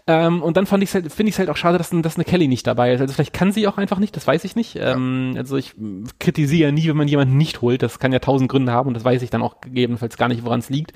Ähm, 0.07 0.43
und 0.43 0.57
dann 0.57 0.67
fand 0.67 0.83
ich's 0.83 0.95
halt, 0.95 1.11
finde 1.13 1.31
ich 1.31 1.37
es 1.37 1.39
halt 1.39 1.49
auch 1.49 1.57
schade, 1.57 1.79
dass, 1.79 1.91
dass 1.91 2.17
eine 2.17 2.25
Kelly 2.25 2.49
nicht 2.49 2.67
dabei 2.67 2.93
ist. 2.93 3.01
Also 3.01 3.15
vielleicht 3.15 3.33
kann 3.33 3.51
sie 3.53 3.67
auch 3.67 3.79
einfach 3.79 3.99
nicht, 3.99 4.15
das 4.15 4.27
weiß 4.27 4.45
ich 4.45 4.57
nicht. 4.57 4.77
Ähm, 4.79 5.35
also 5.37 5.57
ich 5.57 5.75
kritisiere 6.19 6.69
ja 6.69 6.73
nie, 6.73 6.87
wenn 6.89 6.97
man 6.97 7.09
jemanden 7.09 7.37
nicht 7.39 7.63
holt. 7.63 7.83
Das 7.83 7.99
kann 7.99 8.13
ja 8.13 8.19
tausend 8.19 8.51
Gründe 8.51 8.73
haben 8.73 8.89
und 8.89 8.95
das 8.95 9.05
weiß 9.05 9.23
ich 9.23 9.31
dann 9.31 9.43
auch 9.43 9.61
gegebenenfalls 9.63 10.17
gar 10.19 10.29
nicht, 10.29 10.45
woran 10.45 10.61
es 10.61 10.69
liegt. 10.69 10.93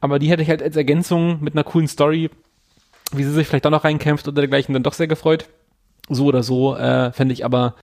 Aber 0.00 0.18
die 0.18 0.28
hätte 0.30 0.42
ich 0.42 0.48
halt 0.48 0.62
als 0.62 0.76
Ergänzung 0.76 1.42
mit 1.42 1.54
einer 1.54 1.64
coolen 1.64 1.86
Story, 1.88 2.30
wie 3.12 3.22
sie 3.22 3.30
sich 3.32 3.46
vielleicht 3.46 3.64
doch 3.66 3.70
noch 3.70 3.84
reinkämpft 3.84 4.26
oder 4.26 4.40
dergleichen, 4.42 4.72
dann 4.72 4.82
doch 4.82 4.94
sehr 4.94 5.06
gefreut. 5.06 5.46
So 6.08 6.24
oder 6.26 6.42
so 6.42 6.76
äh, 6.76 7.12
fände 7.12 7.32
ich 7.32 7.44
aber 7.44 7.76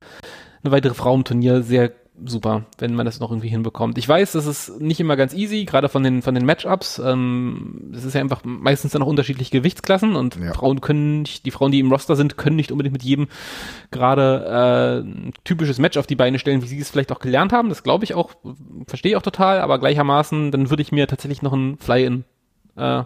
eine 0.64 0.72
weitere 0.72 0.94
Frau 0.94 1.16
im 1.16 1.24
Turnier 1.24 1.64
sehr 1.64 1.92
super, 2.26 2.66
wenn 2.78 2.94
man 2.96 3.06
das 3.06 3.20
noch 3.20 3.32
irgendwie 3.32 3.50
hinbekommt. 3.50 3.98
Ich 3.98 4.08
weiß, 4.08 4.34
das 4.34 4.46
ist 4.46 4.80
nicht 4.80 5.00
immer 5.00 5.16
ganz 5.16 5.34
easy, 5.34 5.66
gerade 5.66 5.90
von 5.90 6.04
den 6.04 6.22
von 6.22 6.36
den 6.36 6.46
Matchups. 6.46 7.00
Ähm, 7.00 7.92
ist 7.94 8.14
ja 8.14 8.22
einfach 8.22 8.42
meistens 8.44 8.92
dann 8.92 9.02
auch 9.02 9.08
unterschiedliche 9.08 9.52
Gewichtsklassen 9.52 10.16
und 10.16 10.36
Ja. 10.38 10.54
Frauen 10.54 10.82
können 10.82 11.22
nicht, 11.22 11.46
die 11.46 11.52
Frauen, 11.52 11.72
die 11.72 11.80
im 11.80 11.92
Roster 11.92 12.16
sind, 12.16 12.38
können 12.38 12.56
nicht 12.56 12.72
unbedingt 12.72 12.94
mit 12.94 13.04
jedem 13.04 13.28
gerade 13.92 14.46
äh, 14.46 15.08
ein 15.08 15.34
typisches 15.44 15.80
Match 15.80 15.98
auf 15.98 16.08
die 16.08 16.16
Beine 16.16 16.40
stellen, 16.40 16.62
wie 16.62 16.68
sie 16.68 16.80
es 16.80 16.90
vielleicht 16.90 17.12
auch 17.12 17.20
gelernt 17.20 17.54
haben. 17.54 17.70
Das 17.70 17.84
glaube 17.84 18.04
ich 18.04 18.14
auch, 18.14 18.32
verstehe 18.88 19.12
ich 19.12 19.16
auch 19.18 19.22
total, 19.22 19.60
aber 19.62 19.80
gleichermaßen, 19.80 20.52
dann 20.52 20.70
würde 20.70 20.82
ich 20.82 20.92
mir 20.92 21.08
tatsächlich 21.08 21.42
noch 21.42 21.54
ein 21.54 21.78
Fly-In 21.78 22.24
äh, 22.76 23.04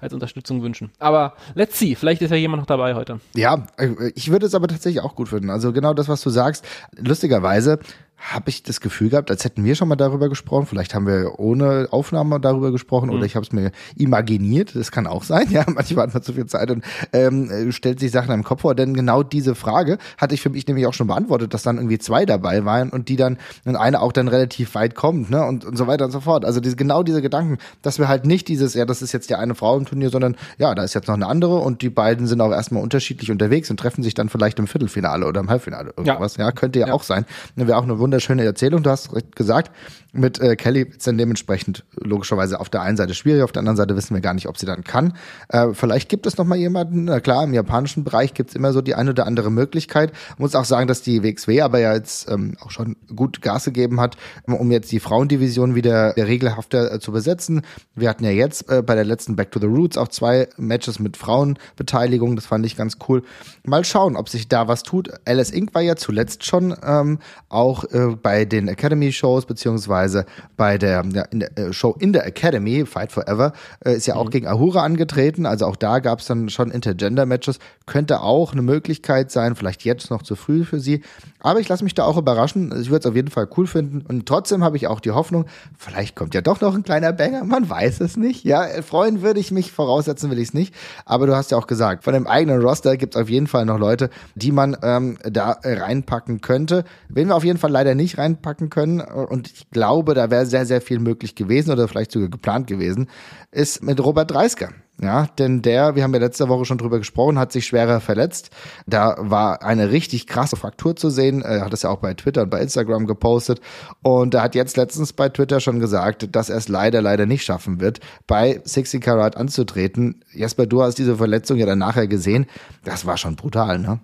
als 0.00 0.14
Unterstützung 0.14 0.62
wünschen. 0.62 0.90
Aber 1.00 1.34
let's 1.54 1.78
see, 1.78 1.96
vielleicht 1.96 2.22
ist 2.22 2.30
ja 2.30 2.36
jemand 2.36 2.60
noch 2.62 2.66
dabei 2.66 2.94
heute. 2.94 3.20
Ja, 3.34 3.66
äh, 3.78 4.12
ich 4.14 4.30
würde 4.30 4.46
es 4.46 4.54
aber 4.54 4.68
tatsächlich 4.68 5.02
auch 5.02 5.16
gut 5.16 5.28
finden. 5.28 5.50
Also 5.50 5.72
genau 5.72 5.92
das, 5.92 6.08
was 6.08 6.20
du 6.22 6.30
sagst. 6.30 6.64
Lustigerweise 6.96 7.80
habe 8.18 8.50
ich 8.50 8.62
das 8.64 8.80
Gefühl 8.80 9.10
gehabt, 9.10 9.30
als 9.30 9.44
hätten 9.44 9.64
wir 9.64 9.74
schon 9.76 9.88
mal 9.88 9.96
darüber 9.96 10.28
gesprochen. 10.28 10.66
Vielleicht 10.66 10.94
haben 10.94 11.06
wir 11.06 11.38
ohne 11.38 11.86
Aufnahme 11.92 12.40
darüber 12.40 12.72
gesprochen 12.72 13.10
oder 13.10 13.24
ich 13.24 13.36
habe 13.36 13.46
es 13.46 13.52
mir 13.52 13.70
imaginiert. 13.96 14.74
Das 14.74 14.90
kann 14.90 15.06
auch 15.06 15.22
sein. 15.22 15.46
Ja, 15.58 15.64
manchmal 15.66 16.06
hat 16.08 16.14
man 16.14 16.22
zu 16.22 16.32
viel 16.34 16.46
Zeit 16.46 16.70
und 16.70 16.84
ähm, 17.12 17.50
äh, 17.50 17.72
stellt 17.72 18.00
sich 18.00 18.10
Sachen 18.10 18.32
im 18.34 18.44
Kopf 18.44 18.62
vor. 18.62 18.74
Denn 18.74 18.92
genau 18.92 19.22
diese 19.22 19.54
Frage 19.54 19.98
hatte 20.18 20.34
ich 20.34 20.40
für 20.42 20.50
mich 20.50 20.66
nämlich 20.66 20.86
auch 20.86 20.92
schon 20.94 21.06
beantwortet, 21.06 21.54
dass 21.54 21.62
dann 21.62 21.76
irgendwie 21.76 21.98
zwei 21.98 22.26
dabei 22.26 22.64
waren 22.64 22.90
und 22.90 23.08
die 23.08 23.16
dann 23.16 23.38
und 23.64 23.76
eine 23.76 24.00
auch 24.02 24.12
dann 24.12 24.28
relativ 24.28 24.74
weit 24.74 24.94
kommt, 24.94 25.30
ne 25.30 25.44
und, 25.44 25.64
und 25.64 25.76
so 25.78 25.86
weiter 25.86 26.04
und 26.04 26.10
so 26.10 26.20
fort. 26.20 26.44
Also 26.44 26.60
diese, 26.60 26.76
genau 26.76 27.02
diese 27.02 27.22
Gedanken, 27.22 27.58
dass 27.82 27.98
wir 27.98 28.08
halt 28.08 28.26
nicht 28.26 28.48
dieses, 28.48 28.74
ja, 28.74 28.84
das 28.84 29.00
ist 29.00 29.12
jetzt 29.12 29.30
die 29.30 29.36
eine 29.36 29.54
Frau 29.54 29.76
im 29.78 29.86
Turnier, 29.86 30.10
sondern 30.10 30.36
ja, 30.58 30.74
da 30.74 30.82
ist 30.82 30.94
jetzt 30.94 31.06
noch 31.08 31.14
eine 31.14 31.26
andere 31.26 31.56
und 31.58 31.82
die 31.82 31.90
beiden 31.90 32.26
sind 32.26 32.40
auch 32.40 32.50
erstmal 32.52 32.82
unterschiedlich 32.82 33.30
unterwegs 33.30 33.70
und 33.70 33.78
treffen 33.80 34.02
sich 34.02 34.14
dann 34.14 34.28
vielleicht 34.28 34.58
im 34.58 34.66
Viertelfinale 34.66 35.26
oder 35.26 35.40
im 35.40 35.48
Halbfinale 35.48 35.92
irgendwas. 35.96 36.36
Ja, 36.36 36.52
könnte 36.52 36.78
ja, 36.80 36.88
Ja. 36.88 36.92
auch 36.92 37.02
sein. 37.04 37.24
Wäre 37.56 37.76
auch 37.78 37.84
eine 37.84 37.98
wunderschöne 38.08 38.42
Erzählung. 38.44 38.82
Du 38.82 38.90
hast 38.90 39.10
gesagt, 39.34 39.70
mit 40.12 40.40
äh, 40.40 40.56
Kelly 40.56 40.82
ist 40.82 41.06
dann 41.06 41.18
dementsprechend 41.18 41.84
logischerweise 41.94 42.58
auf 42.60 42.70
der 42.70 42.80
einen 42.80 42.96
Seite 42.96 43.12
schwierig, 43.12 43.42
auf 43.42 43.52
der 43.52 43.60
anderen 43.60 43.76
Seite 43.76 43.94
wissen 43.94 44.14
wir 44.14 44.22
gar 44.22 44.32
nicht, 44.32 44.48
ob 44.48 44.56
sie 44.56 44.64
dann 44.64 44.82
kann. 44.82 45.12
Äh, 45.48 45.74
vielleicht 45.74 46.08
gibt 46.08 46.26
es 46.26 46.38
noch 46.38 46.46
mal 46.46 46.56
jemanden, 46.56 47.04
na 47.04 47.20
klar, 47.20 47.44
im 47.44 47.52
japanischen 47.52 48.04
Bereich 48.04 48.32
gibt 48.32 48.50
es 48.50 48.56
immer 48.56 48.72
so 48.72 48.80
die 48.80 48.94
eine 48.94 49.10
oder 49.10 49.26
andere 49.26 49.50
Möglichkeit. 49.50 50.12
Muss 50.38 50.54
auch 50.54 50.64
sagen, 50.64 50.88
dass 50.88 51.02
die 51.02 51.22
WXW 51.22 51.60
aber 51.60 51.78
ja 51.78 51.92
jetzt 51.92 52.30
ähm, 52.30 52.56
auch 52.60 52.70
schon 52.70 52.96
gut 53.14 53.42
Gas 53.42 53.66
gegeben 53.66 54.00
hat, 54.00 54.16
um 54.46 54.70
jetzt 54.70 54.90
die 54.92 55.00
Frauendivision 55.00 55.74
wieder 55.74 56.14
der 56.14 56.26
regelhafter 56.26 56.94
äh, 56.94 57.00
zu 57.00 57.12
besetzen. 57.12 57.60
Wir 57.94 58.08
hatten 58.08 58.24
ja 58.24 58.30
jetzt 58.30 58.70
äh, 58.70 58.82
bei 58.82 58.94
der 58.94 59.04
letzten 59.04 59.36
Back 59.36 59.50
to 59.50 59.60
the 59.60 59.66
Roots 59.66 59.98
auch 59.98 60.08
zwei 60.08 60.48
Matches 60.56 60.98
mit 61.00 61.18
Frauenbeteiligung. 61.18 62.34
Das 62.34 62.46
fand 62.46 62.64
ich 62.64 62.76
ganz 62.76 62.96
cool. 63.08 63.22
Mal 63.64 63.84
schauen, 63.84 64.16
ob 64.16 64.30
sich 64.30 64.48
da 64.48 64.68
was 64.68 64.84
tut. 64.84 65.10
Alice 65.26 65.50
Inc. 65.50 65.74
war 65.74 65.82
ja 65.82 65.96
zuletzt 65.96 66.46
schon 66.46 66.74
ähm, 66.82 67.18
auch 67.50 67.84
äh, 67.98 68.16
bei 68.16 68.44
den 68.44 68.68
Academy-Shows 68.68 69.46
beziehungsweise 69.46 70.24
bei 70.56 70.78
der, 70.78 71.04
ja, 71.12 71.22
in 71.30 71.40
der 71.40 71.58
äh, 71.58 71.72
Show 71.72 71.96
in 71.98 72.12
der 72.12 72.26
Academy, 72.26 72.86
Fight 72.86 73.12
Forever, 73.12 73.52
äh, 73.84 73.94
ist 73.94 74.06
ja 74.06 74.16
auch 74.16 74.30
gegen 74.30 74.46
Ahura 74.46 74.82
angetreten. 74.82 75.46
Also 75.46 75.66
auch 75.66 75.76
da 75.76 75.98
gab 75.98 76.20
es 76.20 76.26
dann 76.26 76.48
schon 76.48 76.70
Intergender-Matches. 76.70 77.58
Könnte 77.86 78.20
auch 78.20 78.52
eine 78.52 78.62
Möglichkeit 78.62 79.30
sein, 79.30 79.56
vielleicht 79.56 79.84
jetzt 79.84 80.10
noch 80.10 80.22
zu 80.22 80.36
früh 80.36 80.64
für 80.64 80.80
sie. 80.80 81.02
Aber 81.40 81.60
ich 81.60 81.68
lasse 81.68 81.84
mich 81.84 81.94
da 81.94 82.04
auch 82.04 82.16
überraschen. 82.16 82.72
Ich 82.80 82.90
würde 82.90 83.00
es 83.00 83.06
auf 83.06 83.14
jeden 83.14 83.30
Fall 83.30 83.48
cool 83.56 83.66
finden. 83.66 84.02
Und 84.06 84.26
trotzdem 84.26 84.64
habe 84.64 84.76
ich 84.76 84.86
auch 84.86 85.00
die 85.00 85.12
Hoffnung, 85.12 85.46
vielleicht 85.76 86.16
kommt 86.16 86.34
ja 86.34 86.40
doch 86.40 86.60
noch 86.60 86.74
ein 86.74 86.82
kleiner 86.82 87.12
Banger. 87.12 87.44
Man 87.44 87.68
weiß 87.68 88.00
es 88.00 88.16
nicht. 88.16 88.44
Ja, 88.44 88.64
äh, 88.64 88.82
freuen 88.82 89.22
würde 89.22 89.40
ich 89.40 89.50
mich, 89.50 89.72
voraussetzen 89.72 90.30
will 90.30 90.38
ich 90.38 90.48
es 90.48 90.54
nicht. 90.54 90.74
Aber 91.04 91.26
du 91.26 91.36
hast 91.36 91.50
ja 91.50 91.58
auch 91.58 91.66
gesagt, 91.66 92.04
von 92.04 92.14
dem 92.14 92.26
eigenen 92.26 92.60
Roster 92.60 92.96
gibt 92.96 93.14
es 93.14 93.20
auf 93.20 93.28
jeden 93.28 93.46
Fall 93.46 93.64
noch 93.64 93.78
Leute, 93.78 94.10
die 94.34 94.52
man 94.52 94.76
ähm, 94.82 95.18
da 95.22 95.52
äh, 95.62 95.78
reinpacken 95.78 96.40
könnte. 96.40 96.84
Wen 97.08 97.28
wir 97.28 97.36
auf 97.36 97.44
jeden 97.44 97.58
Fall 97.58 97.70
leider 97.70 97.87
nicht 97.94 98.18
reinpacken 98.18 98.70
können, 98.70 99.00
und 99.00 99.48
ich 99.48 99.70
glaube, 99.70 100.14
da 100.14 100.30
wäre 100.30 100.46
sehr, 100.46 100.66
sehr 100.66 100.80
viel 100.80 100.98
möglich 100.98 101.34
gewesen 101.34 101.70
oder 101.70 101.88
vielleicht 101.88 102.12
sogar 102.12 102.28
geplant 102.28 102.66
gewesen, 102.66 103.08
ist 103.50 103.82
mit 103.82 104.02
Robert 104.02 104.30
Dreisker. 104.30 104.70
Ja, 105.00 105.28
denn 105.38 105.62
der, 105.62 105.94
wir 105.94 106.02
haben 106.02 106.12
ja 106.12 106.18
letzte 106.18 106.48
Woche 106.48 106.64
schon 106.64 106.78
drüber 106.78 106.98
gesprochen, 106.98 107.38
hat 107.38 107.52
sich 107.52 107.66
schwerer 107.66 108.00
verletzt. 108.00 108.50
Da 108.86 109.14
war 109.18 109.62
eine 109.62 109.92
richtig 109.92 110.26
krasse 110.26 110.56
Fraktur 110.56 110.96
zu 110.96 111.08
sehen. 111.08 111.42
Er 111.42 111.64
hat 111.64 111.72
es 111.72 111.82
ja 111.82 111.90
auch 111.90 112.00
bei 112.00 112.14
Twitter 112.14 112.42
und 112.42 112.50
bei 112.50 112.60
Instagram 112.60 113.06
gepostet. 113.06 113.60
Und 114.02 114.34
er 114.34 114.42
hat 114.42 114.56
jetzt 114.56 114.76
letztens 114.76 115.12
bei 115.12 115.28
Twitter 115.28 115.60
schon 115.60 115.78
gesagt, 115.78 116.34
dass 116.34 116.50
er 116.50 116.56
es 116.56 116.66
leider, 116.66 117.00
leider 117.00 117.26
nicht 117.26 117.44
schaffen 117.44 117.80
wird, 117.80 118.00
bei 118.26 118.60
60 118.64 119.00
Karat 119.00 119.36
anzutreten. 119.36 120.24
Jesper, 120.32 120.66
du 120.66 120.82
hast 120.82 120.96
diese 120.96 121.16
Verletzung 121.16 121.58
ja 121.58 121.66
dann 121.66 121.78
nachher 121.78 122.08
gesehen. 122.08 122.46
Das 122.82 123.06
war 123.06 123.16
schon 123.16 123.36
brutal, 123.36 123.78
ne? 123.78 124.00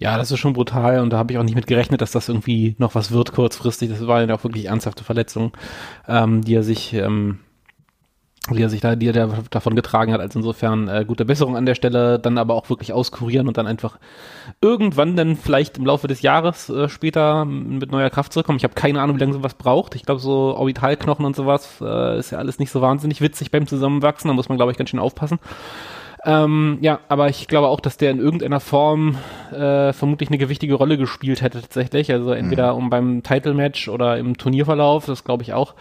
Ja, 0.00 0.16
das 0.16 0.30
ist 0.30 0.38
schon 0.38 0.54
brutal 0.54 1.00
und 1.00 1.10
da 1.12 1.18
habe 1.18 1.32
ich 1.32 1.38
auch 1.38 1.42
nicht 1.42 1.54
mit 1.54 1.66
gerechnet, 1.66 2.00
dass 2.00 2.10
das 2.10 2.30
irgendwie 2.30 2.74
noch 2.78 2.94
was 2.94 3.12
wird 3.12 3.32
kurzfristig. 3.32 3.90
Das 3.90 4.06
war 4.06 4.24
ja 4.24 4.34
auch 4.34 4.44
wirklich 4.44 4.64
ernsthafte 4.64 5.04
Verletzung, 5.04 5.52
ähm, 6.08 6.42
die 6.42 6.54
er 6.54 6.62
sich, 6.62 6.94
ähm, 6.94 7.40
die 8.50 8.62
er 8.62 8.70
sich 8.70 8.80
da, 8.80 8.96
die 8.96 9.08
er 9.08 9.12
da 9.12 9.28
davon 9.50 9.74
getragen 9.74 10.14
hat. 10.14 10.22
Also 10.22 10.38
insofern 10.38 10.88
äh, 10.88 11.04
gute 11.06 11.26
Besserung 11.26 11.54
an 11.54 11.66
der 11.66 11.74
Stelle, 11.74 12.18
dann 12.18 12.38
aber 12.38 12.54
auch 12.54 12.70
wirklich 12.70 12.94
auskurieren 12.94 13.46
und 13.46 13.58
dann 13.58 13.66
einfach 13.66 13.98
irgendwann 14.62 15.16
dann 15.16 15.36
vielleicht 15.36 15.76
im 15.76 15.84
Laufe 15.84 16.08
des 16.08 16.22
Jahres 16.22 16.70
äh, 16.70 16.88
später 16.88 17.44
mit 17.44 17.92
neuer 17.92 18.08
Kraft 18.08 18.32
zurückkommen. 18.32 18.56
Ich 18.56 18.64
habe 18.64 18.72
keine 18.72 19.02
Ahnung, 19.02 19.16
wie 19.16 19.20
lange 19.20 19.34
sowas 19.34 19.52
braucht. 19.52 19.96
Ich 19.96 20.04
glaube, 20.04 20.22
so 20.22 20.56
Orbitalknochen 20.56 21.26
und 21.26 21.36
sowas 21.36 21.74
äh, 21.82 22.18
ist 22.18 22.30
ja 22.30 22.38
alles 22.38 22.58
nicht 22.58 22.70
so 22.70 22.80
wahnsinnig 22.80 23.20
witzig 23.20 23.50
beim 23.50 23.66
Zusammenwachsen. 23.66 24.28
Da 24.28 24.34
muss 24.34 24.48
man, 24.48 24.56
glaube 24.56 24.72
ich, 24.72 24.78
ganz 24.78 24.88
schön 24.88 24.98
aufpassen. 24.98 25.38
Ähm, 26.24 26.78
ja, 26.82 27.00
aber 27.08 27.28
ich 27.28 27.48
glaube 27.48 27.68
auch, 27.68 27.80
dass 27.80 27.96
der 27.96 28.10
in 28.10 28.18
irgendeiner 28.18 28.60
Form 28.60 29.16
äh, 29.52 29.92
vermutlich 29.92 30.28
eine 30.28 30.38
gewichtige 30.38 30.74
Rolle 30.74 30.98
gespielt 30.98 31.40
hätte 31.40 31.62
tatsächlich. 31.62 32.12
Also 32.12 32.32
entweder 32.32 32.74
um 32.74 32.90
beim 32.90 33.22
Title-Match 33.22 33.88
oder 33.88 34.18
im 34.18 34.36
Turnierverlauf, 34.36 35.06
das 35.06 35.24
glaube 35.24 35.42
ich 35.42 35.54
auch. 35.54 35.74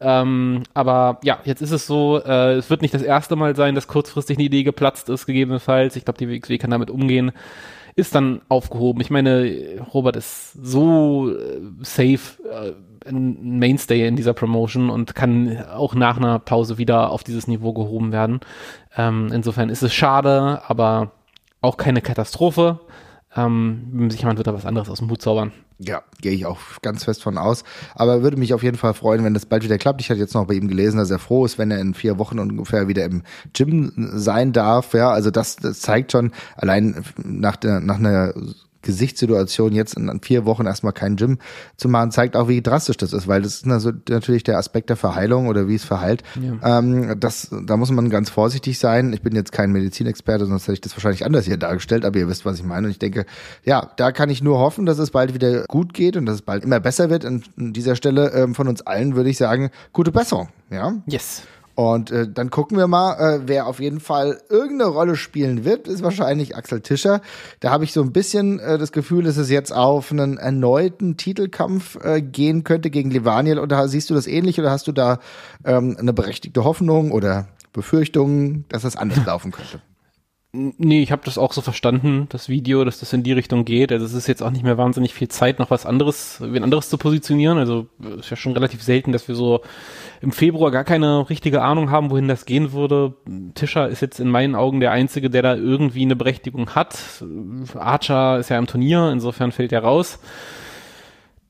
Ähm, 0.00 0.64
aber 0.74 1.20
ja, 1.22 1.38
jetzt 1.44 1.62
ist 1.62 1.70
es 1.70 1.86
so, 1.86 2.20
äh, 2.24 2.54
es 2.54 2.70
wird 2.70 2.82
nicht 2.82 2.94
das 2.94 3.02
erste 3.02 3.36
Mal 3.36 3.54
sein, 3.54 3.76
dass 3.76 3.86
kurzfristig 3.86 4.36
eine 4.36 4.46
Idee 4.46 4.64
geplatzt 4.64 5.08
ist, 5.08 5.26
gegebenenfalls. 5.26 5.94
Ich 5.94 6.04
glaube, 6.04 6.18
die 6.18 6.28
WXW 6.28 6.58
kann 6.58 6.70
damit 6.70 6.90
umgehen. 6.90 7.30
Ist 7.96 8.16
dann 8.16 8.40
aufgehoben. 8.48 9.00
Ich 9.00 9.10
meine, 9.10 9.78
Robert 9.94 10.16
ist 10.16 10.52
so 10.54 11.30
äh, 11.30 11.60
safe, 11.82 12.42
äh, 12.50 12.72
ein 13.06 13.58
Mainstay 13.58 14.06
in 14.06 14.16
dieser 14.16 14.34
Promotion 14.34 14.90
und 14.90 15.14
kann 15.14 15.64
auch 15.66 15.94
nach 15.94 16.16
einer 16.16 16.38
Pause 16.38 16.78
wieder 16.78 17.10
auf 17.10 17.24
dieses 17.24 17.46
Niveau 17.46 17.72
gehoben 17.72 18.12
werden. 18.12 18.40
Ähm, 18.96 19.30
insofern 19.32 19.68
ist 19.68 19.82
es 19.82 19.94
schade, 19.94 20.62
aber 20.66 21.12
auch 21.60 21.76
keine 21.76 22.00
Katastrophe. 22.00 22.80
Ähm, 23.36 24.08
sicher, 24.10 24.26
man 24.26 24.36
wird 24.36 24.46
da 24.46 24.54
was 24.54 24.66
anderes 24.66 24.88
aus 24.88 24.98
dem 24.98 25.10
Hut 25.10 25.20
zaubern. 25.20 25.52
Ja, 25.78 26.02
gehe 26.20 26.32
ich 26.32 26.46
auch 26.46 26.58
ganz 26.82 27.04
fest 27.04 27.22
von 27.22 27.36
aus. 27.36 27.64
Aber 27.96 28.22
würde 28.22 28.36
mich 28.36 28.54
auf 28.54 28.62
jeden 28.62 28.76
Fall 28.76 28.94
freuen, 28.94 29.24
wenn 29.24 29.34
das 29.34 29.46
bald 29.46 29.64
wieder 29.64 29.76
klappt. 29.76 30.00
Ich 30.00 30.08
hatte 30.08 30.20
jetzt 30.20 30.34
noch 30.34 30.46
bei 30.46 30.54
ihm 30.54 30.68
gelesen, 30.68 30.98
dass 30.98 31.10
er 31.10 31.18
froh 31.18 31.44
ist, 31.44 31.58
wenn 31.58 31.72
er 31.72 31.80
in 31.80 31.94
vier 31.94 32.18
Wochen 32.18 32.38
ungefähr 32.38 32.86
wieder 32.86 33.04
im 33.04 33.24
Gym 33.52 33.92
sein 33.96 34.52
darf. 34.52 34.94
Ja, 34.94 35.10
also 35.10 35.32
das, 35.32 35.56
das 35.56 35.80
zeigt 35.80 36.12
schon 36.12 36.30
allein 36.56 37.04
nach 37.16 37.56
der, 37.56 37.80
nach 37.80 37.98
einer 37.98 38.34
Gesichtssituation 38.84 39.72
jetzt 39.72 39.96
in 39.96 40.20
vier 40.22 40.44
Wochen 40.44 40.66
erstmal 40.66 40.92
kein 40.92 41.16
Gym 41.16 41.38
zu 41.76 41.88
machen, 41.88 42.12
zeigt 42.12 42.36
auch, 42.36 42.48
wie 42.48 42.62
drastisch 42.62 42.96
das 42.96 43.12
ist, 43.12 43.26
weil 43.26 43.42
das 43.42 43.56
ist 43.56 43.66
also 43.66 43.90
natürlich 44.08 44.44
der 44.44 44.58
Aspekt 44.58 44.90
der 44.90 44.96
Verheilung 44.96 45.48
oder 45.48 45.66
wie 45.66 45.74
es 45.74 45.84
verheilt. 45.84 46.22
Ähm, 46.62 47.16
das, 47.18 47.50
da 47.66 47.76
muss 47.76 47.90
man 47.90 48.10
ganz 48.10 48.30
vorsichtig 48.30 48.78
sein. 48.78 49.12
Ich 49.12 49.22
bin 49.22 49.34
jetzt 49.34 49.52
kein 49.52 49.72
Medizinexperte, 49.72 50.46
sonst 50.46 50.64
hätte 50.64 50.74
ich 50.74 50.80
das 50.80 50.96
wahrscheinlich 50.96 51.24
anders 51.24 51.46
hier 51.46 51.56
dargestellt, 51.56 52.04
aber 52.04 52.18
ihr 52.18 52.28
wisst, 52.28 52.44
was 52.44 52.58
ich 52.58 52.64
meine. 52.64 52.86
Und 52.86 52.90
ich 52.92 52.98
denke, 52.98 53.26
ja, 53.64 53.90
da 53.96 54.12
kann 54.12 54.30
ich 54.30 54.42
nur 54.42 54.58
hoffen, 54.58 54.86
dass 54.86 54.98
es 54.98 55.10
bald 55.10 55.34
wieder 55.34 55.64
gut 55.64 55.94
geht 55.94 56.16
und 56.16 56.26
dass 56.26 56.36
es 56.36 56.42
bald 56.42 56.64
immer 56.64 56.80
besser 56.80 57.10
wird. 57.10 57.24
Und 57.24 57.44
an 57.58 57.72
dieser 57.72 57.96
Stelle 57.96 58.32
ähm, 58.32 58.54
von 58.54 58.68
uns 58.68 58.82
allen 58.82 59.16
würde 59.16 59.30
ich 59.30 59.38
sagen, 59.38 59.70
gute 59.92 60.12
Besserung. 60.12 60.48
Ja. 60.70 60.94
Yes. 61.06 61.42
Und 61.74 62.10
äh, 62.10 62.28
dann 62.28 62.50
gucken 62.50 62.78
wir 62.78 62.86
mal, 62.86 63.14
äh, 63.14 63.40
wer 63.46 63.66
auf 63.66 63.80
jeden 63.80 63.98
Fall 63.98 64.40
irgendeine 64.48 64.90
Rolle 64.90 65.16
spielen 65.16 65.64
wird, 65.64 65.88
ist 65.88 66.02
wahrscheinlich 66.02 66.56
Axel 66.56 66.80
Tischer. 66.80 67.20
Da 67.60 67.70
habe 67.70 67.84
ich 67.84 67.92
so 67.92 68.02
ein 68.02 68.12
bisschen 68.12 68.60
äh, 68.60 68.78
das 68.78 68.92
Gefühl, 68.92 69.24
dass 69.24 69.36
es 69.36 69.50
jetzt 69.50 69.72
auf 69.72 70.12
einen 70.12 70.38
erneuten 70.38 71.16
Titelkampf 71.16 71.98
äh, 72.04 72.22
gehen 72.22 72.62
könnte 72.62 72.90
gegen 72.90 73.10
Levaniel. 73.10 73.58
Oder 73.58 73.88
siehst 73.88 74.08
du 74.10 74.14
das 74.14 74.26
ähnlich 74.28 74.58
oder 74.60 74.70
hast 74.70 74.86
du 74.86 74.92
da 74.92 75.18
ähm, 75.64 75.96
eine 75.98 76.12
berechtigte 76.12 76.62
Hoffnung 76.62 77.10
oder 77.10 77.48
Befürchtungen, 77.72 78.66
dass 78.68 78.82
das 78.82 78.96
anders 78.96 79.24
laufen 79.26 79.50
könnte? 79.50 79.80
Nee, 80.56 81.02
ich 81.02 81.10
habe 81.10 81.22
das 81.24 81.36
auch 81.36 81.52
so 81.52 81.62
verstanden, 81.62 82.28
das 82.28 82.48
Video, 82.48 82.84
dass 82.84 83.00
das 83.00 83.12
in 83.12 83.24
die 83.24 83.32
Richtung 83.32 83.64
geht. 83.64 83.90
Also 83.90 84.06
es 84.06 84.12
ist 84.12 84.28
jetzt 84.28 84.40
auch 84.40 84.52
nicht 84.52 84.62
mehr 84.62 84.78
wahnsinnig 84.78 85.12
viel 85.12 85.26
Zeit, 85.26 85.58
noch 85.58 85.72
was 85.72 85.84
anderes, 85.84 86.40
wie 86.40 86.56
ein 86.56 86.62
anderes 86.62 86.88
zu 86.88 86.96
positionieren. 86.96 87.58
Also 87.58 87.88
ist 88.20 88.30
ja 88.30 88.36
schon 88.36 88.52
relativ 88.52 88.80
selten, 88.80 89.10
dass 89.10 89.26
wir 89.26 89.34
so 89.34 89.62
im 90.20 90.30
Februar 90.30 90.70
gar 90.70 90.84
keine 90.84 91.28
richtige 91.28 91.60
Ahnung 91.60 91.90
haben, 91.90 92.12
wohin 92.12 92.28
das 92.28 92.46
gehen 92.46 92.72
würde. 92.72 93.14
Tischer 93.54 93.88
ist 93.88 94.00
jetzt 94.00 94.20
in 94.20 94.30
meinen 94.30 94.54
Augen 94.54 94.78
der 94.78 94.92
Einzige, 94.92 95.28
der 95.28 95.42
da 95.42 95.56
irgendwie 95.56 96.02
eine 96.02 96.14
Berechtigung 96.14 96.70
hat. 96.70 97.24
Archer 97.74 98.38
ist 98.38 98.48
ja 98.48 98.56
im 98.56 98.68
Turnier, 98.68 99.10
insofern 99.10 99.50
fällt 99.50 99.72
er 99.72 99.82
raus. 99.82 100.20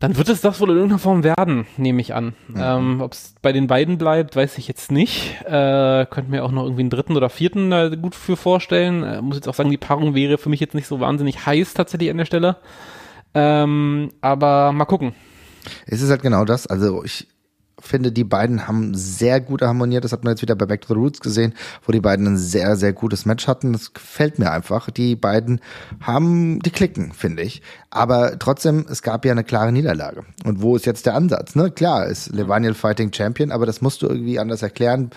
Dann 0.05 0.19
wird 0.19 0.29
es 0.29 0.43
das 0.43 0.61
wohl 0.61 0.69
in 0.71 0.77
irgendeiner 0.77 0.99
Form 0.99 1.25
werden, 1.25 1.67
nehme 1.79 2.01
ich 2.01 2.15
an. 2.15 2.35
Mhm. 2.49 2.57
Ähm, 2.59 3.01
Ob 3.01 3.13
es 3.13 3.35
bei 3.41 3.53
den 3.53 3.67
beiden 3.67 3.97
bleibt, 3.97 4.37
weiß 4.37 4.59
ich 4.59 4.69
jetzt 4.69 4.93
nicht. 4.93 5.41
Äh, 5.45 6.05
könnte 6.07 6.31
mir 6.31 6.45
auch 6.45 6.51
noch 6.51 6.65
irgendwie 6.65 6.83
einen 6.83 6.91
dritten 6.91 7.17
oder 7.17 7.31
vierten 7.31 7.71
da 7.71 7.89
gut 7.89 8.15
für 8.15 8.37
vorstellen. 8.37 9.03
Äh, 9.03 9.23
muss 9.23 9.37
jetzt 9.37 9.49
auch 9.49 9.55
sagen, 9.55 9.71
die 9.71 9.79
Paarung 9.79 10.15
wäre 10.15 10.37
für 10.37 10.51
mich 10.51 10.61
jetzt 10.61 10.75
nicht 10.75 10.87
so 10.87 11.01
wahnsinnig 11.01 11.47
heiß 11.47 11.73
tatsächlich 11.73 12.11
an 12.11 12.19
der 12.19 12.27
Stelle. 12.27 12.57
Ähm, 13.33 14.11
aber 14.21 14.73
mal 14.73 14.85
gucken. 14.85 15.15
Es 15.87 16.03
ist 16.03 16.11
halt 16.11 16.23
genau 16.23 16.45
das. 16.45 16.67
Also 16.67 17.03
ich 17.03 17.27
finde, 17.87 18.13
die 18.13 18.25
beiden 18.25 18.67
haben 18.67 18.95
sehr 18.95 19.41
gut 19.41 19.63
harmoniert. 19.63 20.05
Das 20.05 20.13
hat 20.13 20.25
man 20.25 20.33
jetzt 20.33 20.43
wieder 20.43 20.57
bei 20.57 20.67
Back 20.67 20.83
to 20.83 20.95
the 20.95 21.01
Roots 21.01 21.21
gesehen, 21.21 21.55
wo 21.85 21.93
die 21.93 22.01
beiden 22.01 22.27
ein 22.27 22.37
sehr, 22.37 22.77
sehr 22.77 22.93
gutes 22.93 23.27
Match 23.27 23.47
hatten. 23.47 23.73
Das 23.73 23.93
gefällt 23.93 24.39
mir 24.39 24.51
einfach. 24.51 24.91
Die 24.91 25.17
beiden 25.17 25.61
haben, 26.01 26.61
die 26.61 26.71
klicken, 26.71 27.13
finde 27.13 27.43
ich. 27.43 27.63
Aber 27.91 28.39
trotzdem, 28.39 28.87
es 28.89 29.03
gab 29.03 29.25
ja 29.25 29.33
eine 29.33 29.45
klare 29.45 29.73
Niederlage. 29.73 30.25
Und 30.45 30.63
wo 30.63 30.77
ist 30.77 30.87
jetzt 30.87 31.07
der 31.07 31.15
Ansatz? 31.15 31.55
Ne? 31.55 31.71
Klar, 31.71 32.07
ist 32.07 32.33
Levaniel 32.33 32.75
Fighting 32.75 33.13
Champion, 33.13 33.53
aber 33.53 33.67
das 33.67 33.81
musst 33.81 34.03
du 34.03 34.09
irgendwie 34.09 34.39
anders 34.39 34.63
erklären 34.63 35.11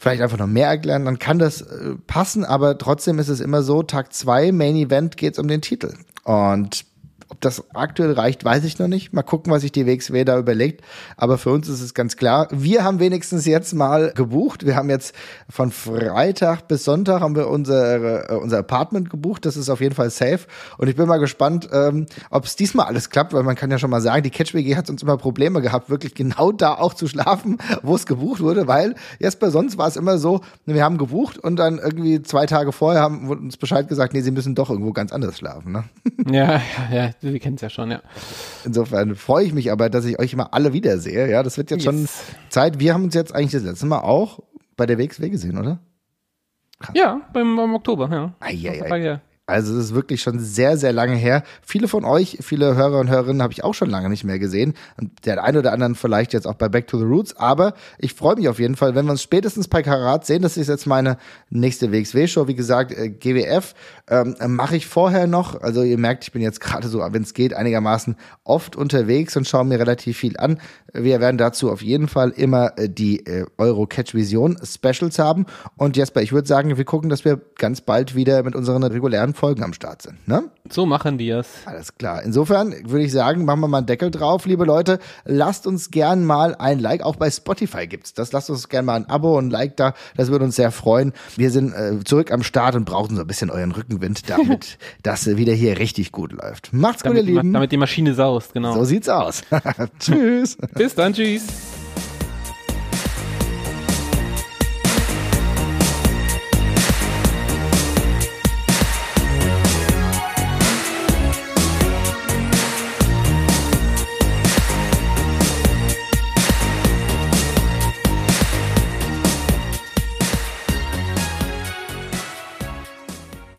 vielleicht 0.00 0.22
einfach 0.22 0.38
noch 0.38 0.46
mehr 0.46 0.68
erklären, 0.68 1.04
dann 1.04 1.18
kann 1.18 1.40
das 1.40 1.60
äh, 1.60 1.96
passen, 2.06 2.44
aber 2.44 2.78
trotzdem 2.78 3.18
ist 3.18 3.28
es 3.28 3.40
immer 3.40 3.62
so, 3.62 3.82
Tag 3.82 4.12
zwei 4.12 4.52
Main 4.52 4.76
Event 4.76 5.16
geht's 5.16 5.40
um 5.40 5.48
den 5.48 5.60
Titel. 5.60 5.92
Und 6.22 6.84
ob 7.30 7.40
das 7.40 7.64
aktuell 7.74 8.12
reicht, 8.12 8.44
weiß 8.44 8.64
ich 8.64 8.78
noch 8.78 8.88
nicht. 8.88 9.12
Mal 9.12 9.22
gucken, 9.22 9.52
was 9.52 9.62
sich 9.62 9.72
die 9.72 9.86
WXW 9.86 10.24
da 10.24 10.38
überlegt. 10.38 10.82
Aber 11.16 11.38
für 11.38 11.50
uns 11.50 11.68
ist 11.68 11.80
es 11.80 11.94
ganz 11.94 12.16
klar. 12.16 12.48
Wir 12.50 12.84
haben 12.84 13.00
wenigstens 13.00 13.44
jetzt 13.46 13.74
mal 13.74 14.12
gebucht. 14.14 14.64
Wir 14.64 14.76
haben 14.76 14.88
jetzt 14.88 15.14
von 15.48 15.70
Freitag 15.70 16.68
bis 16.68 16.84
Sonntag 16.84 17.20
haben 17.20 17.36
wir 17.36 17.48
unsere, 17.48 18.28
äh, 18.28 18.34
unser 18.34 18.58
Apartment 18.58 19.10
gebucht. 19.10 19.44
Das 19.44 19.56
ist 19.56 19.68
auf 19.68 19.80
jeden 19.80 19.94
Fall 19.94 20.10
safe. 20.10 20.40
Und 20.78 20.88
ich 20.88 20.96
bin 20.96 21.06
mal 21.06 21.18
gespannt, 21.18 21.68
ähm, 21.72 22.06
ob 22.30 22.44
es 22.44 22.56
diesmal 22.56 22.86
alles 22.86 23.10
klappt, 23.10 23.32
weil 23.32 23.42
man 23.42 23.56
kann 23.56 23.70
ja 23.70 23.78
schon 23.78 23.90
mal 23.90 24.00
sagen, 24.00 24.22
die 24.22 24.30
Catch 24.30 24.54
WG 24.54 24.76
hat 24.76 24.88
uns 24.88 25.02
immer 25.02 25.16
Probleme 25.16 25.60
gehabt, 25.60 25.90
wirklich 25.90 26.14
genau 26.14 26.52
da 26.52 26.74
auch 26.74 26.94
zu 26.94 27.08
schlafen, 27.08 27.58
wo 27.82 27.94
es 27.94 28.06
gebucht 28.06 28.40
wurde, 28.40 28.66
weil 28.66 28.94
bei 29.40 29.50
sonst 29.50 29.78
war 29.78 29.86
es 29.86 29.96
immer 29.96 30.18
so, 30.18 30.40
wir 30.64 30.82
haben 30.82 30.98
gebucht 30.98 31.38
und 31.38 31.56
dann 31.56 31.78
irgendwie 31.78 32.22
zwei 32.22 32.46
Tage 32.46 32.72
vorher 32.72 33.02
haben 33.02 33.28
uns 33.28 33.56
Bescheid 33.56 33.86
gesagt, 33.88 34.14
nee, 34.14 34.22
sie 34.22 34.30
müssen 34.30 34.54
doch 34.54 34.70
irgendwo 34.70 34.92
ganz 34.92 35.12
anders 35.12 35.38
schlafen. 35.38 35.72
Ne? 35.72 35.84
Ja, 36.30 36.60
ja, 36.90 37.10
Sie 37.20 37.38
kennen 37.38 37.56
es 37.56 37.62
ja 37.62 37.70
schon, 37.70 37.90
ja. 37.90 38.00
Insofern 38.64 39.16
freue 39.16 39.44
ich 39.44 39.52
mich 39.52 39.72
aber, 39.72 39.90
dass 39.90 40.04
ich 40.04 40.18
euch 40.18 40.32
immer 40.32 40.54
alle 40.54 40.72
wiedersehe. 40.72 41.28
Ja, 41.30 41.42
das 41.42 41.56
wird 41.56 41.70
jetzt 41.70 41.84
yes. 41.84 41.92
schon 41.92 42.08
Zeit. 42.48 42.78
Wir 42.78 42.94
haben 42.94 43.04
uns 43.04 43.14
jetzt 43.14 43.34
eigentlich 43.34 43.52
das 43.52 43.64
letzte 43.64 43.86
Mal 43.86 44.00
auch 44.00 44.40
bei 44.76 44.86
der 44.86 44.98
WXW 44.98 45.30
gesehen, 45.30 45.58
oder? 45.58 45.80
Ja, 46.94 47.20
beim, 47.32 47.56
beim 47.56 47.74
Oktober, 47.74 48.08
ja. 48.10 48.34
Ei, 48.40 48.54
ei, 48.68 48.92
ei. 48.92 49.20
Also 49.48 49.74
es 49.74 49.86
ist 49.86 49.94
wirklich 49.94 50.20
schon 50.20 50.38
sehr, 50.38 50.76
sehr 50.76 50.92
lange 50.92 51.16
her. 51.16 51.42
Viele 51.62 51.88
von 51.88 52.04
euch, 52.04 52.38
viele 52.42 52.76
Hörer 52.76 53.00
und 53.00 53.08
Hörerinnen 53.08 53.40
habe 53.40 53.52
ich 53.54 53.64
auch 53.64 53.72
schon 53.72 53.88
lange 53.88 54.10
nicht 54.10 54.22
mehr 54.22 54.38
gesehen. 54.38 54.74
Und 55.00 55.24
der 55.24 55.42
eine 55.42 55.60
oder 55.60 55.72
anderen 55.72 55.94
vielleicht 55.94 56.34
jetzt 56.34 56.46
auch 56.46 56.54
bei 56.54 56.68
Back 56.68 56.86
to 56.86 56.98
the 56.98 57.04
Roots. 57.04 57.34
Aber 57.38 57.72
ich 57.98 58.12
freue 58.12 58.36
mich 58.36 58.48
auf 58.50 58.58
jeden 58.58 58.76
Fall, 58.76 58.94
wenn 58.94 59.06
wir 59.06 59.12
uns 59.12 59.22
spätestens 59.22 59.66
bei 59.66 59.82
Karat 59.82 60.26
sehen. 60.26 60.42
Das 60.42 60.58
ist 60.58 60.68
jetzt 60.68 60.86
meine 60.86 61.16
nächste 61.48 61.90
WXW-Show. 61.90 62.46
Wie 62.46 62.54
gesagt, 62.54 62.92
äh, 62.92 63.08
GWF 63.08 63.74
ähm, 64.10 64.36
mache 64.48 64.76
ich 64.76 64.86
vorher 64.86 65.26
noch. 65.26 65.60
Also 65.62 65.82
ihr 65.82 65.96
merkt, 65.96 66.24
ich 66.24 66.32
bin 66.32 66.42
jetzt 66.42 66.60
gerade 66.60 66.86
so, 66.86 66.98
wenn 66.98 67.22
es 67.22 67.32
geht, 67.32 67.54
einigermaßen 67.54 68.16
oft 68.44 68.76
unterwegs 68.76 69.34
und 69.34 69.48
schaue 69.48 69.64
mir 69.64 69.78
relativ 69.78 70.18
viel 70.18 70.36
an. 70.36 70.60
Wir 70.92 71.20
werden 71.20 71.38
dazu 71.38 71.70
auf 71.70 71.80
jeden 71.80 72.08
Fall 72.08 72.30
immer 72.30 72.78
äh, 72.78 72.90
die 72.90 73.24
äh, 73.24 73.46
Euro 73.56 73.86
Catch 73.86 74.14
Vision 74.14 74.58
Specials 74.62 75.18
haben. 75.18 75.46
Und 75.78 75.96
Jesper, 75.96 76.20
ich 76.20 76.32
würde 76.32 76.46
sagen, 76.46 76.76
wir 76.76 76.84
gucken, 76.84 77.08
dass 77.08 77.24
wir 77.24 77.40
ganz 77.56 77.80
bald 77.80 78.14
wieder 78.14 78.42
mit 78.42 78.54
unseren 78.54 78.82
regulären 78.82 79.34
Folgen 79.38 79.62
am 79.62 79.72
Start 79.72 80.02
sind. 80.02 80.26
Ne? 80.28 80.50
So 80.68 80.84
machen 80.84 81.18
wir 81.18 81.38
es. 81.38 81.48
Alles 81.64 81.96
klar. 81.96 82.22
Insofern 82.22 82.74
würde 82.84 83.04
ich 83.04 83.12
sagen, 83.12 83.44
machen 83.44 83.60
wir 83.60 83.68
mal 83.68 83.78
einen 83.78 83.86
Deckel 83.86 84.10
drauf, 84.10 84.46
liebe 84.46 84.64
Leute. 84.64 84.98
Lasst 85.24 85.66
uns 85.66 85.90
gern 85.90 86.24
mal 86.24 86.54
ein 86.56 86.78
Like. 86.78 87.02
Auch 87.02 87.16
bei 87.16 87.30
Spotify 87.30 87.86
gibt's 87.86 88.12
das. 88.12 88.32
Lasst 88.32 88.50
uns 88.50 88.68
gern 88.68 88.84
mal 88.84 88.96
ein 88.96 89.06
Abo 89.06 89.38
und 89.38 89.46
ein 89.46 89.50
Like 89.50 89.76
da. 89.76 89.94
Das 90.16 90.28
würde 90.30 90.44
uns 90.44 90.56
sehr 90.56 90.72
freuen. 90.72 91.12
Wir 91.36 91.50
sind 91.50 91.72
äh, 91.72 92.02
zurück 92.04 92.32
am 92.32 92.42
Start 92.42 92.74
und 92.74 92.84
brauchen 92.84 93.16
so 93.16 93.22
ein 93.22 93.26
bisschen 93.26 93.50
euren 93.50 93.72
Rückenwind, 93.72 94.28
damit 94.28 94.78
das 95.02 95.26
wieder 95.26 95.52
hier 95.52 95.78
richtig 95.78 96.12
gut 96.12 96.32
läuft. 96.32 96.72
Macht's 96.72 97.02
damit, 97.02 97.20
gut, 97.20 97.28
ihr 97.28 97.34
Lieben. 97.34 97.52
Damit 97.52 97.72
die 97.72 97.76
Maschine 97.76 98.14
saust, 98.14 98.52
genau. 98.52 98.74
So 98.74 98.84
sieht's 98.84 99.08
aus. 99.08 99.42
Tschüss. 100.00 100.56
Bis 100.74 100.94
dann, 100.94 101.12
tschüss. 101.12 101.46